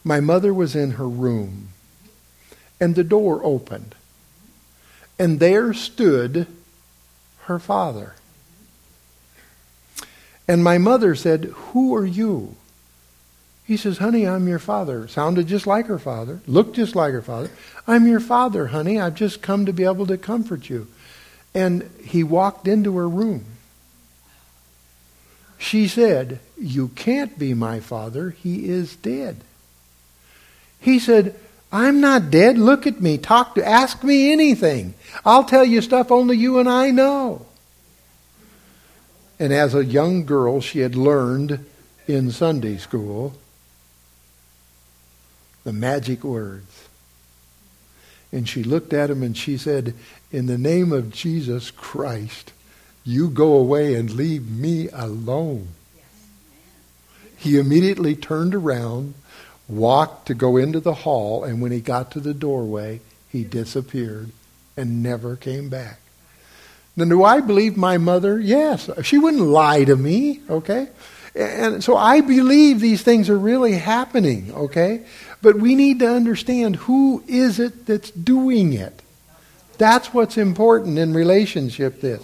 my 0.04 0.20
mother 0.20 0.54
was 0.54 0.76
in 0.76 0.92
her 0.92 1.08
room, 1.08 1.70
and 2.80 2.96
the 2.96 3.04
door 3.04 3.42
opened, 3.44 3.96
and 5.20 5.39
there 5.39 5.74
stood 5.74 6.47
her 7.41 7.59
father. 7.59 8.15
And 10.47 10.63
my 10.63 10.78
mother 10.80 11.13
said, 11.13 11.45
Who 11.45 11.93
are 11.93 12.05
you? 12.05 12.55
He 13.65 13.78
says, 13.78 13.99
Honey, 13.99 14.26
I'm 14.26 14.47
your 14.47 14.57
father. 14.57 15.07
Sounded 15.07 15.45
just 15.45 15.67
like 15.67 15.86
her 15.86 15.99
father, 15.99 16.41
looked 16.47 16.76
just 16.76 16.95
like 16.95 17.11
her 17.11 17.22
father. 17.22 17.51
I'm 17.86 18.07
your 18.07 18.20
father, 18.20 18.67
honey. 18.67 18.99
I've 18.99 19.13
just 19.13 19.43
come 19.43 19.67
to 19.67 19.74
be 19.74 19.84
able 19.84 20.07
to 20.07 20.17
comfort 20.17 20.70
you. 20.70 20.88
And 21.53 21.88
he 22.03 22.24
walked 22.24 22.67
into 22.67 22.97
her 22.97 23.07
room. 23.07 23.45
She 25.59 25.88
said, 25.88 26.39
You 26.57 26.88
can't 26.88 27.38
be 27.38 27.53
my 27.53 27.80
father. 27.80 28.32
He 28.32 28.70
is 28.70 28.95
dead. 28.95 29.41
He 30.80 30.97
said, 30.97 31.36
I'm 31.72 32.01
not 32.01 32.32
dead. 32.32 32.57
Look 32.57 32.88
at 32.88 33.01
me. 33.01 33.17
Talk 33.17 33.55
to 33.55 33.67
ask 33.67 34.03
me 34.03 34.32
anything. 34.32 34.95
I'll 35.24 35.43
tell 35.43 35.63
you 35.63 35.82
stuff 35.82 36.11
only 36.11 36.38
you 36.38 36.59
and 36.59 36.67
I 36.67 36.91
know. 36.91 37.45
And 39.39 39.53
as 39.53 39.74
a 39.74 39.86
young 39.86 40.26
girl, 40.26 40.61
she 40.61 40.80
had 40.80 40.95
learned 40.95 41.65
in 42.07 42.32
Sunday 42.32 42.78
school 42.78 43.36
the 45.63 45.72
magic 45.72 46.24
words. 46.24 46.88
And 48.32 48.49
she 48.49 48.63
looked 48.63 48.93
at 48.93 49.09
him 49.09 49.24
and 49.24 49.38
she 49.38 49.57
said, 49.57 49.93
In 50.32 50.47
the 50.47 50.57
name 50.57 50.91
of 50.91 51.11
Jesus 51.11 51.72
Christ, 51.72 52.51
you 53.03 53.30
go 53.30 53.53
away 53.53 53.95
and 53.95 54.11
leave 54.11 54.49
me 54.49 54.89
alone. 54.89 55.70
He 57.38 57.57
immediately 57.57 58.15
turned 58.15 58.53
around, 58.53 59.13
walked 59.70 60.28
to 60.28 60.34
go 60.34 60.57
into 60.57 60.80
the 60.80 60.93
hall, 60.93 61.43
and 61.43 61.61
when 61.61 61.72
he 61.72 61.80
got 61.80 62.11
to 62.11 62.20
the 62.20 62.34
doorway, 62.34 62.99
he 63.30 63.43
disappeared 63.43 64.32
and 64.76 65.03
never 65.03 65.36
came 65.36 65.70
back. 65.70 65.99
Then 66.97 67.09
do 67.09 67.24
I 67.24 67.39
believe 67.39 67.78
my 67.78 67.97
mother? 67.97 68.39
Yes. 68.39 68.89
She 69.03 69.17
wouldn't 69.17 69.43
lie 69.43 69.84
to 69.86 69.95
me, 69.95 70.41
okay? 70.49 70.89
And 71.36 71.84
so 71.84 71.95
I 71.95 72.22
believe 72.22 72.80
these 72.80 73.03
things 73.03 73.30
are 73.30 73.38
really 73.38 73.74
happening, 73.74 74.51
okay? 74.53 75.05
But 75.41 75.57
we 75.57 75.76
need 75.76 75.99
to 75.99 76.09
understand 76.09 76.76
who 76.76 77.24
is 77.28 77.59
it 77.59 77.86
that's 77.86 78.11
doing 78.11 78.74
it. 78.74 79.01
That's 79.78 80.13
what's 80.13 80.38
important 80.38 80.97
in 80.97 81.13
relationship 81.13 82.01
this. 82.01 82.22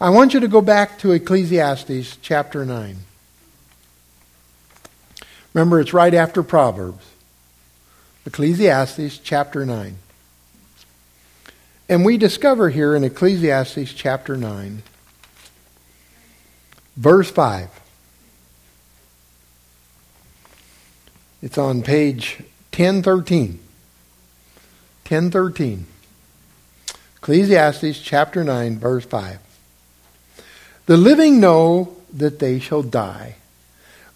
I 0.00 0.10
want 0.10 0.32
you 0.32 0.40
to 0.40 0.48
go 0.48 0.62
back 0.62 0.98
to 1.00 1.12
Ecclesiastes 1.12 2.18
chapter 2.22 2.64
9. 2.64 2.96
Remember, 5.56 5.80
it's 5.80 5.94
right 5.94 6.12
after 6.12 6.42
Proverbs. 6.42 7.02
Ecclesiastes 8.26 9.16
chapter 9.16 9.64
9. 9.64 9.96
And 11.88 12.04
we 12.04 12.18
discover 12.18 12.68
here 12.68 12.94
in 12.94 13.02
Ecclesiastes 13.02 13.94
chapter 13.94 14.36
9, 14.36 14.82
verse 16.96 17.30
5. 17.30 17.70
It's 21.40 21.56
on 21.56 21.80
page 21.82 22.42
1013. 22.76 23.58
1013. 25.08 25.86
Ecclesiastes 27.16 27.98
chapter 28.00 28.44
9, 28.44 28.78
verse 28.78 29.06
5. 29.06 29.38
The 30.84 30.98
living 30.98 31.40
know 31.40 31.96
that 32.12 32.40
they 32.40 32.58
shall 32.58 32.82
die, 32.82 33.36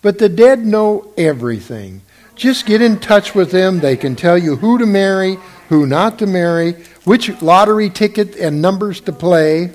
but 0.03 0.19
the 0.19 0.29
dead 0.29 0.65
know 0.65 1.13
everything. 1.17 2.03
Just 2.35 2.65
get 2.65 2.81
in 2.81 3.01
touch 3.01 3.35
with 3.35 3.51
them. 3.51 3.81
They 3.81 3.97
can 3.97 4.17
tell 4.17 4.39
you 4.39 4.57
who 4.57 4.79
to 4.79 4.87
marry, 4.87 5.37
who 5.69 5.87
not 5.87 6.19
to 6.21 6.27
marry, 6.27 6.73
which 7.05 7.43
lottery 7.43 7.91
ticket 7.91 8.35
and 8.37 8.63
numbers 8.63 9.01
to 9.03 9.13
play. 9.13 9.73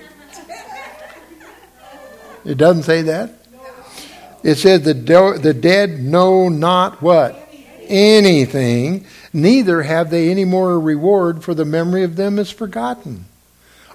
It 2.44 2.58
doesn't 2.58 2.84
say 2.84 3.04
that. 3.04 3.34
It 4.44 4.56
says 4.56 4.84
the, 4.84 4.94
de- 4.94 5.40
the 5.40 5.54
dead 5.54 6.00
know 6.00 6.50
not 6.50 7.02
what? 7.02 7.50
Anything, 7.88 9.06
neither 9.34 9.84
have 9.84 10.10
they 10.10 10.30
any 10.30 10.46
more 10.46 10.80
reward, 10.80 11.44
for 11.44 11.54
the 11.54 11.66
memory 11.66 12.04
of 12.04 12.16
them 12.16 12.38
is 12.40 12.52
forgotten. 12.52 13.26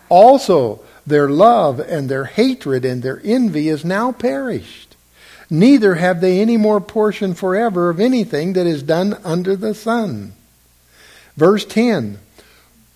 Also, 0.08 0.80
their 1.06 1.28
love 1.28 1.80
and 1.80 2.08
their 2.08 2.24
hatred 2.24 2.84
and 2.84 3.02
their 3.02 3.20
envy 3.24 3.68
is 3.68 3.84
now 3.84 4.12
perished. 4.12 4.89
Neither 5.50 5.96
have 5.96 6.20
they 6.20 6.40
any 6.40 6.56
more 6.56 6.80
portion 6.80 7.34
forever 7.34 7.90
of 7.90 7.98
anything 7.98 8.52
that 8.52 8.66
is 8.66 8.84
done 8.84 9.18
under 9.24 9.56
the 9.56 9.74
sun. 9.74 10.32
Verse 11.36 11.64
10 11.64 12.18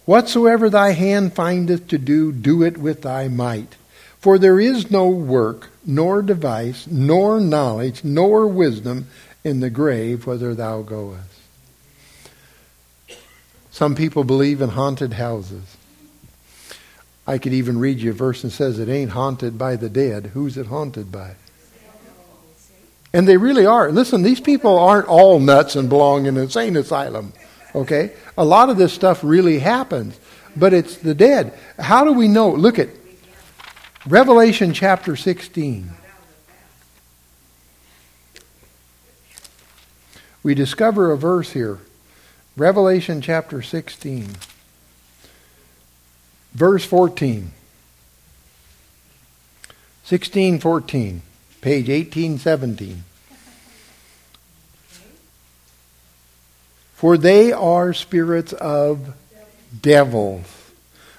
Whatsoever 0.05 0.70
thy 0.70 0.92
hand 0.92 1.32
findeth 1.32 1.88
to 1.88 1.98
do, 1.98 2.30
do 2.30 2.62
it 2.62 2.76
with 2.76 3.02
thy 3.02 3.26
might. 3.26 3.76
For 4.20 4.38
there 4.38 4.61
is 4.61 4.90
no 4.90 5.09
work, 5.09 5.70
nor 5.84 6.22
device, 6.22 6.86
nor 6.86 7.40
knowledge, 7.40 8.05
nor 8.05 8.46
wisdom 8.46 9.09
in 9.42 9.61
the 9.61 9.70
grave 9.70 10.26
whither 10.26 10.55
thou 10.55 10.82
goest. 10.82 11.28
Some 13.70 13.94
people 13.94 14.24
believe 14.24 14.62
in 14.62 14.70
haunted 14.70 15.14
houses. 15.14 15.76
I 17.26 17.38
could 17.38 17.52
even 17.52 17.78
read 17.78 17.98
you 17.98 18.11
a 18.11 18.14
verse 18.14 18.42
that 18.42 18.50
says 18.50 18.78
it 18.78 18.88
ain't 18.88 19.11
haunted 19.11 19.59
by 19.59 19.76
the 19.76 19.88
dead. 19.88 20.26
Who's 20.34 20.57
it 20.57 20.66
haunted 20.66 21.11
by? 21.11 21.34
And 23.15 23.27
they 23.27 23.39
really 23.39 23.65
are. 23.65 23.91
Listen, 23.91 24.23
these 24.23 24.41
people 24.41 24.77
aren't 24.77 25.07
all 25.07 25.39
nuts 25.39 25.77
and 25.77 25.89
belong 25.89 26.27
in 26.27 26.37
an 26.37 26.43
insane 26.43 26.77
asylum. 26.77 27.33
Okay? 27.75 28.12
A 28.37 28.45
lot 28.45 28.69
of 28.69 28.77
this 28.77 28.93
stuff 28.93 29.25
really 29.25 29.61
happens, 29.61 30.19
but 30.57 30.75
it's 30.75 30.97
the 30.97 31.15
dead. 31.15 31.59
How 31.79 32.05
do 32.05 32.12
we 32.12 32.29
know? 32.29 32.51
Look 32.51 32.79
at 32.79 32.89
Revelation 34.07 34.75
chapter 34.75 35.17
16. 35.17 35.91
We 40.43 40.55
discover 40.55 41.11
a 41.11 41.17
verse 41.17 41.53
here. 41.53 41.79
Revelation 42.57 43.23
chapter 43.23 43.62
16. 43.62 44.29
Verse 46.53 46.85
14. 46.85 47.53
1614, 50.07 51.23
page 51.65 51.89
1817. 51.89 53.05
For 56.93 57.17
they 57.17 57.53
are 57.53 57.95
spirits 57.95 58.53
of 58.53 59.15
devils, 59.81 60.45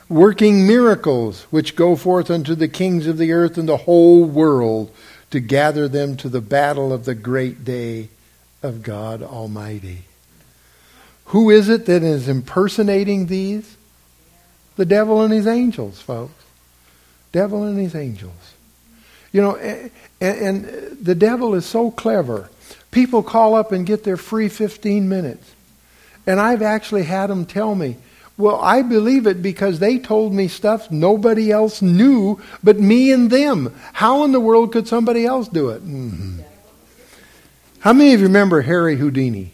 working 0.08 0.68
miracles, 0.68 1.48
which 1.50 1.76
go 1.76 1.96
forth 1.96 2.30
unto 2.30 2.54
the 2.54 2.68
kings 2.68 3.08
of 3.08 3.18
the 3.18 3.32
earth 3.32 3.58
and 3.58 3.68
the 3.68 3.76
whole 3.76 4.24
world 4.24 4.92
to 5.32 5.40
gather 5.40 5.88
them 5.88 6.16
to 6.18 6.30
the 6.30 6.42
battle 6.42 6.94
of 6.94 7.06
the 7.06 7.16
great 7.16 7.66
day 7.66 8.10
of 8.62 8.84
God 8.84 9.24
Almighty. 9.24 10.04
Who 11.26 11.50
is 11.50 11.70
it 11.70 11.88
that 11.88 12.04
is 12.04 12.28
impersonating 12.28 13.26
these? 13.26 13.78
The 14.76 14.86
devil 14.86 15.24
and 15.24 15.34
his 15.34 15.48
angels, 15.48 16.02
folks. 16.02 16.44
Devil 17.32 17.64
and 17.64 17.80
his 17.80 17.96
angels. 17.96 18.55
You 19.36 19.42
know, 19.42 19.58
and, 19.58 19.92
and 20.22 20.66
the 21.02 21.14
devil 21.14 21.56
is 21.56 21.66
so 21.66 21.92
clever. 21.92 22.50
People 22.92 23.22
call 23.22 23.54
up 23.54 23.74
and 23.74 23.86
get 23.86 24.06
their 24.06 24.16
free 24.16 24.48
15 24.48 25.10
minutes. 25.10 25.52
And 26.26 26.40
I've 26.40 26.62
actually 26.62 27.04
had 27.04 27.28
them 27.28 27.46
tell 27.46 27.76
me, 27.76 27.98
well, 28.38 28.62
I 28.62 28.82
believe 28.82 29.28
it 29.28 29.42
because 29.42 29.80
they 29.80 30.00
told 30.00 30.32
me 30.32 30.48
stuff 30.48 30.90
nobody 30.90 31.52
else 31.52 31.82
knew 31.82 32.42
but 32.64 32.80
me 32.80 33.12
and 33.12 33.30
them. 33.30 33.76
How 33.92 34.24
in 34.24 34.32
the 34.32 34.40
world 34.40 34.72
could 34.72 34.88
somebody 34.88 35.26
else 35.26 35.50
do 35.50 35.68
it? 35.68 35.84
Mm-hmm. 35.84 36.40
How 37.80 37.92
many 37.92 38.14
of 38.14 38.22
you 38.22 38.28
remember 38.28 38.62
Harry 38.62 38.96
Houdini? 38.96 39.52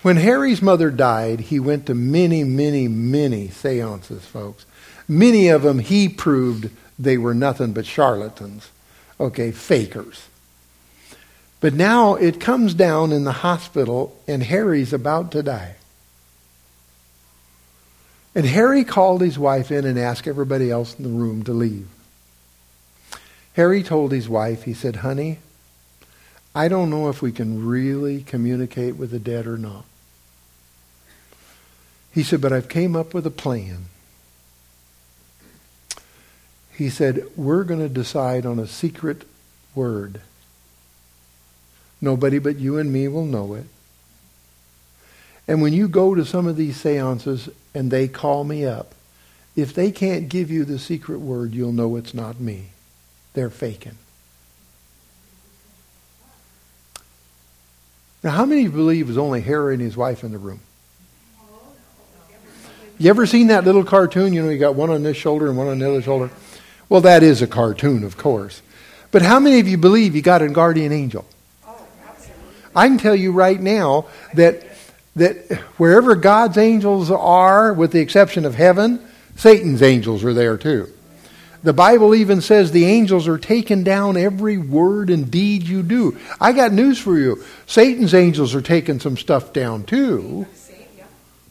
When 0.00 0.16
Harry's 0.16 0.62
mother 0.62 0.90
died, 0.90 1.40
he 1.40 1.60
went 1.60 1.84
to 1.88 1.94
many, 1.94 2.42
many, 2.42 2.88
many 2.88 3.48
seances, 3.48 4.24
folks. 4.24 4.64
Many 5.10 5.48
of 5.48 5.62
them 5.62 5.80
he 5.80 6.08
proved 6.08 6.70
they 6.96 7.18
were 7.18 7.34
nothing 7.34 7.72
but 7.72 7.84
charlatans, 7.84 8.70
okay, 9.18 9.50
fakers. 9.50 10.28
But 11.58 11.74
now 11.74 12.14
it 12.14 12.38
comes 12.38 12.74
down 12.74 13.10
in 13.10 13.24
the 13.24 13.32
hospital, 13.32 14.16
and 14.28 14.44
Harry's 14.44 14.92
about 14.92 15.32
to 15.32 15.42
die. 15.42 15.74
And 18.36 18.46
Harry 18.46 18.84
called 18.84 19.20
his 19.20 19.36
wife 19.36 19.72
in 19.72 19.84
and 19.84 19.98
asked 19.98 20.28
everybody 20.28 20.70
else 20.70 20.94
in 20.96 21.02
the 21.02 21.10
room 21.10 21.42
to 21.42 21.52
leave. 21.52 21.88
Harry 23.54 23.82
told 23.82 24.12
his 24.12 24.28
wife, 24.28 24.62
he 24.62 24.74
said, 24.74 24.96
Honey, 24.96 25.40
I 26.54 26.68
don't 26.68 26.88
know 26.88 27.08
if 27.08 27.20
we 27.20 27.32
can 27.32 27.66
really 27.66 28.22
communicate 28.22 28.94
with 28.94 29.10
the 29.10 29.18
dead 29.18 29.48
or 29.48 29.58
not. 29.58 29.84
He 32.12 32.22
said, 32.22 32.40
but 32.40 32.52
I've 32.52 32.68
came 32.68 32.94
up 32.94 33.12
with 33.12 33.26
a 33.26 33.30
plan. 33.30 33.86
He 36.80 36.88
said, 36.88 37.26
we're 37.36 37.64
going 37.64 37.80
to 37.80 37.90
decide 37.90 38.46
on 38.46 38.58
a 38.58 38.66
secret 38.66 39.24
word. 39.74 40.22
Nobody 42.00 42.38
but 42.38 42.56
you 42.56 42.78
and 42.78 42.90
me 42.90 43.06
will 43.06 43.26
know 43.26 43.52
it. 43.52 43.66
And 45.46 45.60
when 45.60 45.74
you 45.74 45.88
go 45.88 46.14
to 46.14 46.24
some 46.24 46.46
of 46.46 46.56
these 46.56 46.80
seances 46.80 47.50
and 47.74 47.90
they 47.90 48.08
call 48.08 48.44
me 48.44 48.64
up, 48.64 48.94
if 49.54 49.74
they 49.74 49.92
can't 49.92 50.30
give 50.30 50.50
you 50.50 50.64
the 50.64 50.78
secret 50.78 51.18
word, 51.18 51.52
you'll 51.52 51.70
know 51.70 51.96
it's 51.96 52.14
not 52.14 52.40
me. 52.40 52.68
They're 53.34 53.50
faking. 53.50 53.98
Now, 58.24 58.30
how 58.30 58.46
many 58.46 58.68
believe 58.68 59.04
it 59.04 59.08
was 59.08 59.18
only 59.18 59.42
Harry 59.42 59.74
and 59.74 59.82
his 59.82 59.98
wife 59.98 60.24
in 60.24 60.32
the 60.32 60.38
room? 60.38 60.60
You 62.98 63.10
ever 63.10 63.26
seen 63.26 63.48
that 63.48 63.64
little 63.64 63.84
cartoon? 63.84 64.32
You 64.32 64.44
know, 64.44 64.48
you 64.48 64.58
got 64.58 64.76
one 64.76 64.88
on 64.88 65.02
this 65.02 65.18
shoulder 65.18 65.48
and 65.48 65.58
one 65.58 65.68
on 65.68 65.78
the 65.78 65.86
other 65.86 66.00
shoulder. 66.00 66.30
Well, 66.90 67.00
that 67.02 67.22
is 67.22 67.40
a 67.40 67.46
cartoon, 67.46 68.04
of 68.04 68.18
course. 68.18 68.60
But 69.10 69.22
how 69.22 69.40
many 69.40 69.60
of 69.60 69.68
you 69.68 69.78
believe 69.78 70.14
you 70.14 70.22
got 70.22 70.42
a 70.42 70.48
guardian 70.48 70.92
angel? 70.92 71.24
Oh, 71.66 71.86
I 72.76 72.88
can 72.88 72.98
tell 72.98 73.16
you 73.16 73.32
right 73.32 73.58
now 73.58 74.08
that 74.34 74.64
that 75.16 75.50
wherever 75.76 76.14
God's 76.14 76.56
angels 76.56 77.10
are, 77.10 77.72
with 77.72 77.92
the 77.92 78.00
exception 78.00 78.44
of 78.44 78.54
heaven, 78.54 79.04
Satan's 79.36 79.82
angels 79.82 80.24
are 80.24 80.34
there 80.34 80.56
too. 80.56 80.88
The 81.62 81.72
Bible 81.72 82.14
even 82.14 82.40
says 82.40 82.70
the 82.70 82.86
angels 82.86 83.28
are 83.28 83.38
taking 83.38 83.84
down 83.84 84.16
every 84.16 84.56
word 84.56 85.10
and 85.10 85.30
deed 85.30 85.64
you 85.64 85.82
do. 85.82 86.18
I 86.40 86.52
got 86.52 86.72
news 86.72 86.98
for 86.98 87.18
you. 87.18 87.42
Satan's 87.66 88.14
angels 88.14 88.54
are 88.54 88.62
taking 88.62 88.98
some 88.98 89.16
stuff 89.16 89.52
down 89.52 89.84
too. 89.84 90.46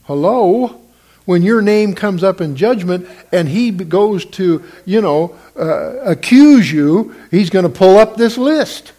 Hello? 0.04 0.80
When 1.30 1.42
your 1.42 1.62
name 1.62 1.94
comes 1.94 2.24
up 2.24 2.40
in 2.40 2.56
judgment 2.56 3.08
and 3.30 3.48
he 3.48 3.70
goes 3.70 4.24
to, 4.24 4.64
you 4.84 5.00
know, 5.00 5.38
uh, 5.54 6.00
accuse 6.00 6.72
you, 6.72 7.14
he's 7.30 7.50
going 7.50 7.62
to 7.62 7.68
pull 7.68 7.98
up 7.98 8.16
this 8.16 8.36
list. 8.36 8.90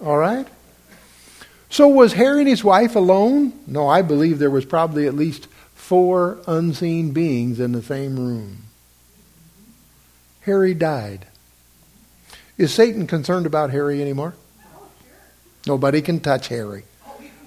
All 0.00 0.16
right? 0.16 0.46
So 1.70 1.88
was 1.88 2.12
Harry 2.12 2.42
and 2.42 2.48
his 2.48 2.62
wife 2.62 2.94
alone? 2.94 3.52
No, 3.66 3.88
I 3.88 4.00
believe 4.00 4.38
there 4.38 4.48
was 4.48 4.64
probably 4.64 5.08
at 5.08 5.14
least 5.14 5.48
four 5.74 6.38
unseen 6.46 7.10
beings 7.10 7.58
in 7.58 7.72
the 7.72 7.82
same 7.82 8.16
room. 8.16 8.58
Harry 10.42 10.74
died. 10.74 11.26
Is 12.56 12.72
Satan 12.72 13.08
concerned 13.08 13.46
about 13.46 13.70
Harry 13.70 14.00
anymore? 14.00 14.36
Nobody 15.66 16.00
can 16.00 16.20
touch 16.20 16.46
Harry. 16.46 16.84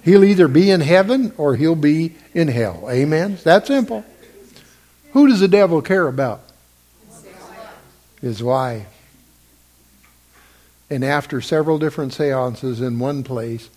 He'll 0.02 0.24
either 0.24 0.46
be 0.46 0.70
in 0.70 0.82
heaven 0.82 1.32
or 1.38 1.56
he'll 1.56 1.74
be 1.74 2.16
in 2.34 2.48
hell. 2.48 2.86
Amen? 2.90 3.38
That 3.42 3.66
simple. 3.66 4.04
Who 5.16 5.28
does 5.28 5.40
the 5.40 5.48
devil 5.48 5.80
care 5.80 6.06
about? 6.06 6.42
His 8.20 8.42
wife. 8.42 8.86
And 10.90 11.04
after 11.04 11.40
several 11.40 11.78
different 11.78 12.12
seances 12.12 12.80
in 12.80 12.98
one 12.98 13.24
place, 13.24 13.68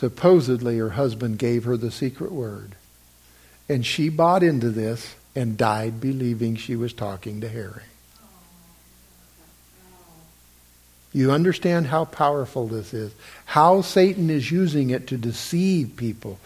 Supposedly, 0.00 0.78
her 0.78 0.88
husband 0.88 1.38
gave 1.38 1.64
her 1.64 1.76
the 1.76 1.90
secret 1.90 2.32
word. 2.32 2.74
And 3.68 3.84
she 3.84 4.08
bought 4.08 4.42
into 4.42 4.70
this 4.70 5.14
and 5.36 5.58
died 5.58 6.00
believing 6.00 6.56
she 6.56 6.74
was 6.74 6.94
talking 6.94 7.42
to 7.42 7.48
Harry. 7.50 7.82
You 11.12 11.32
understand 11.32 11.88
how 11.88 12.06
powerful 12.06 12.66
this 12.66 12.94
is, 12.94 13.12
how 13.44 13.82
Satan 13.82 14.30
is 14.30 14.50
using 14.50 14.88
it 14.88 15.08
to 15.08 15.18
deceive 15.18 15.96
people. 15.96 16.38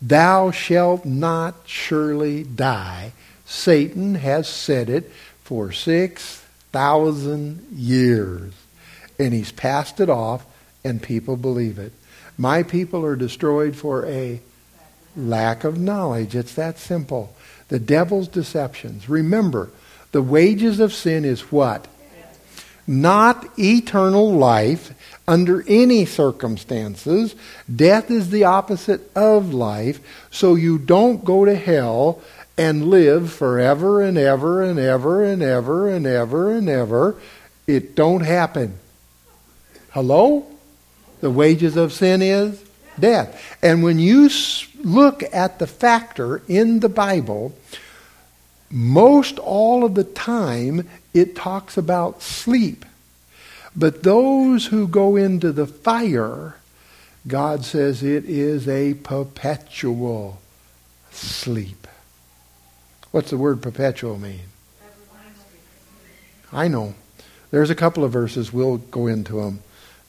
Thou 0.00 0.50
shalt 0.50 1.04
not 1.04 1.54
surely 1.64 2.44
die. 2.44 3.12
Satan 3.44 4.16
has 4.16 4.48
said 4.48 4.88
it 4.88 5.10
for 5.42 5.72
6,000 5.72 7.66
years. 7.72 8.52
And 9.18 9.32
he's 9.32 9.52
passed 9.52 10.00
it 10.00 10.10
off, 10.10 10.44
and 10.84 11.02
people 11.02 11.36
believe 11.36 11.78
it. 11.78 11.92
My 12.36 12.62
people 12.62 13.04
are 13.04 13.16
destroyed 13.16 13.76
for 13.76 14.04
a 14.06 14.40
lack 15.16 15.64
of 15.64 15.78
knowledge. 15.78 16.34
It's 16.34 16.54
that 16.54 16.78
simple. 16.78 17.34
The 17.68 17.78
devil's 17.78 18.28
deceptions. 18.28 19.08
Remember, 19.08 19.70
the 20.12 20.22
wages 20.22 20.78
of 20.80 20.92
sin 20.92 21.24
is 21.24 21.50
what? 21.50 21.88
Not 22.86 23.46
eternal 23.58 24.32
life 24.32 24.94
under 25.26 25.64
any 25.66 26.04
circumstances. 26.04 27.34
Death 27.74 28.10
is 28.10 28.30
the 28.30 28.44
opposite 28.44 29.10
of 29.16 29.52
life, 29.52 30.00
so 30.30 30.54
you 30.54 30.78
don't 30.78 31.24
go 31.24 31.44
to 31.44 31.54
hell 31.54 32.20
and 32.56 32.88
live 32.88 33.32
forever 33.32 34.00
and 34.02 34.16
ever 34.16 34.62
and 34.62 34.78
ever 34.78 35.24
and 35.24 35.42
ever 35.42 35.88
and 35.88 36.06
ever 36.06 36.52
and 36.52 36.68
ever. 36.68 37.16
It 37.66 37.94
don't 37.94 38.22
happen. 38.22 38.78
Hello? 39.90 40.46
The 41.20 41.30
wages 41.30 41.76
of 41.76 41.92
sin 41.92 42.22
is 42.22 42.62
death. 42.98 43.56
And 43.62 43.82
when 43.82 43.98
you 43.98 44.30
look 44.82 45.22
at 45.34 45.58
the 45.58 45.66
factor 45.66 46.42
in 46.48 46.80
the 46.80 46.88
Bible, 46.88 47.54
most 48.70 49.38
all 49.38 49.84
of 49.84 49.94
the 49.94 50.04
time 50.04 50.88
it 51.16 51.34
talks 51.34 51.76
about 51.76 52.22
sleep. 52.22 52.84
But 53.74 54.02
those 54.02 54.66
who 54.66 54.88
go 54.88 55.16
into 55.16 55.52
the 55.52 55.66
fire, 55.66 56.56
God 57.26 57.64
says 57.64 58.02
it 58.02 58.24
is 58.24 58.68
a 58.68 58.94
perpetual 58.94 60.40
sleep. 61.10 61.86
What's 63.10 63.30
the 63.30 63.38
word 63.38 63.62
perpetual 63.62 64.18
mean? 64.18 64.40
I 66.52 66.68
know. 66.68 66.94
There's 67.50 67.70
a 67.70 67.74
couple 67.74 68.04
of 68.04 68.12
verses, 68.12 68.52
we'll 68.52 68.78
go 68.78 69.06
into 69.06 69.42
them. 69.42 69.60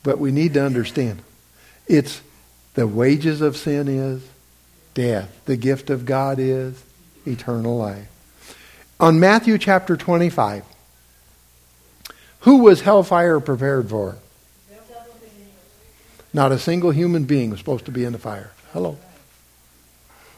But 0.04 0.20
we 0.20 0.32
need 0.32 0.54
to 0.54 0.64
understand. 0.64 1.22
It's 1.88 2.22
the 2.74 2.88
wages 2.88 3.42
of 3.42 3.58
sin 3.58 3.88
is 3.88 4.28
death. 4.94 5.42
The 5.46 5.58
gift 5.58 5.90
of 5.90 6.06
God 6.06 6.40
is 6.40 6.82
eternal 7.26 7.78
life. 7.78 8.08
On 9.00 9.20
Matthew 9.20 9.58
chapter 9.58 9.96
25, 9.96 10.64
who 12.42 12.58
was 12.58 12.82
hellfire 12.82 13.40
prepared 13.40 13.90
for? 13.90 14.18
Not 16.34 16.52
a 16.52 16.60
single 16.60 16.92
human 16.92 17.26
being 17.26 17.50
was 17.50 17.60
supposed 17.60 17.86
to 17.86 17.92
be 17.92 18.04
in 18.04 18.14
the 18.14 18.20
fire. 18.20 18.52
Hello. 18.74 18.98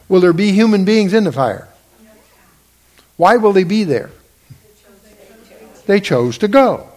Will 0.08 0.20
there 0.20 0.32
be 0.32 0.52
human 0.52 0.84
beings 0.84 1.12
in 1.12 1.24
the 1.24 1.32
fire? 1.32 1.68
Why 3.16 3.36
will 3.36 3.52
they 3.52 3.64
be 3.64 3.84
there? 3.84 4.10
They 5.86 6.00
chose 6.00 6.38
to 6.38 6.48
go. 6.48 6.88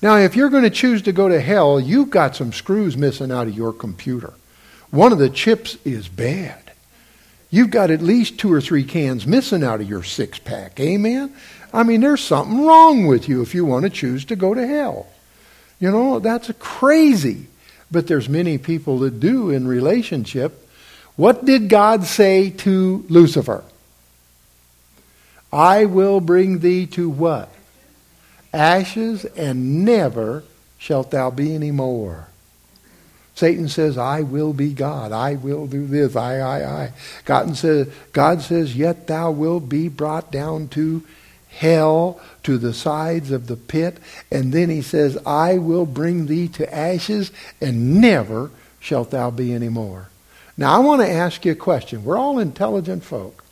Now, 0.00 0.16
if 0.16 0.36
you're 0.36 0.50
going 0.50 0.64
to 0.64 0.70
choose 0.70 1.02
to 1.02 1.12
go 1.12 1.28
to 1.28 1.40
hell, 1.40 1.80
you've 1.80 2.10
got 2.10 2.36
some 2.36 2.52
screws 2.52 2.96
missing 2.96 3.30
out 3.30 3.48
of 3.48 3.56
your 3.56 3.72
computer. 3.72 4.34
One 4.90 5.12
of 5.12 5.18
the 5.18 5.30
chips 5.30 5.76
is 5.84 6.08
bad. 6.08 6.63
You've 7.54 7.70
got 7.70 7.92
at 7.92 8.02
least 8.02 8.38
two 8.38 8.52
or 8.52 8.60
three 8.60 8.82
cans 8.82 9.26
missing 9.26 9.62
out 9.62 9.80
of 9.80 9.88
your 9.88 10.02
six 10.02 10.38
pack. 10.38 10.80
Amen? 10.80 11.32
I 11.72 11.84
mean, 11.84 12.00
there's 12.00 12.20
something 12.20 12.66
wrong 12.66 13.06
with 13.06 13.28
you 13.28 13.42
if 13.42 13.54
you 13.54 13.64
want 13.64 13.84
to 13.84 13.90
choose 13.90 14.24
to 14.26 14.36
go 14.36 14.54
to 14.54 14.66
hell. 14.66 15.06
You 15.78 15.90
know, 15.90 16.18
that's 16.18 16.50
crazy. 16.58 17.46
But 17.92 18.08
there's 18.08 18.28
many 18.28 18.58
people 18.58 18.98
that 19.00 19.20
do 19.20 19.50
in 19.50 19.68
relationship. 19.68 20.68
What 21.14 21.44
did 21.44 21.68
God 21.68 22.04
say 22.04 22.50
to 22.50 23.04
Lucifer? 23.08 23.62
I 25.52 25.84
will 25.84 26.20
bring 26.20 26.58
thee 26.58 26.86
to 26.88 27.08
what? 27.08 27.54
ashes, 28.54 29.24
and 29.24 29.84
never 29.84 30.44
shalt 30.78 31.10
thou 31.10 31.30
be 31.30 31.54
any 31.54 31.70
more. 31.70 32.28
Satan 33.34 33.68
says, 33.68 33.98
I 33.98 34.22
will 34.22 34.52
be 34.52 34.72
God. 34.72 35.10
I 35.12 35.34
will 35.34 35.66
do 35.66 35.86
this. 35.86 36.14
I, 36.14 36.38
I, 36.38 36.82
I. 36.84 36.92
God 37.24 37.56
says, 37.56 37.92
God 38.12 38.42
says, 38.42 38.76
yet 38.76 39.06
thou 39.06 39.30
wilt 39.32 39.68
be 39.68 39.88
brought 39.88 40.30
down 40.30 40.68
to 40.68 41.02
hell, 41.48 42.20
to 42.44 42.58
the 42.58 42.72
sides 42.72 43.30
of 43.30 43.46
the 43.46 43.56
pit. 43.56 43.98
And 44.30 44.52
then 44.52 44.70
he 44.70 44.82
says, 44.82 45.18
I 45.26 45.58
will 45.58 45.86
bring 45.86 46.26
thee 46.26 46.48
to 46.48 46.74
ashes, 46.74 47.32
and 47.60 48.00
never 48.00 48.50
shalt 48.78 49.10
thou 49.10 49.30
be 49.30 49.52
any 49.52 49.68
more. 49.68 50.08
Now, 50.56 50.76
I 50.76 50.78
want 50.78 51.02
to 51.02 51.10
ask 51.10 51.44
you 51.44 51.52
a 51.52 51.56
question. 51.56 52.04
We're 52.04 52.18
all 52.18 52.38
intelligent 52.38 53.02
folk. 53.02 53.44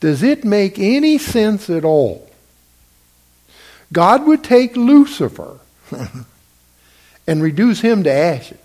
Does 0.00 0.22
it 0.22 0.44
make 0.44 0.78
any 0.78 1.18
sense 1.18 1.70
at 1.70 1.84
all 1.84 2.28
God 3.92 4.26
would 4.26 4.44
take 4.44 4.76
Lucifer 4.76 5.58
and 7.28 7.42
reduce 7.42 7.80
him 7.80 8.02
to 8.04 8.10
ashes. 8.10 8.58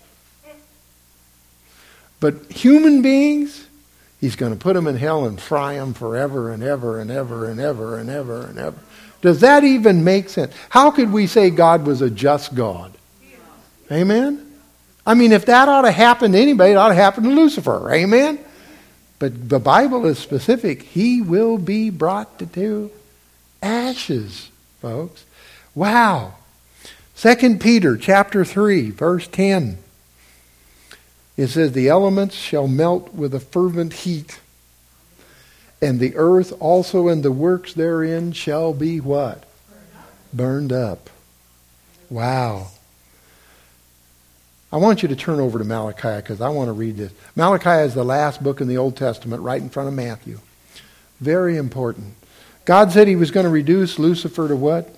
But 2.18 2.50
human 2.50 3.02
beings, 3.02 3.66
he's 4.20 4.34
going 4.34 4.52
to 4.52 4.58
put 4.58 4.72
them 4.72 4.86
in 4.86 4.96
hell 4.96 5.26
and 5.26 5.38
fry 5.38 5.74
them 5.74 5.92
forever 5.92 6.50
and 6.50 6.62
ever 6.62 6.98
and 6.98 7.10
ever 7.10 7.48
and 7.48 7.60
ever 7.60 7.98
and 7.98 8.08
ever 8.08 8.46
and 8.46 8.58
ever. 8.58 8.78
Does 9.20 9.40
that 9.40 9.64
even 9.64 10.02
make 10.02 10.30
sense? 10.30 10.52
How 10.70 10.90
could 10.90 11.12
we 11.12 11.26
say 11.26 11.50
God 11.50 11.86
was 11.86 12.00
a 12.00 12.08
just 12.08 12.54
God? 12.54 12.92
Amen? 13.92 14.52
I 15.06 15.12
mean, 15.12 15.32
if 15.32 15.44
that 15.46 15.68
ought 15.68 15.82
to 15.82 15.92
happen 15.92 16.32
to 16.32 16.38
anybody, 16.38 16.72
it 16.72 16.76
ought 16.76 16.88
to 16.88 16.94
happen 16.94 17.24
to 17.24 17.30
Lucifer. 17.30 17.92
Amen? 17.92 18.38
But 19.18 19.50
the 19.50 19.58
Bible 19.58 20.06
is 20.06 20.18
specific. 20.18 20.82
He 20.82 21.20
will 21.20 21.58
be 21.58 21.90
brought 21.90 22.38
to 22.38 22.90
ashes 23.62 24.50
folks. 24.80 25.24
Wow. 25.74 26.34
2 27.16 27.58
Peter 27.58 27.96
chapter 27.96 28.44
3, 28.44 28.90
verse 28.90 29.26
10. 29.28 29.78
It 31.36 31.48
says, 31.48 31.72
The 31.72 31.88
elements 31.88 32.34
shall 32.34 32.68
melt 32.68 33.14
with 33.14 33.34
a 33.34 33.40
fervent 33.40 33.92
heat, 33.92 34.40
and 35.80 36.00
the 36.00 36.16
earth 36.16 36.52
also 36.60 37.08
and 37.08 37.22
the 37.22 37.32
works 37.32 37.72
therein 37.72 38.32
shall 38.32 38.72
be 38.72 39.00
what? 39.00 39.44
Burned 40.32 40.72
up. 40.72 41.10
Wow. 42.10 42.68
I 44.72 44.76
want 44.76 45.02
you 45.02 45.08
to 45.08 45.16
turn 45.16 45.38
over 45.38 45.58
to 45.58 45.64
Malachi 45.64 46.16
because 46.16 46.40
I 46.40 46.48
want 46.48 46.66
to 46.68 46.72
read 46.72 46.96
this. 46.96 47.12
Malachi 47.36 47.86
is 47.86 47.94
the 47.94 48.04
last 48.04 48.42
book 48.42 48.60
in 48.60 48.66
the 48.66 48.76
Old 48.76 48.96
Testament, 48.96 49.42
right 49.42 49.62
in 49.62 49.70
front 49.70 49.88
of 49.88 49.94
Matthew. 49.94 50.40
Very 51.20 51.56
important. 51.56 52.14
God 52.64 52.90
said 52.90 53.06
he 53.06 53.14
was 53.14 53.30
going 53.30 53.44
to 53.44 53.50
reduce 53.50 54.00
Lucifer 54.00 54.48
to 54.48 54.56
what? 54.56 54.92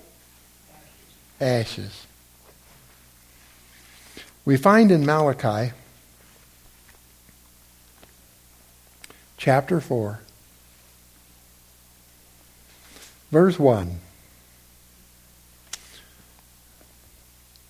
Ashes. 1.39 2.06
We 4.47 4.55
find 4.55 4.93
in 4.93 5.05
Malachi 5.05 5.73
chapter 9.35 9.81
4, 9.81 10.21
verse 13.29 13.59
1, 13.59 13.99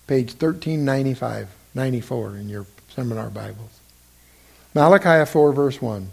page 0.06 0.28
1395, 0.34 1.48
94 1.74 2.36
in 2.36 2.48
your 2.48 2.64
seminar 2.90 3.28
Bibles. 3.28 3.80
Malachi 4.72 5.28
4, 5.28 5.52
verse 5.52 5.82
1. 5.82 6.10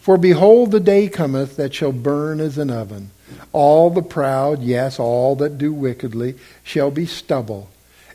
For 0.00 0.16
behold, 0.16 0.70
the 0.70 0.80
day 0.80 1.08
cometh 1.08 1.56
that 1.56 1.74
shall 1.74 1.92
burn 1.92 2.40
as 2.40 2.56
an 2.56 2.70
oven 2.70 3.10
all 3.52 3.90
the 3.90 4.00
proud, 4.00 4.62
yes, 4.62 4.98
all 4.98 5.36
that 5.36 5.58
do 5.58 5.70
wickedly, 5.70 6.36
shall 6.62 6.90
be 6.90 7.04
stubble. 7.04 7.68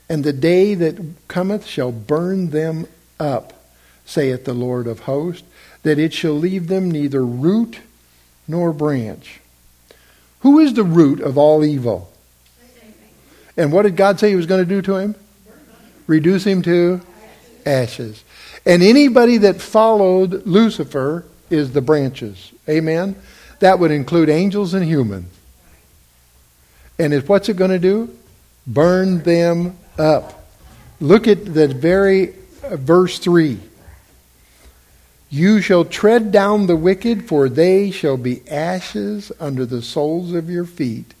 And 0.08 0.22
the 0.22 0.32
day 0.32 0.74
that 0.74 1.28
cometh 1.28 1.66
shall 1.66 1.92
burn 1.92 2.50
them 2.50 2.86
up, 3.18 3.52
saith 4.04 4.44
the 4.44 4.54
Lord 4.54 4.86
of 4.86 5.00
hosts, 5.00 5.46
that 5.82 5.98
it 5.98 6.12
shall 6.12 6.34
leave 6.34 6.68
them 6.68 6.90
neither 6.90 7.24
root 7.24 7.78
nor 8.46 8.72
branch. 8.72 9.40
Who 10.40 10.58
is 10.58 10.74
the 10.74 10.84
root 10.84 11.20
of 11.20 11.38
all 11.38 11.64
evil? 11.64 12.12
And 13.56 13.72
what 13.72 13.82
did 13.82 13.96
God 13.96 14.18
say 14.18 14.30
he 14.30 14.36
was 14.36 14.46
going 14.46 14.62
to 14.62 14.68
do 14.68 14.82
to 14.82 14.96
him? 14.96 15.14
Reduce 16.06 16.44
him 16.44 16.60
to 16.62 17.00
ashes. 17.64 18.24
And 18.66 18.82
anybody 18.82 19.38
that 19.38 19.60
followed 19.60 20.46
Lucifer 20.46 21.24
is 21.50 21.72
the 21.72 21.80
branches. 21.80 22.52
Amen? 22.68 23.16
That 23.60 23.78
would 23.78 23.90
include 23.90 24.28
angels 24.28 24.74
and 24.74 24.84
humans. 24.84 25.32
And 26.98 27.12
it, 27.12 27.28
what's 27.28 27.48
it 27.48 27.56
going 27.56 27.70
to 27.70 27.78
do? 27.78 28.14
Burn 28.66 29.22
them 29.22 29.78
up. 29.98 30.48
Look 31.00 31.26
at 31.28 31.54
the 31.54 31.68
very 31.68 32.34
uh, 32.62 32.76
verse 32.76 33.18
3. 33.18 33.58
You 35.30 35.60
shall 35.60 35.84
tread 35.84 36.30
down 36.30 36.66
the 36.66 36.76
wicked, 36.76 37.28
for 37.28 37.48
they 37.48 37.90
shall 37.90 38.16
be 38.16 38.48
ashes 38.48 39.32
under 39.40 39.66
the 39.66 39.82
soles 39.82 40.32
of 40.32 40.48
your 40.48 40.64
feet. 40.64 41.14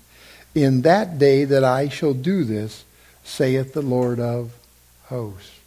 in 0.54 0.82
that 0.82 1.18
day 1.18 1.44
that 1.44 1.64
I 1.64 1.88
shall 1.88 2.14
do 2.14 2.44
this, 2.44 2.84
saith 3.24 3.72
the 3.72 3.82
Lord 3.82 4.20
of 4.20 4.52
hosts. 5.06 5.58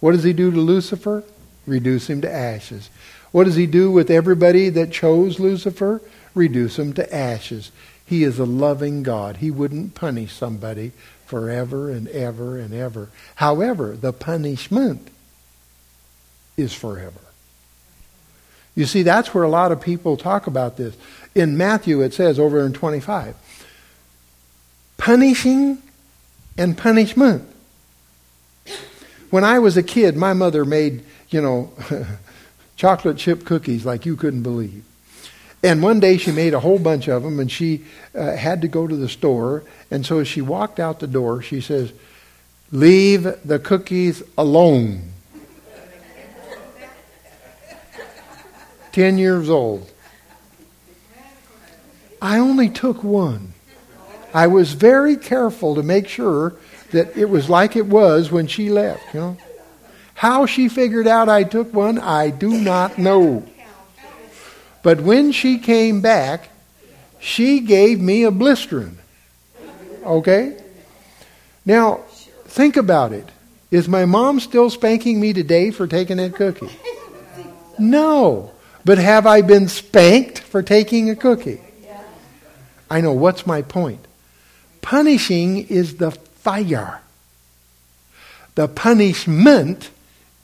What 0.00 0.12
does 0.12 0.24
he 0.24 0.34
do 0.34 0.50
to 0.50 0.60
Lucifer? 0.60 1.24
Reduce 1.66 2.10
him 2.10 2.20
to 2.20 2.30
ashes. 2.30 2.90
What 3.32 3.44
does 3.44 3.56
he 3.56 3.66
do 3.66 3.90
with 3.90 4.10
everybody 4.10 4.68
that 4.70 4.92
chose 4.92 5.40
Lucifer? 5.40 6.02
Reduce 6.34 6.78
him 6.78 6.92
to 6.94 7.14
ashes. 7.14 7.72
He 8.04 8.24
is 8.24 8.38
a 8.38 8.44
loving 8.44 9.02
God. 9.02 9.38
He 9.38 9.50
wouldn't 9.50 9.94
punish 9.94 10.32
somebody 10.32 10.92
forever 11.28 11.90
and 11.90 12.08
ever 12.08 12.58
and 12.58 12.72
ever. 12.72 13.10
However, 13.36 13.94
the 13.94 14.12
punishment 14.12 15.08
is 16.56 16.72
forever. 16.72 17.20
You 18.74 18.86
see, 18.86 19.02
that's 19.02 19.34
where 19.34 19.44
a 19.44 19.48
lot 19.48 19.72
of 19.72 19.80
people 19.80 20.16
talk 20.16 20.46
about 20.46 20.76
this. 20.76 20.96
In 21.34 21.56
Matthew, 21.56 22.00
it 22.00 22.14
says 22.14 22.38
over 22.38 22.64
in 22.64 22.72
25 22.72 23.36
punishing 24.96 25.78
and 26.56 26.76
punishment. 26.76 27.48
When 29.30 29.44
I 29.44 29.60
was 29.60 29.76
a 29.76 29.82
kid, 29.82 30.16
my 30.16 30.32
mother 30.32 30.64
made, 30.64 31.04
you 31.28 31.40
know, 31.40 31.72
chocolate 32.76 33.16
chip 33.16 33.44
cookies 33.44 33.86
like 33.86 34.04
you 34.04 34.16
couldn't 34.16 34.42
believe. 34.42 34.84
And 35.62 35.82
one 35.82 35.98
day 35.98 36.18
she 36.18 36.30
made 36.30 36.54
a 36.54 36.60
whole 36.60 36.78
bunch 36.78 37.08
of 37.08 37.22
them 37.22 37.40
and 37.40 37.50
she 37.50 37.84
uh, 38.14 38.36
had 38.36 38.62
to 38.62 38.68
go 38.68 38.86
to 38.86 38.94
the 38.94 39.08
store. 39.08 39.64
And 39.90 40.06
so 40.06 40.20
as 40.20 40.28
she 40.28 40.40
walked 40.40 40.78
out 40.78 41.00
the 41.00 41.06
door, 41.06 41.42
she 41.42 41.60
says, 41.60 41.92
Leave 42.70 43.22
the 43.44 43.58
cookies 43.58 44.22
alone. 44.36 45.12
10 48.92 49.18
years 49.18 49.48
old. 49.48 49.90
I 52.20 52.38
only 52.38 52.68
took 52.68 53.02
one. 53.02 53.52
I 54.34 54.46
was 54.48 54.72
very 54.72 55.16
careful 55.16 55.76
to 55.76 55.82
make 55.82 56.08
sure 56.08 56.54
that 56.90 57.16
it 57.16 57.26
was 57.26 57.48
like 57.48 57.76
it 57.76 57.86
was 57.86 58.30
when 58.30 58.46
she 58.46 58.70
left, 58.70 59.14
you 59.14 59.20
know. 59.20 59.36
How 60.14 60.46
she 60.46 60.68
figured 60.68 61.06
out 61.06 61.28
I 61.28 61.44
took 61.44 61.72
one, 61.72 61.98
I 61.98 62.30
do 62.30 62.50
not 62.50 62.98
know. 62.98 63.46
But 64.82 65.00
when 65.00 65.32
she 65.32 65.58
came 65.58 66.00
back, 66.00 66.50
she 67.20 67.60
gave 67.60 68.00
me 68.00 68.24
a 68.24 68.30
blistering. 68.30 68.98
Okay? 70.04 70.56
Now, 71.64 72.02
think 72.46 72.76
about 72.76 73.12
it. 73.12 73.28
Is 73.70 73.88
my 73.88 74.04
mom 74.04 74.40
still 74.40 74.70
spanking 74.70 75.20
me 75.20 75.32
today 75.32 75.70
for 75.70 75.86
taking 75.86 76.16
that 76.16 76.34
cookie? 76.34 76.70
No. 77.78 78.52
But 78.84 78.98
have 78.98 79.26
I 79.26 79.42
been 79.42 79.68
spanked 79.68 80.38
for 80.38 80.62
taking 80.62 81.10
a 81.10 81.16
cookie? 81.16 81.60
I 82.90 83.02
know. 83.02 83.12
What's 83.12 83.46
my 83.46 83.60
point? 83.62 84.06
Punishing 84.80 85.66
is 85.68 85.96
the 85.96 86.10
fire. 86.10 87.02
The 88.54 88.66
punishment 88.66 89.90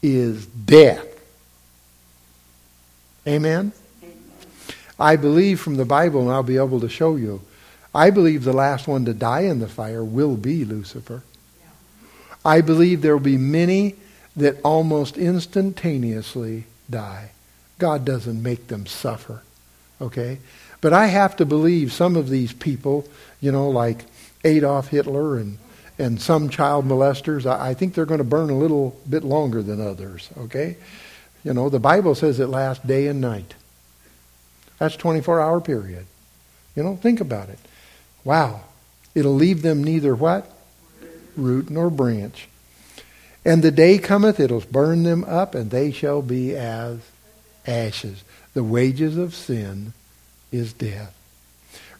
is 0.02 0.44
death. 0.44 1.06
Amen? 3.26 3.72
I 5.04 5.16
believe 5.16 5.60
from 5.60 5.76
the 5.76 5.84
Bible, 5.84 6.22
and 6.22 6.30
I'll 6.30 6.42
be 6.42 6.56
able 6.56 6.80
to 6.80 6.88
show 6.88 7.16
you, 7.16 7.42
I 7.94 8.08
believe 8.08 8.42
the 8.42 8.54
last 8.54 8.88
one 8.88 9.04
to 9.04 9.12
die 9.12 9.42
in 9.42 9.58
the 9.58 9.68
fire 9.68 10.02
will 10.02 10.34
be 10.34 10.64
Lucifer. 10.64 11.22
I 12.42 12.62
believe 12.62 13.02
there 13.02 13.14
will 13.14 13.22
be 13.22 13.36
many 13.36 13.96
that 14.34 14.56
almost 14.62 15.18
instantaneously 15.18 16.64
die. 16.88 17.32
God 17.78 18.06
doesn't 18.06 18.42
make 18.42 18.68
them 18.68 18.86
suffer. 18.86 19.42
Okay? 20.00 20.38
But 20.80 20.94
I 20.94 21.08
have 21.08 21.36
to 21.36 21.44
believe 21.44 21.92
some 21.92 22.16
of 22.16 22.30
these 22.30 22.54
people, 22.54 23.06
you 23.42 23.52
know, 23.52 23.68
like 23.68 24.06
Adolf 24.42 24.88
Hitler 24.88 25.36
and, 25.36 25.58
and 25.98 26.18
some 26.18 26.48
child 26.48 26.86
molesters, 26.86 27.44
I, 27.44 27.68
I 27.68 27.74
think 27.74 27.92
they're 27.92 28.06
going 28.06 28.18
to 28.18 28.24
burn 28.24 28.48
a 28.48 28.56
little 28.56 28.98
bit 29.06 29.22
longer 29.22 29.60
than 29.60 29.86
others. 29.86 30.30
Okay? 30.38 30.78
You 31.44 31.52
know, 31.52 31.68
the 31.68 31.78
Bible 31.78 32.14
says 32.14 32.40
it 32.40 32.48
lasts 32.48 32.86
day 32.86 33.06
and 33.08 33.20
night. 33.20 33.52
That's 34.78 34.96
24 34.96 35.40
hour 35.40 35.60
period. 35.60 36.06
You 36.74 36.82
know, 36.82 36.96
think 36.96 37.20
about 37.20 37.48
it. 37.48 37.58
Wow. 38.24 38.62
It'll 39.14 39.34
leave 39.34 39.62
them 39.62 39.84
neither 39.84 40.14
what? 40.14 40.50
Root 41.36 41.70
nor 41.70 41.90
branch. 41.90 42.48
And 43.44 43.62
the 43.62 43.70
day 43.70 43.98
cometh, 43.98 44.40
it'll 44.40 44.60
burn 44.60 45.02
them 45.02 45.24
up, 45.24 45.54
and 45.54 45.70
they 45.70 45.92
shall 45.92 46.22
be 46.22 46.56
as 46.56 46.98
ashes. 47.66 48.24
The 48.54 48.64
wages 48.64 49.16
of 49.16 49.34
sin 49.34 49.92
is 50.50 50.72
death. 50.72 51.14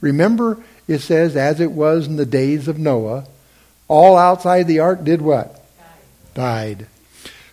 Remember, 0.01 0.63
it 0.89 1.01
says, 1.01 1.37
as 1.37 1.61
it 1.61 1.73
was 1.73 2.07
in 2.07 2.17
the 2.17 2.27
days 2.27 2.69
of 2.69 2.79
Noah, 2.79 3.27
all 3.89 4.17
outside 4.17 4.67
the 4.67 4.81
ark 4.81 5.05
did 5.05 5.21
what? 5.21 5.63
Died. 6.35 6.79
Died. 6.79 6.87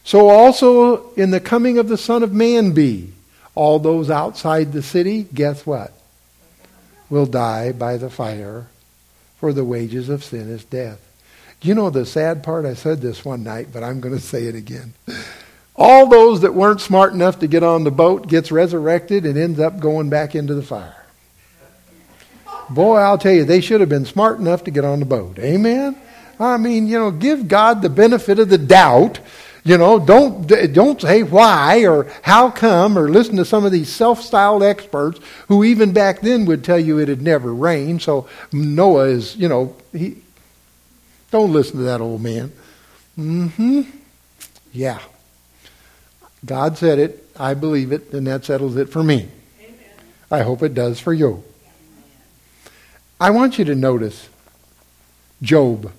So 0.04 0.30
also 0.30 1.12
in 1.14 1.32
the 1.32 1.40
coming 1.40 1.78
of 1.78 1.88
the 1.88 1.98
Son 1.98 2.24
of 2.24 2.34
Man 2.34 2.72
be. 2.72 3.14
All 3.56 3.80
those 3.80 4.10
outside 4.10 4.72
the 4.72 4.82
city, 4.82 5.24
guess 5.34 5.66
what? 5.66 5.94
Will 7.10 7.26
die 7.26 7.72
by 7.72 7.98
the 7.98 8.10
fire, 8.10 8.68
for 9.38 9.52
the 9.52 9.66
wages 9.66 10.08
of 10.08 10.24
sin 10.24 10.50
is 10.50 10.64
death. 10.64 11.00
You 11.62 11.76
know 11.76 11.90
the 11.90 12.06
sad 12.06 12.44
part? 12.44 12.66
I 12.66 12.74
said 12.74 13.02
this 13.02 13.24
one 13.24 13.44
night, 13.44 13.68
but 13.72 13.84
I'm 13.84 14.00
going 14.00 14.16
to 14.16 14.22
say 14.22 14.46
it 14.46 14.56
again. 14.56 14.94
All 15.76 16.08
those 16.08 16.42
that 16.42 16.54
weren't 16.54 16.82
smart 16.82 17.14
enough 17.14 17.40
to 17.40 17.48
get 17.48 17.64
on 17.64 17.84
the 17.84 17.92
boat 17.92 18.28
gets 18.28 18.52
resurrected 18.52 19.26
and 19.26 19.38
ends 19.38 19.60
up 19.60 19.80
going 19.80 20.10
back 20.10 20.34
into 20.34 20.54
the 20.54 20.64
fire. 20.64 20.96
Boy, 22.70 22.98
I'll 22.98 23.18
tell 23.18 23.34
you, 23.34 23.44
they 23.44 23.62
should 23.62 23.82
have 23.82 23.90
been 23.90 24.06
smart 24.06 24.40
enough 24.40 24.64
to 24.64 24.72
get 24.72 24.86
on 24.86 25.00
the 25.00 25.06
boat. 25.06 25.38
Amen? 25.40 25.98
I 26.40 26.58
mean, 26.58 26.88
you 26.88 26.98
know, 26.98 27.12
give 27.12 27.48
God 27.48 27.82
the 27.82 27.90
benefit 27.90 28.40
of 28.40 28.50
the 28.50 28.58
doubt 28.58 29.20
you 29.64 29.78
know, 29.78 30.00
don't, 30.00 30.48
don't 30.74 31.00
say 31.00 31.22
why 31.22 31.86
or 31.86 32.12
how 32.24 32.50
come 32.50 32.98
or 32.98 33.10
listen 33.10 33.36
to 33.38 33.46
some 33.46 33.64
of 33.64 33.72
these 33.72 33.90
self 33.90 34.22
styled 34.22 34.64
experts 34.64 35.20
who, 35.48 35.64
even 35.64 35.94
back 35.94 36.22
then, 36.22 36.46
would 36.46 36.64
tell 36.64 36.80
you 36.80 36.98
it 36.98 37.08
had 37.08 37.22
never 37.22 37.54
rained. 37.54 38.02
So 38.02 38.28
Noah 38.52 39.06
is, 39.06 39.36
you 39.36 39.48
know, 39.48 39.76
he. 39.92 40.18
Don't 41.30 41.54
listen 41.54 41.78
to 41.78 41.84
that 41.84 42.02
old 42.02 42.22
man. 42.22 42.52
Mm 43.18 43.52
hmm. 43.52 43.82
Yeah. 44.74 45.00
God 46.46 46.78
said 46.78 47.00
it. 47.00 47.28
I 47.38 47.54
believe 47.54 47.92
it, 47.92 48.12
and 48.14 48.28
that 48.28 48.44
settles 48.46 48.76
it 48.76 48.90
for 48.90 49.04
me. 49.04 49.30
Amen. 49.62 49.76
I 50.30 50.42
hope 50.42 50.64
it 50.64 50.74
does 50.74 51.00
for 51.00 51.14
you. 51.14 51.44
I 53.20 53.30
want 53.30 53.58
you 53.58 53.66
to 53.66 53.76
notice 53.76 54.28
Job. 55.42 55.92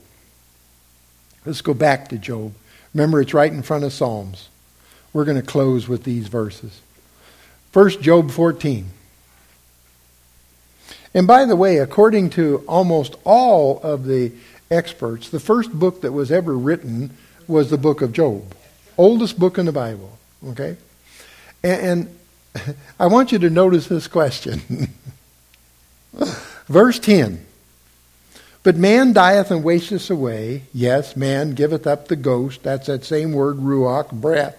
Let's 1.46 1.60
go 1.62 1.74
back 1.74 2.08
to 2.08 2.18
Job. 2.18 2.52
Remember, 2.95 3.20
it's 3.20 3.34
right 3.34 3.53
in 3.53 3.62
front 3.62 3.84
of 3.84 3.93
Psalms. 3.93 4.49
We're 5.12 5.24
going 5.24 5.40
to 5.40 5.47
close 5.47 5.88
with 5.88 6.05
these 6.05 6.28
verses. 6.28 6.80
First, 7.70 8.03
Job 8.03 8.30
14. 8.30 8.86
And 11.14 11.26
by 11.26 11.45
the 11.45 11.57
way, 11.57 11.78
according 11.78 12.30
to 12.30 12.64
almost 12.66 13.16
all 13.24 13.80
of 13.80 14.07
the 14.07 14.32
experts, 14.70 15.28
the 15.28 15.40
first 15.40 15.72
book 15.72 16.01
that 16.03 16.12
was 16.12 16.32
ever 16.32 16.57
written 16.57 17.16
was 17.47 17.70
the 17.70 17.78
book 17.78 18.03
of 18.03 18.12
Job. 18.12 18.55
Oldest 18.97 19.38
book 19.38 19.59
in 19.59 19.66
the 19.66 19.72
Bible. 19.72 20.18
Okay? 20.49 20.76
And, 21.62 22.14
I 23.01 23.07
want 23.07 23.32
you 23.32 23.38
to 23.40 23.51
notice 23.51 23.86
this 23.86 24.07
question. 24.07 24.88
Verse 26.68 26.99
10 26.99 27.47
but 28.62 28.76
man 28.76 29.12
dieth 29.12 29.50
and 29.50 29.64
wasteth 29.64 30.08
away. 30.08 30.62
Yes, 30.72 31.16
man 31.16 31.54
giveth 31.54 31.86
up 31.86 32.08
the 32.08 32.16
ghost. 32.16 32.62
That's 32.62 32.86
that 32.86 33.04
same 33.04 33.32
word, 33.32 33.56
ruach, 33.56 34.12
breath. 34.12 34.56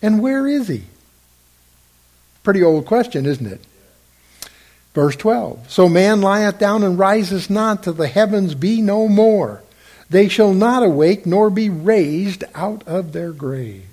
And 0.00 0.22
where 0.22 0.46
is 0.46 0.68
he? 0.68 0.84
Pretty 2.42 2.62
old 2.62 2.86
question, 2.86 3.26
isn't 3.26 3.46
it? 3.46 3.60
Verse 4.94 5.16
12. 5.16 5.70
So 5.70 5.88
man 5.88 6.22
lieth 6.22 6.58
down 6.58 6.82
and 6.82 6.98
riseth 6.98 7.50
not 7.50 7.82
till 7.82 7.92
the 7.92 8.08
heavens 8.08 8.54
be 8.54 8.80
no 8.80 9.06
more. 9.06 9.62
They 10.08 10.28
shall 10.28 10.54
not 10.54 10.82
awake 10.82 11.26
nor 11.26 11.50
be 11.50 11.68
raised 11.68 12.42
out 12.54 12.82
of 12.88 13.12
their 13.12 13.32
grave. 13.32 13.84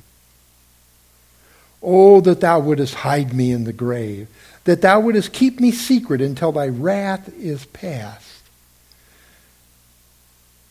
Oh, 1.83 2.21
that 2.21 2.39
thou 2.39 2.59
wouldest 2.59 2.95
hide 2.95 3.33
me 3.33 3.51
in 3.51 3.65
the 3.65 3.73
grave, 3.73 4.27
that 4.63 4.81
thou 4.81 4.99
wouldest 5.01 5.31
keep 5.31 5.59
me 5.59 5.71
secret 5.71 6.21
until 6.21 6.51
thy 6.51 6.67
wrath 6.69 7.29
is 7.37 7.65
past 7.65 8.26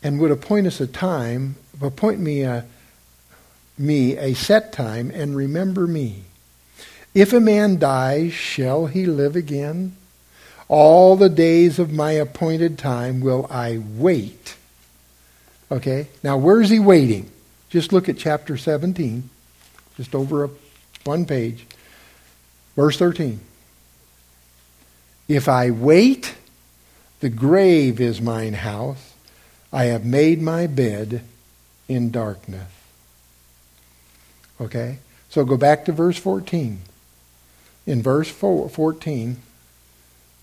and 0.03 0.21
would 0.21 0.31
appoint 0.31 0.67
us 0.67 0.81
a 0.81 0.87
time, 0.87 1.57
appoint 1.81 2.21
me 2.21 2.43
a, 2.43 2.65
me 3.79 4.17
a 4.17 4.35
set 4.35 4.73
time, 4.73 5.11
and 5.11 5.37
remember 5.37 5.87
me. 5.87 6.23
If 7.15 7.33
a 7.33 7.41
man 7.41 7.79
dies, 7.79 8.33
shall 8.33 8.87
he 8.87 9.07
live 9.07 9.37
again? 9.37 9.97
All 10.69 11.17
the 11.17 11.29
days 11.29 11.79
of 11.79 11.93
my 11.93 12.13
appointed 12.13 12.79
time 12.79 13.21
will 13.21 13.47
I 13.51 13.79
wait. 13.79 14.57
Okay? 15.71 16.09
Now, 16.23 16.37
where's 16.37 16.71
he 16.71 16.79
waiting? 16.79 17.31
Just 17.71 17.93
look 17.93 18.09
at 18.09 18.19
chapter 18.19 18.57
17, 18.57 19.29
just 19.97 20.15
over 20.15 20.45
a, 20.45 20.51
one 21.05 21.25
page. 21.25 21.67
Verse 22.75 22.99
13. 22.99 23.41
If 25.29 25.49
I 25.49 25.71
wait, 25.71 26.35
The 27.21 27.31
grave 27.31 28.01
is 28.01 28.21
mine 28.21 28.53
house. 28.53 29.15
I 29.73 29.85
have 29.85 30.05
made 30.05 30.41
my 30.41 30.67
bed 30.67 31.23
in 31.89 32.11
darkness. 32.11 32.71
Okay? 34.61 34.99
So 35.29 35.45
go 35.45 35.57
back 35.57 35.85
to 35.85 35.93
verse 35.93 36.19
14. 36.19 36.81
In 37.87 38.03
verse 38.03 38.31
14, 38.31 39.37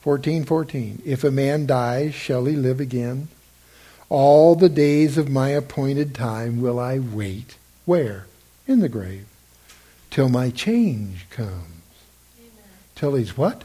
14, 0.01 0.45
14, 0.45 1.01
if 1.05 1.23
a 1.23 1.31
man 1.31 1.65
dies, 1.65 2.13
shall 2.13 2.45
he 2.45 2.55
live 2.55 2.79
again? 2.79 3.27
All 4.09 4.55
the 4.55 4.69
days 4.69 5.17
of 5.17 5.29
my 5.29 5.49
appointed 5.49 6.13
time 6.13 6.61
will 6.61 6.79
I 6.79 6.99
wait. 6.99 7.57
Where? 7.85 8.27
In 8.67 8.79
the 8.79 8.89
grave. 8.89 9.25
Till 10.11 10.29
my 10.29 10.51
change 10.51 11.25
comes. 11.29 11.49
Amen. 12.37 12.51
Till 12.95 13.15
he's 13.15 13.35
what? 13.35 13.63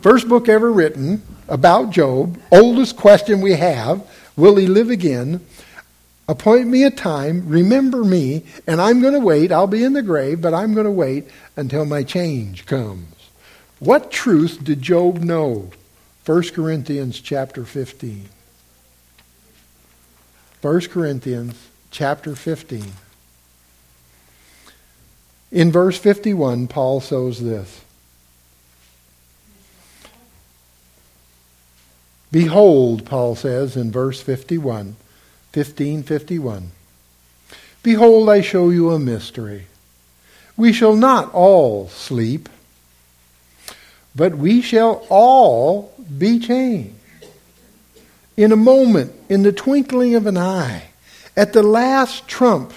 First 0.00 0.28
book 0.28 0.48
ever 0.48 0.70
written 0.70 1.22
about 1.48 1.90
Job. 1.90 2.40
Oldest 2.52 2.96
question 2.96 3.40
we 3.40 3.52
have. 3.52 4.06
Will 4.36 4.56
he 4.56 4.66
live 4.66 4.90
again? 4.90 5.44
Appoint 6.28 6.68
me 6.68 6.84
a 6.84 6.90
time, 6.90 7.48
remember 7.48 8.04
me, 8.04 8.44
and 8.66 8.80
I'm 8.80 9.00
going 9.00 9.14
to 9.14 9.20
wait. 9.20 9.50
I'll 9.50 9.66
be 9.66 9.82
in 9.82 9.94
the 9.94 10.02
grave, 10.02 10.40
but 10.40 10.54
I'm 10.54 10.74
going 10.74 10.84
to 10.84 10.90
wait 10.90 11.26
until 11.56 11.84
my 11.84 12.02
change 12.02 12.66
comes. 12.66 13.14
What 13.78 14.10
truth 14.10 14.62
did 14.62 14.82
Job 14.82 15.18
know? 15.18 15.70
1 16.26 16.50
Corinthians 16.50 17.20
chapter 17.20 17.64
15. 17.64 18.28
1 20.60 20.80
Corinthians 20.82 21.68
chapter 21.90 22.36
15. 22.36 22.84
In 25.50 25.72
verse 25.72 25.98
51, 25.98 26.68
Paul 26.68 27.00
says 27.00 27.42
this 27.42 27.80
Behold, 32.30 33.06
Paul 33.06 33.34
says 33.36 33.76
in 33.76 33.90
verse 33.90 34.20
51, 34.20 34.96
1551, 35.54 36.70
Behold, 37.82 38.28
I 38.28 38.40
show 38.40 38.70
you 38.70 38.90
a 38.90 38.98
mystery. 38.98 39.66
We 40.56 40.72
shall 40.72 40.94
not 40.94 41.32
all 41.32 41.88
sleep, 41.88 42.48
but 44.14 44.36
we 44.36 44.60
shall 44.60 45.06
all 45.08 45.94
be 46.18 46.38
changed 46.38 46.94
in 48.38 48.52
a 48.52 48.56
moment, 48.56 49.12
in 49.28 49.42
the 49.42 49.52
twinkling 49.52 50.14
of 50.14 50.24
an 50.24 50.38
eye, 50.38 50.84
at 51.36 51.52
the 51.52 51.62
last 51.62 52.28
trump. 52.28 52.72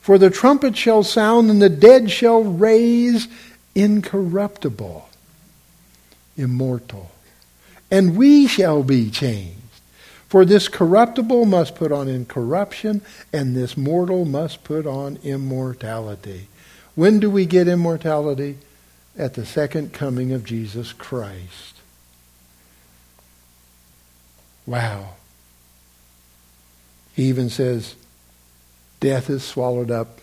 For 0.00 0.16
the 0.16 0.30
trumpet 0.30 0.74
shall 0.74 1.02
sound, 1.02 1.50
and 1.50 1.60
the 1.60 1.68
dead 1.68 2.10
shall 2.10 2.42
raise 2.42 3.28
incorruptible, 3.74 5.08
immortal. 6.36 7.11
And 7.92 8.16
we 8.16 8.46
shall 8.46 8.82
be 8.82 9.10
changed. 9.10 9.58
For 10.26 10.46
this 10.46 10.66
corruptible 10.66 11.44
must 11.44 11.74
put 11.74 11.92
on 11.92 12.08
incorruption, 12.08 13.02
and 13.34 13.54
this 13.54 13.76
mortal 13.76 14.24
must 14.24 14.64
put 14.64 14.86
on 14.86 15.18
immortality. 15.22 16.48
When 16.94 17.20
do 17.20 17.28
we 17.28 17.44
get 17.44 17.68
immortality? 17.68 18.56
At 19.18 19.34
the 19.34 19.44
second 19.44 19.92
coming 19.92 20.32
of 20.32 20.42
Jesus 20.42 20.94
Christ. 20.94 21.76
Wow. 24.64 25.16
He 27.14 27.24
even 27.24 27.50
says, 27.50 27.94
death 29.00 29.28
is 29.28 29.44
swallowed 29.44 29.90
up 29.90 30.18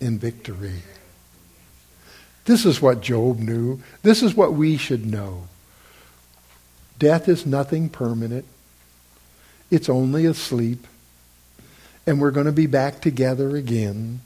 in 0.00 0.18
victory. 0.18 0.80
This 2.46 2.64
is 2.64 2.80
what 2.80 3.02
Job 3.02 3.38
knew. 3.38 3.82
This 4.02 4.22
is 4.22 4.34
what 4.34 4.54
we 4.54 4.78
should 4.78 5.04
know. 5.04 5.48
Death 6.98 7.28
is 7.28 7.46
nothing 7.46 7.88
permanent. 7.88 8.44
It's 9.70 9.88
only 9.88 10.24
a 10.26 10.34
sleep. 10.34 10.86
And 12.06 12.20
we're 12.20 12.30
going 12.30 12.46
to 12.46 12.52
be 12.52 12.66
back 12.66 13.00
together 13.00 13.56
again. 13.56 14.20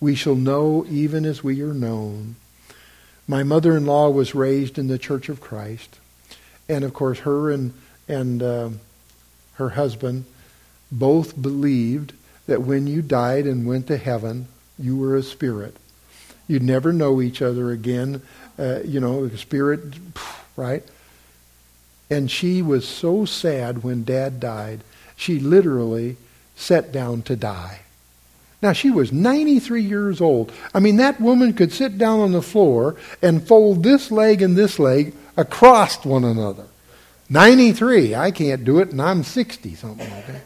We 0.00 0.14
shall 0.14 0.34
know 0.34 0.86
even 0.88 1.24
as 1.24 1.44
we 1.44 1.60
are 1.62 1.74
known. 1.74 2.36
My 3.26 3.42
mother-in-law 3.42 4.10
was 4.10 4.34
raised 4.34 4.78
in 4.78 4.88
the 4.88 4.98
Church 4.98 5.28
of 5.28 5.40
Christ. 5.40 5.98
And 6.68 6.84
of 6.84 6.94
course, 6.94 7.20
her 7.20 7.50
and 7.50 7.74
and 8.08 8.42
uh, 8.42 8.70
her 9.54 9.70
husband 9.70 10.24
both 10.90 11.40
believed 11.40 12.14
that 12.46 12.62
when 12.62 12.86
you 12.86 13.02
died 13.02 13.44
and 13.44 13.66
went 13.66 13.86
to 13.88 13.98
heaven, 13.98 14.48
you 14.78 14.96
were 14.96 15.16
a 15.16 15.22
spirit. 15.22 15.76
You'd 16.46 16.62
never 16.62 16.92
know 16.92 17.20
each 17.20 17.42
other 17.42 17.70
again. 17.70 18.22
Uh, 18.58 18.80
you 18.84 19.00
know, 19.00 19.24
a 19.24 19.36
spirit, 19.36 19.80
right? 20.56 20.82
And 22.10 22.30
she 22.30 22.62
was 22.62 22.88
so 22.88 23.24
sad 23.24 23.82
when 23.82 24.04
dad 24.04 24.40
died, 24.40 24.80
she 25.16 25.38
literally 25.38 26.16
sat 26.56 26.90
down 26.92 27.22
to 27.22 27.36
die. 27.36 27.80
Now, 28.60 28.72
she 28.72 28.90
was 28.90 29.12
93 29.12 29.82
years 29.82 30.20
old. 30.20 30.52
I 30.74 30.80
mean, 30.80 30.96
that 30.96 31.20
woman 31.20 31.52
could 31.52 31.72
sit 31.72 31.96
down 31.96 32.20
on 32.20 32.32
the 32.32 32.42
floor 32.42 32.96
and 33.22 33.46
fold 33.46 33.82
this 33.82 34.10
leg 34.10 34.42
and 34.42 34.56
this 34.56 34.78
leg 34.78 35.14
across 35.36 36.04
one 36.04 36.24
another. 36.24 36.66
93. 37.30 38.14
I 38.14 38.30
can't 38.30 38.64
do 38.64 38.80
it, 38.80 38.90
and 38.90 39.00
I'm 39.00 39.22
60 39.22 39.74
something 39.74 40.10
like 40.10 40.26
that. 40.26 40.42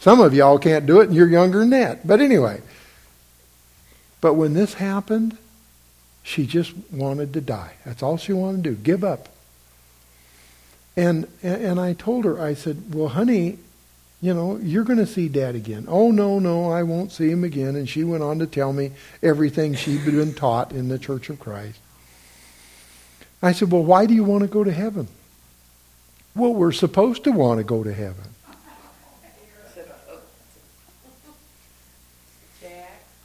Some 0.00 0.20
of 0.20 0.34
y'all 0.34 0.58
can't 0.58 0.86
do 0.86 1.00
it, 1.00 1.08
and 1.08 1.14
you're 1.14 1.28
younger 1.28 1.60
than 1.60 1.70
that. 1.70 2.06
But 2.06 2.20
anyway. 2.20 2.60
But 4.20 4.34
when 4.34 4.54
this 4.54 4.74
happened, 4.74 5.36
she 6.22 6.46
just 6.46 6.72
wanted 6.90 7.32
to 7.34 7.40
die. 7.40 7.74
That's 7.84 8.02
all 8.02 8.16
she 8.16 8.32
wanted 8.32 8.64
to 8.64 8.70
do. 8.70 8.76
Give 8.76 9.04
up. 9.04 9.28
And 10.96 11.26
and 11.42 11.80
I 11.80 11.92
told 11.92 12.24
her, 12.24 12.40
I 12.40 12.54
said, 12.54 12.94
Well, 12.94 13.08
honey, 13.08 13.58
you 14.24 14.32
know, 14.32 14.56
you're 14.56 14.84
going 14.84 14.98
to 14.98 15.06
see 15.06 15.28
dad 15.28 15.54
again. 15.54 15.84
Oh, 15.86 16.10
no, 16.10 16.38
no, 16.38 16.70
I 16.70 16.82
won't 16.82 17.12
see 17.12 17.30
him 17.30 17.44
again. 17.44 17.76
And 17.76 17.86
she 17.86 18.04
went 18.04 18.22
on 18.22 18.38
to 18.38 18.46
tell 18.46 18.72
me 18.72 18.92
everything 19.22 19.74
she'd 19.74 20.04
been 20.04 20.32
taught 20.32 20.72
in 20.72 20.88
the 20.88 20.98
Church 20.98 21.28
of 21.28 21.38
Christ. 21.38 21.78
I 23.42 23.52
said, 23.52 23.70
Well, 23.70 23.84
why 23.84 24.06
do 24.06 24.14
you 24.14 24.24
want 24.24 24.42
to 24.42 24.48
go 24.48 24.64
to 24.64 24.72
heaven? 24.72 25.08
Well, 26.34 26.54
we're 26.54 26.72
supposed 26.72 27.24
to 27.24 27.32
want 27.32 27.58
to 27.58 27.64
go 27.64 27.84
to 27.84 27.92
heaven. 27.92 28.24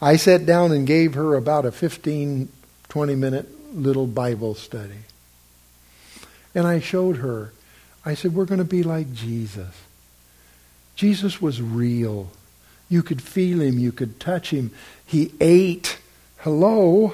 I 0.02 0.16
sat 0.16 0.46
down 0.46 0.72
and 0.72 0.88
gave 0.88 1.16
her 1.16 1.36
about 1.36 1.66
a 1.66 1.72
15, 1.72 2.50
20 2.88 3.16
minute 3.16 3.76
little 3.76 4.08
Bible 4.08 4.56
study. 4.56 5.04
And 6.56 6.66
I 6.66 6.80
showed 6.80 7.18
her, 7.18 7.54
I 8.06 8.14
said, 8.14 8.34
we're 8.34 8.46
going 8.46 8.60
to 8.60 8.66
be 8.66 8.84
like 8.84 9.14
Jesus. 9.14 9.76
Jesus 10.96 11.42
was 11.42 11.62
real. 11.62 12.30
You 12.90 13.04
could 13.04 13.22
feel 13.22 13.62
him, 13.62 13.78
you 13.78 13.92
could 13.92 14.20
touch 14.20 14.50
him. 14.50 14.72
He 15.06 15.32
ate. 15.40 16.00
Hello? 16.38 17.14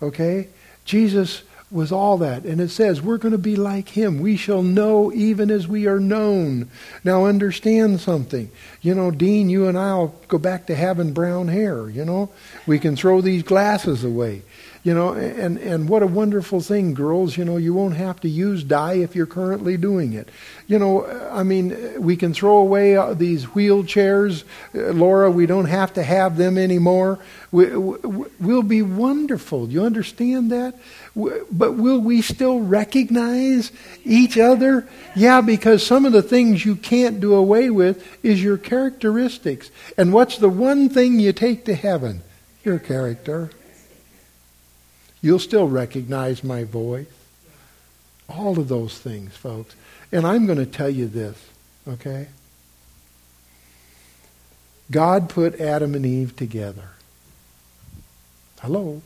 Okay? 0.00 0.48
Jesus 0.84 1.42
was 1.70 1.90
all 1.90 2.18
that. 2.18 2.44
And 2.44 2.60
it 2.60 2.68
says, 2.68 3.00
we're 3.00 3.16
going 3.16 3.32
to 3.32 3.38
be 3.38 3.56
like 3.56 3.88
him. 3.88 4.20
We 4.20 4.36
shall 4.36 4.62
know 4.62 5.10
even 5.12 5.50
as 5.50 5.66
we 5.66 5.86
are 5.86 5.98
known. 5.98 6.70
Now 7.02 7.24
understand 7.24 8.00
something. 8.00 8.50
You 8.82 8.94
know, 8.94 9.10
Dean, 9.10 9.48
you 9.48 9.68
and 9.68 9.78
I'll 9.78 10.14
go 10.28 10.38
back 10.38 10.66
to 10.66 10.74
having 10.74 11.12
brown 11.12 11.48
hair, 11.48 11.88
you 11.88 12.04
know. 12.04 12.30
We 12.66 12.78
can 12.78 12.94
throw 12.94 13.22
these 13.22 13.42
glasses 13.42 14.04
away. 14.04 14.42
You 14.84 14.94
know, 14.94 15.12
and, 15.12 15.58
and 15.58 15.88
what 15.88 16.02
a 16.02 16.08
wonderful 16.08 16.60
thing, 16.60 16.92
girls. 16.92 17.36
You 17.36 17.44
know, 17.44 17.56
you 17.56 17.72
won't 17.72 17.94
have 17.94 18.18
to 18.22 18.28
use 18.28 18.64
dye 18.64 18.94
if 18.94 19.14
you're 19.14 19.26
currently 19.26 19.76
doing 19.76 20.12
it. 20.12 20.28
You 20.66 20.80
know, 20.80 21.06
I 21.30 21.44
mean, 21.44 22.02
we 22.02 22.16
can 22.16 22.34
throw 22.34 22.58
away 22.58 22.96
uh, 22.96 23.14
these 23.14 23.46
wheelchairs. 23.46 24.42
Uh, 24.74 24.90
Laura, 24.92 25.30
we 25.30 25.46
don't 25.46 25.66
have 25.66 25.92
to 25.94 26.02
have 26.02 26.36
them 26.36 26.58
anymore. 26.58 27.20
We, 27.52 27.66
we'll 27.76 28.64
be 28.64 28.82
wonderful. 28.82 29.68
You 29.68 29.84
understand 29.84 30.50
that? 30.50 30.74
But 31.14 31.74
will 31.74 32.00
we 32.00 32.20
still 32.20 32.58
recognize 32.58 33.70
each 34.04 34.36
other? 34.36 34.88
Yeah, 35.14 35.42
because 35.42 35.86
some 35.86 36.04
of 36.04 36.12
the 36.12 36.22
things 36.22 36.64
you 36.64 36.74
can't 36.74 37.20
do 37.20 37.34
away 37.34 37.70
with 37.70 38.04
is 38.24 38.42
your 38.42 38.58
characteristics. 38.58 39.70
And 39.96 40.12
what's 40.12 40.38
the 40.38 40.48
one 40.48 40.88
thing 40.88 41.20
you 41.20 41.32
take 41.32 41.66
to 41.66 41.76
heaven? 41.76 42.24
Your 42.64 42.80
character. 42.80 43.50
You'll 45.22 45.38
still 45.38 45.68
recognize 45.68 46.42
my 46.42 46.64
voice. 46.64 47.06
All 48.28 48.58
of 48.58 48.68
those 48.68 48.98
things, 48.98 49.36
folks. 49.36 49.76
And 50.10 50.26
I'm 50.26 50.46
going 50.46 50.58
to 50.58 50.66
tell 50.66 50.90
you 50.90 51.06
this, 51.06 51.38
okay? 51.86 52.26
God 54.90 55.28
put 55.28 55.60
Adam 55.60 55.94
and 55.94 56.04
Eve 56.04 56.34
together. 56.36 56.90
Hello? 58.60 59.00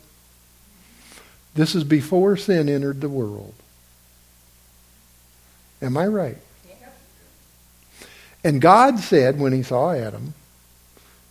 This 1.54 1.74
is 1.74 1.84
before 1.84 2.36
sin 2.36 2.68
entered 2.68 3.00
the 3.00 3.08
world. 3.08 3.54
Am 5.80 5.96
I 5.96 6.06
right? 6.06 6.38
And 8.42 8.60
God 8.60 9.00
said 9.00 9.40
when 9.40 9.52
he 9.52 9.62
saw 9.62 9.92
Adam, 9.92 10.34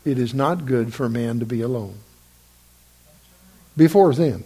it 0.04 0.20
is 0.20 0.34
not 0.34 0.66
good 0.66 0.94
for 0.94 1.08
man 1.08 1.40
to 1.40 1.46
be 1.46 1.62
alone. 1.62 1.98
Before 3.78 4.12
sin. 4.14 4.44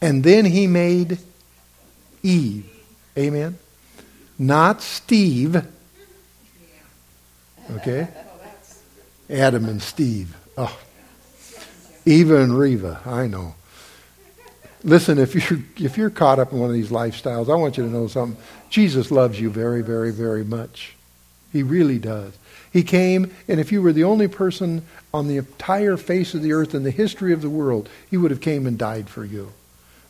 And 0.00 0.24
then 0.24 0.44
he 0.44 0.66
made 0.66 1.18
Eve. 2.22 2.66
Amen? 3.16 3.58
Not 4.38 4.80
Steve. 4.82 5.62
Okay? 7.72 8.08
Adam 9.28 9.66
and 9.66 9.82
Steve. 9.82 10.36
Oh. 10.56 10.78
Eva 12.06 12.42
and 12.42 12.58
Reva. 12.58 13.00
I 13.04 13.26
know. 13.26 13.54
Listen, 14.82 15.18
if 15.18 15.34
you're 15.34 15.60
if 15.76 15.98
you're 15.98 16.10
caught 16.10 16.38
up 16.38 16.52
in 16.52 16.58
one 16.58 16.70
of 16.70 16.74
these 16.74 16.88
lifestyles, 16.88 17.52
I 17.52 17.54
want 17.54 17.76
you 17.76 17.84
to 17.84 17.90
know 17.90 18.06
something. 18.06 18.42
Jesus 18.70 19.10
loves 19.10 19.38
you 19.38 19.50
very, 19.50 19.82
very, 19.82 20.10
very 20.10 20.42
much. 20.42 20.96
He 21.52 21.62
really 21.62 21.98
does. 21.98 22.32
He 22.72 22.82
came, 22.82 23.30
and 23.48 23.60
if 23.60 23.72
you 23.72 23.82
were 23.82 23.92
the 23.92 24.04
only 24.04 24.28
person 24.28 24.86
on 25.12 25.28
the 25.28 25.36
entire 25.36 25.96
face 25.96 26.34
of 26.34 26.42
the 26.42 26.52
earth 26.52 26.74
in 26.74 26.84
the 26.84 26.90
history 26.90 27.32
of 27.32 27.42
the 27.42 27.50
world, 27.50 27.88
he 28.08 28.16
would 28.16 28.30
have 28.30 28.40
came 28.40 28.66
and 28.66 28.78
died 28.78 29.08
for 29.08 29.24
you. 29.24 29.52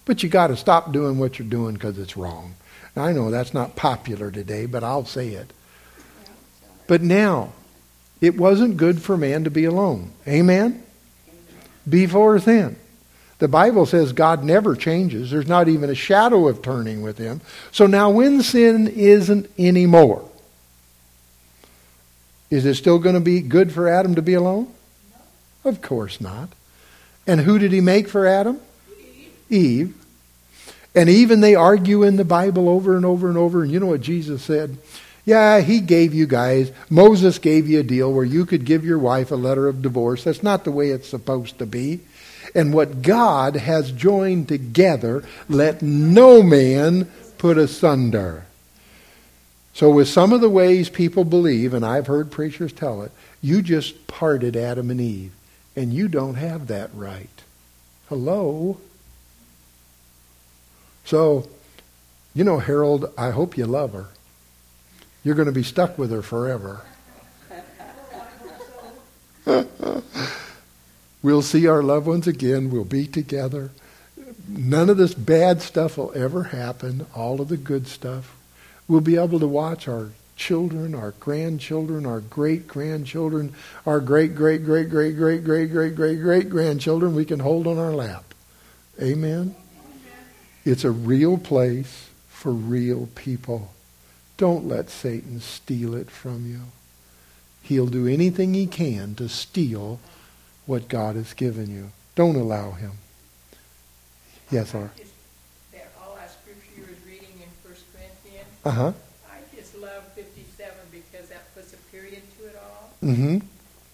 But 0.05 0.23
you 0.23 0.29
got 0.29 0.49
to 0.49 0.57
stop 0.57 0.93
doing 0.93 1.19
what 1.19 1.39
you're 1.39 1.49
doing 1.49 1.75
because 1.75 1.99
it's 1.99 2.17
wrong. 2.17 2.55
Now, 2.97 3.05
I 3.05 3.13
know 3.13 3.31
that's 3.31 3.55
not 3.55 3.77
popular 3.77 4.31
today, 4.31 4.67
but 4.67 4.83
I'll 4.83 5.05
say 5.05 5.29
it. 5.29 5.53
But 6.87 7.03
now, 7.03 7.53
it 8.21 8.37
wasn't 8.37 8.77
good 8.77 9.01
for 9.01 9.17
man 9.17 9.45
to 9.45 9.51
be 9.51 9.65
alone. 9.65 10.13
Amen? 10.27 10.83
Before 11.89 12.39
then. 12.39 12.77
The 13.39 13.49
Bible 13.49 13.87
says 13.87 14.13
God 14.13 14.45
never 14.45 14.77
changes. 14.77 15.31
There's 15.31 15.49
not 15.49 15.67
even 15.67 15.89
a 15.89 15.95
shadow 15.95 16.47
of 16.47 16.61
turning 16.61 17.01
with 17.01 17.17
him. 17.17 17.41
So 17.73 17.87
now 17.87 18.11
when 18.11 18.43
sin 18.43 18.87
isn't 18.87 19.51
anymore, 19.59 20.29
is 22.51 22.67
it 22.67 22.75
still 22.75 22.99
going 22.99 23.15
to 23.15 23.21
be 23.21 23.41
good 23.41 23.73
for 23.73 23.89
Adam 23.89 24.15
to 24.17 24.23
be 24.23 24.35
alone? 24.35 24.71
No. 25.65 25.71
Of 25.71 25.81
course 25.81 26.21
not. 26.21 26.51
And 27.27 27.41
who 27.41 27.59
did 27.59 27.73
he 27.73 27.81
make 27.81 28.09
for 28.09 28.27
Adam? 28.27 28.61
Eve. 29.51 29.95
And 30.95 31.09
even 31.09 31.41
they 31.41 31.55
argue 31.55 32.03
in 32.03 32.17
the 32.17 32.25
Bible 32.25 32.69
over 32.69 32.97
and 32.97 33.05
over 33.05 33.29
and 33.29 33.39
over. 33.39 33.63
And 33.63 33.71
you 33.71 33.79
know 33.79 33.87
what 33.87 34.01
Jesus 34.01 34.43
said? 34.43 34.79
Yeah, 35.25 35.61
he 35.61 35.81
gave 35.81 36.15
you 36.15 36.27
guys, 36.27 36.73
Moses 36.89 37.39
gave 37.39 37.69
you 37.69 37.81
a 37.81 37.85
deal 37.85 38.13
where 38.13 38.25
you 38.25 38.47
could 38.47 38.65
give 38.65 38.85
your 38.85 38.99
wife 38.99 39.31
a 39.31 39.37
letter 39.37 39.69
of 39.69 39.83
divorce. 39.83 40.25
That's 40.25 40.43
not 40.43 40.65
the 40.65 40.73
way 40.73 40.91
it's 40.91 41.09
supposed 41.09 41.59
to 41.59 41.67
be. 41.67 42.01
And 42.55 42.75
what 42.75 43.03
God 43.03 43.55
has 43.55 43.93
joined 43.93 44.49
together, 44.49 45.23
let 45.49 45.83
no 45.83 46.43
man 46.43 47.05
put 47.39 47.59
asunder. 47.59 48.45
So, 49.73 49.91
with 49.91 50.09
some 50.09 50.33
of 50.33 50.41
the 50.41 50.51
ways 50.51 50.89
people 50.89 51.25
believe, 51.25 51.75
and 51.75 51.87
I've 51.87 52.09
heard 52.09 52.33
preachers 52.33 52.73
tell 52.73 53.03
it, 53.03 53.13
you 53.41 53.63
just 53.63 54.07
parted 54.09 54.57
Adam 54.57 54.91
and 54.91 55.01
Eve, 55.01 55.33
and 55.77 55.93
you 55.93 56.09
don't 56.09 56.35
have 56.35 56.67
that 56.67 56.91
right. 56.93 57.29
Hello? 58.09 58.79
So, 61.05 61.49
you 62.35 62.45
know, 62.45 62.59
Harold, 62.59 63.13
I 63.19 63.31
hope 63.31 63.57
you 63.57 63.67
love 63.67 63.93
her. 63.93 64.07
You're 65.23 65.35
going 65.35 65.47
to 65.47 65.53
be 65.53 65.63
stuck 65.63 65.99
with 65.99 66.11
her 66.11 66.23
forever. 66.23 66.83
we'll 71.23 71.43
see 71.43 71.67
our 71.67 71.83
loved 71.83 72.07
ones 72.07 72.27
again. 72.27 72.71
We'll 72.71 72.85
be 72.85 73.07
together. 73.07 73.71
None 74.49 74.89
of 74.89 74.97
this 74.97 75.15
bad 75.15 75.63
stuff 75.63 75.99
will 75.99 76.13
ever 76.15 76.45
happen. 76.45 77.07
All 77.15 77.41
of 77.41 77.49
the 77.49 77.57
good 77.57 77.87
stuff. 77.87 78.37
We'll 78.89 79.01
be 79.01 79.17
able 79.17 79.39
to 79.41 79.47
watch 79.47 79.87
our 79.87 80.11
children, 80.37 80.95
our 80.95 81.13
grandchildren, 81.13 82.07
our 82.07 82.21
great 82.21 82.67
grandchildren, 82.67 83.55
our 83.85 84.01
great, 84.01 84.35
great, 84.35 84.65
great, 84.65 84.89
great, 84.89 85.17
great, 85.17 85.45
great, 85.45 85.71
great, 85.71 85.95
great, 85.95 86.21
great 86.21 86.49
grandchildren 86.49 87.15
we 87.15 87.27
can 87.27 87.41
hold 87.41 87.67
on 87.67 87.79
our 87.79 87.93
lap. 87.93 88.25
Amen? 89.01 89.55
It's 90.65 90.85
a 90.85 90.91
real 90.91 91.39
place 91.39 92.09
for 92.29 92.53
real 92.53 93.09
people. 93.15 93.73
Don't 94.37 94.67
let 94.67 94.91
Satan 94.91 95.41
steal 95.41 95.95
it 95.95 96.11
from 96.11 96.47
you. 96.47 96.61
He'll 97.63 97.87
do 97.87 98.07
anything 98.07 98.55
he 98.55 98.67
can 98.67 99.15
to 99.17 99.29
steal 99.29 100.01
what 100.67 100.89
God 100.89 101.17
has 101.17 101.35
given 101.35 101.71
you. 101.71 101.91
Don't 102.15 102.37
allow 102.37 102.73
him. 102.73 102.93
Yes, 104.51 104.71
sir. 104.71 104.91
That 105.73 105.93
all 106.03 106.17
that 106.17 106.31
scripture 106.31 106.71
you 106.77 106.83
was 106.83 106.97
reading 107.07 107.35
in 107.37 107.49
First 107.63 107.85
Corinthians. 107.93 108.49
Uh 108.65 108.71
huh. 108.71 108.93
I 109.31 109.39
just 109.57 109.77
love 109.79 110.05
57 110.15 110.73
because 110.91 111.29
that 111.29 111.55
puts 111.55 111.73
a 111.73 111.77
period 111.93 112.23
to 112.39 112.47
it 112.47 112.57
all. 112.57 112.91
Mm-hmm. 113.03 113.39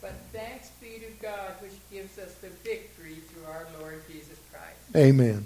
But 0.01 0.15
thanks 0.33 0.71
be 0.81 0.99
to 0.99 1.11
God 1.23 1.55
which 1.61 1.75
gives 1.91 2.19
us 2.19 2.35
the 2.37 2.49
victory 2.65 3.17
through 3.29 3.45
our 3.51 3.67
Lord 3.81 4.03
Jesus 4.11 4.39
Christ. 4.51 4.97
Amen. 4.97 5.45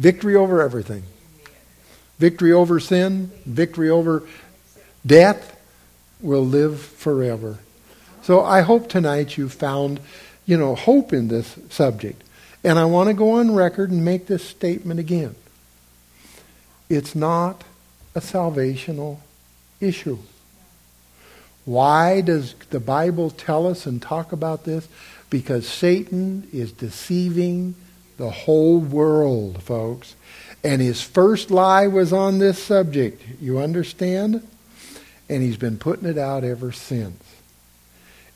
Victory 0.00 0.34
over 0.34 0.62
everything 0.62 1.04
victory 2.20 2.52
over 2.52 2.78
sin, 2.78 3.32
victory 3.46 3.88
over 3.88 4.22
death, 5.04 5.58
will 6.20 6.44
live 6.44 6.78
forever. 6.78 7.58
So 8.22 8.44
I 8.44 8.60
hope 8.60 8.88
tonight 8.88 9.38
you 9.38 9.48
found, 9.48 9.98
you 10.44 10.58
know, 10.58 10.74
hope 10.74 11.14
in 11.14 11.28
this 11.28 11.58
subject. 11.70 12.22
And 12.62 12.78
I 12.78 12.84
want 12.84 13.08
to 13.08 13.14
go 13.14 13.32
on 13.32 13.54
record 13.54 13.90
and 13.90 14.04
make 14.04 14.26
this 14.26 14.44
statement 14.44 15.00
again. 15.00 15.34
It's 16.90 17.14
not 17.14 17.64
a 18.14 18.20
salvational 18.20 19.18
issue. 19.80 20.18
Why 21.64 22.20
does 22.20 22.54
the 22.68 22.80
Bible 22.80 23.30
tell 23.30 23.66
us 23.66 23.86
and 23.86 24.02
talk 24.02 24.32
about 24.32 24.64
this? 24.64 24.86
Because 25.30 25.66
Satan 25.66 26.46
is 26.52 26.72
deceiving 26.72 27.76
the 28.20 28.30
whole 28.30 28.78
world, 28.78 29.62
folks. 29.62 30.14
And 30.62 30.80
his 30.80 31.02
first 31.02 31.50
lie 31.50 31.86
was 31.86 32.12
on 32.12 32.38
this 32.38 32.62
subject. 32.62 33.22
You 33.40 33.58
understand? 33.58 34.46
And 35.28 35.42
he's 35.42 35.56
been 35.56 35.78
putting 35.78 36.08
it 36.08 36.18
out 36.18 36.44
ever 36.44 36.70
since. 36.70 37.22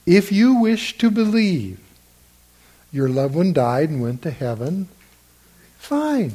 If 0.06 0.32
you 0.32 0.60
wish 0.60 0.98
to 0.98 1.10
believe 1.10 1.80
your 2.92 3.08
loved 3.08 3.34
one 3.34 3.52
died 3.52 3.90
and 3.90 4.02
went 4.02 4.22
to 4.22 4.30
heaven, 4.30 4.88
fine. 5.78 6.32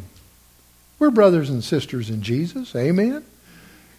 We're 0.99 1.11
brothers 1.11 1.49
and 1.49 1.63
sisters 1.63 2.09
in 2.09 2.21
Jesus. 2.21 2.75
Amen. 2.75 3.23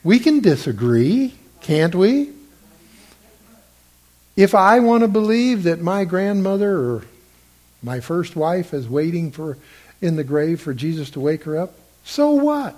We 0.04 0.18
can 0.18 0.40
disagree, 0.40 1.34
can't 1.60 1.94
we? 1.94 2.30
If 4.36 4.54
I 4.54 4.80
want 4.80 5.02
to 5.02 5.08
believe 5.08 5.64
that 5.64 5.80
my 5.80 6.04
grandmother 6.04 6.78
or 6.78 7.04
my 7.82 8.00
first 8.00 8.36
wife 8.36 8.74
is 8.74 8.88
waiting 8.88 9.30
for 9.30 9.56
in 10.00 10.16
the 10.16 10.24
grave 10.24 10.60
for 10.60 10.74
Jesus 10.74 11.10
to 11.10 11.20
wake 11.20 11.44
her 11.44 11.58
up, 11.58 11.74
so 12.04 12.32
what? 12.32 12.76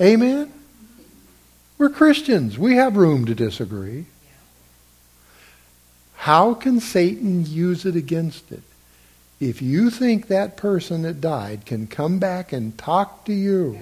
Amen? 0.00 0.52
We're 1.76 1.90
Christians. 1.90 2.58
We 2.58 2.76
have 2.76 2.96
room 2.96 3.24
to 3.26 3.34
disagree. 3.34 4.06
How 6.16 6.54
can 6.54 6.80
Satan 6.80 7.46
use 7.46 7.86
it 7.86 7.94
against 7.94 8.50
it? 8.50 8.62
If 9.40 9.62
you 9.62 9.90
think 9.90 10.26
that 10.26 10.56
person 10.56 11.02
that 11.02 11.20
died 11.20 11.64
can 11.64 11.86
come 11.86 12.18
back 12.18 12.52
and 12.52 12.76
talk 12.76 13.24
to 13.26 13.32
you, 13.32 13.80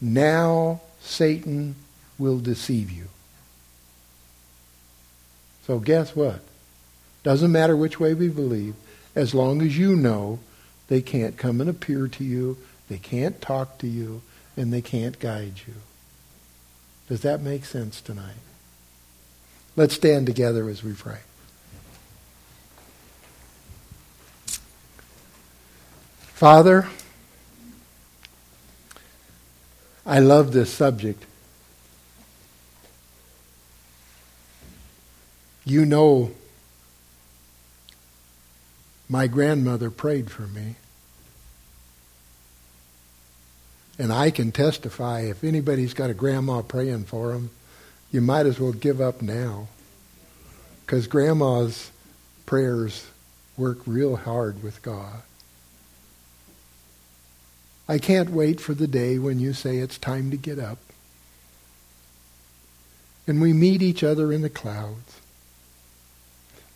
now 0.00 0.82
Satan 1.00 1.74
will 2.18 2.38
deceive 2.38 2.90
you. 2.90 3.08
So 5.66 5.78
guess 5.78 6.14
what? 6.14 6.40
Doesn't 7.28 7.52
matter 7.52 7.76
which 7.76 8.00
way 8.00 8.14
we 8.14 8.28
believe, 8.28 8.74
as 9.14 9.34
long 9.34 9.60
as 9.60 9.76
you 9.76 9.94
know 9.94 10.38
they 10.86 11.02
can't 11.02 11.36
come 11.36 11.60
and 11.60 11.68
appear 11.68 12.08
to 12.08 12.24
you 12.24 12.56
they 12.88 12.96
can't 12.96 13.40
talk 13.40 13.78
to 13.78 13.86
you, 13.86 14.22
and 14.56 14.72
they 14.72 14.80
can't 14.80 15.18
guide 15.18 15.60
you. 15.66 15.74
Does 17.06 17.20
that 17.20 17.42
make 17.42 17.64
sense 17.64 18.00
tonight? 18.00 18.40
Let's 19.76 19.94
stand 19.94 20.26
together 20.26 20.68
as 20.68 20.82
we 20.82 20.94
pray. 20.94 21.18
Father, 26.32 26.88
I 30.06 30.18
love 30.20 30.52
this 30.52 30.72
subject. 30.72 31.24
You 35.66 35.84
know, 35.84 36.30
my 39.08 39.26
grandmother 39.26 39.90
prayed 39.90 40.30
for 40.30 40.42
me. 40.42 40.76
And 43.98 44.12
I 44.12 44.30
can 44.30 44.52
testify 44.52 45.22
if 45.22 45.42
anybody's 45.42 45.94
got 45.94 46.10
a 46.10 46.14
grandma 46.14 46.62
praying 46.62 47.04
for 47.04 47.32
them, 47.32 47.50
you 48.12 48.20
might 48.20 48.46
as 48.46 48.60
well 48.60 48.72
give 48.72 49.00
up 49.00 49.22
now. 49.22 49.68
Because 50.84 51.06
grandma's 51.06 51.90
prayers 52.46 53.06
work 53.56 53.78
real 53.86 54.16
hard 54.16 54.62
with 54.62 54.82
God. 54.82 55.22
I 57.88 57.98
can't 57.98 58.30
wait 58.30 58.60
for 58.60 58.74
the 58.74 58.86
day 58.86 59.18
when 59.18 59.40
you 59.40 59.54
say 59.54 59.78
it's 59.78 59.98
time 59.98 60.30
to 60.30 60.36
get 60.36 60.58
up. 60.58 60.78
And 63.26 63.40
we 63.40 63.52
meet 63.52 63.82
each 63.82 64.04
other 64.04 64.32
in 64.32 64.42
the 64.42 64.50
clouds. 64.50 65.20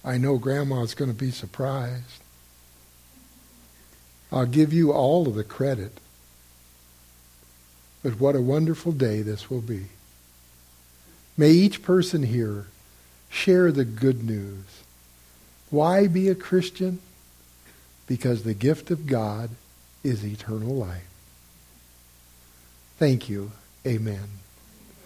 I 0.05 0.19
know 0.19 0.37
Grandma's 0.37 0.95
going 0.95 1.11
to 1.11 1.17
be 1.17 1.31
surprised. 1.31 2.22
I'll 4.33 4.47
give 4.47 4.73
you 4.73 4.93
all 4.93 5.29
of 5.29 5.35
the 5.35 5.45
credit. 5.45 5.93
But 8.03 8.19
what 8.19 8.35
a 8.35 8.41
wonderful 8.41 8.93
day 8.93 9.21
this 9.21 9.51
will 9.51 9.61
be. 9.61 9.87
May 11.37 11.51
each 11.51 11.83
person 11.83 12.23
here 12.25 12.67
share 13.29 13.71
the 13.71 13.85
good 13.85 14.25
news. 14.25 14.65
Why 15.71 16.07
be 16.07 16.29
a 16.29 16.35
Christian? 16.35 17.01
Because 18.07 18.43
the 18.43 18.55
gift 18.55 18.91
of 18.91 19.07
God 19.07 19.51
is 20.03 20.25
eternal 20.25 20.75
life. 20.75 21.09
Thank 22.99 23.29
you. 23.29 23.53
Amen. 23.87 24.42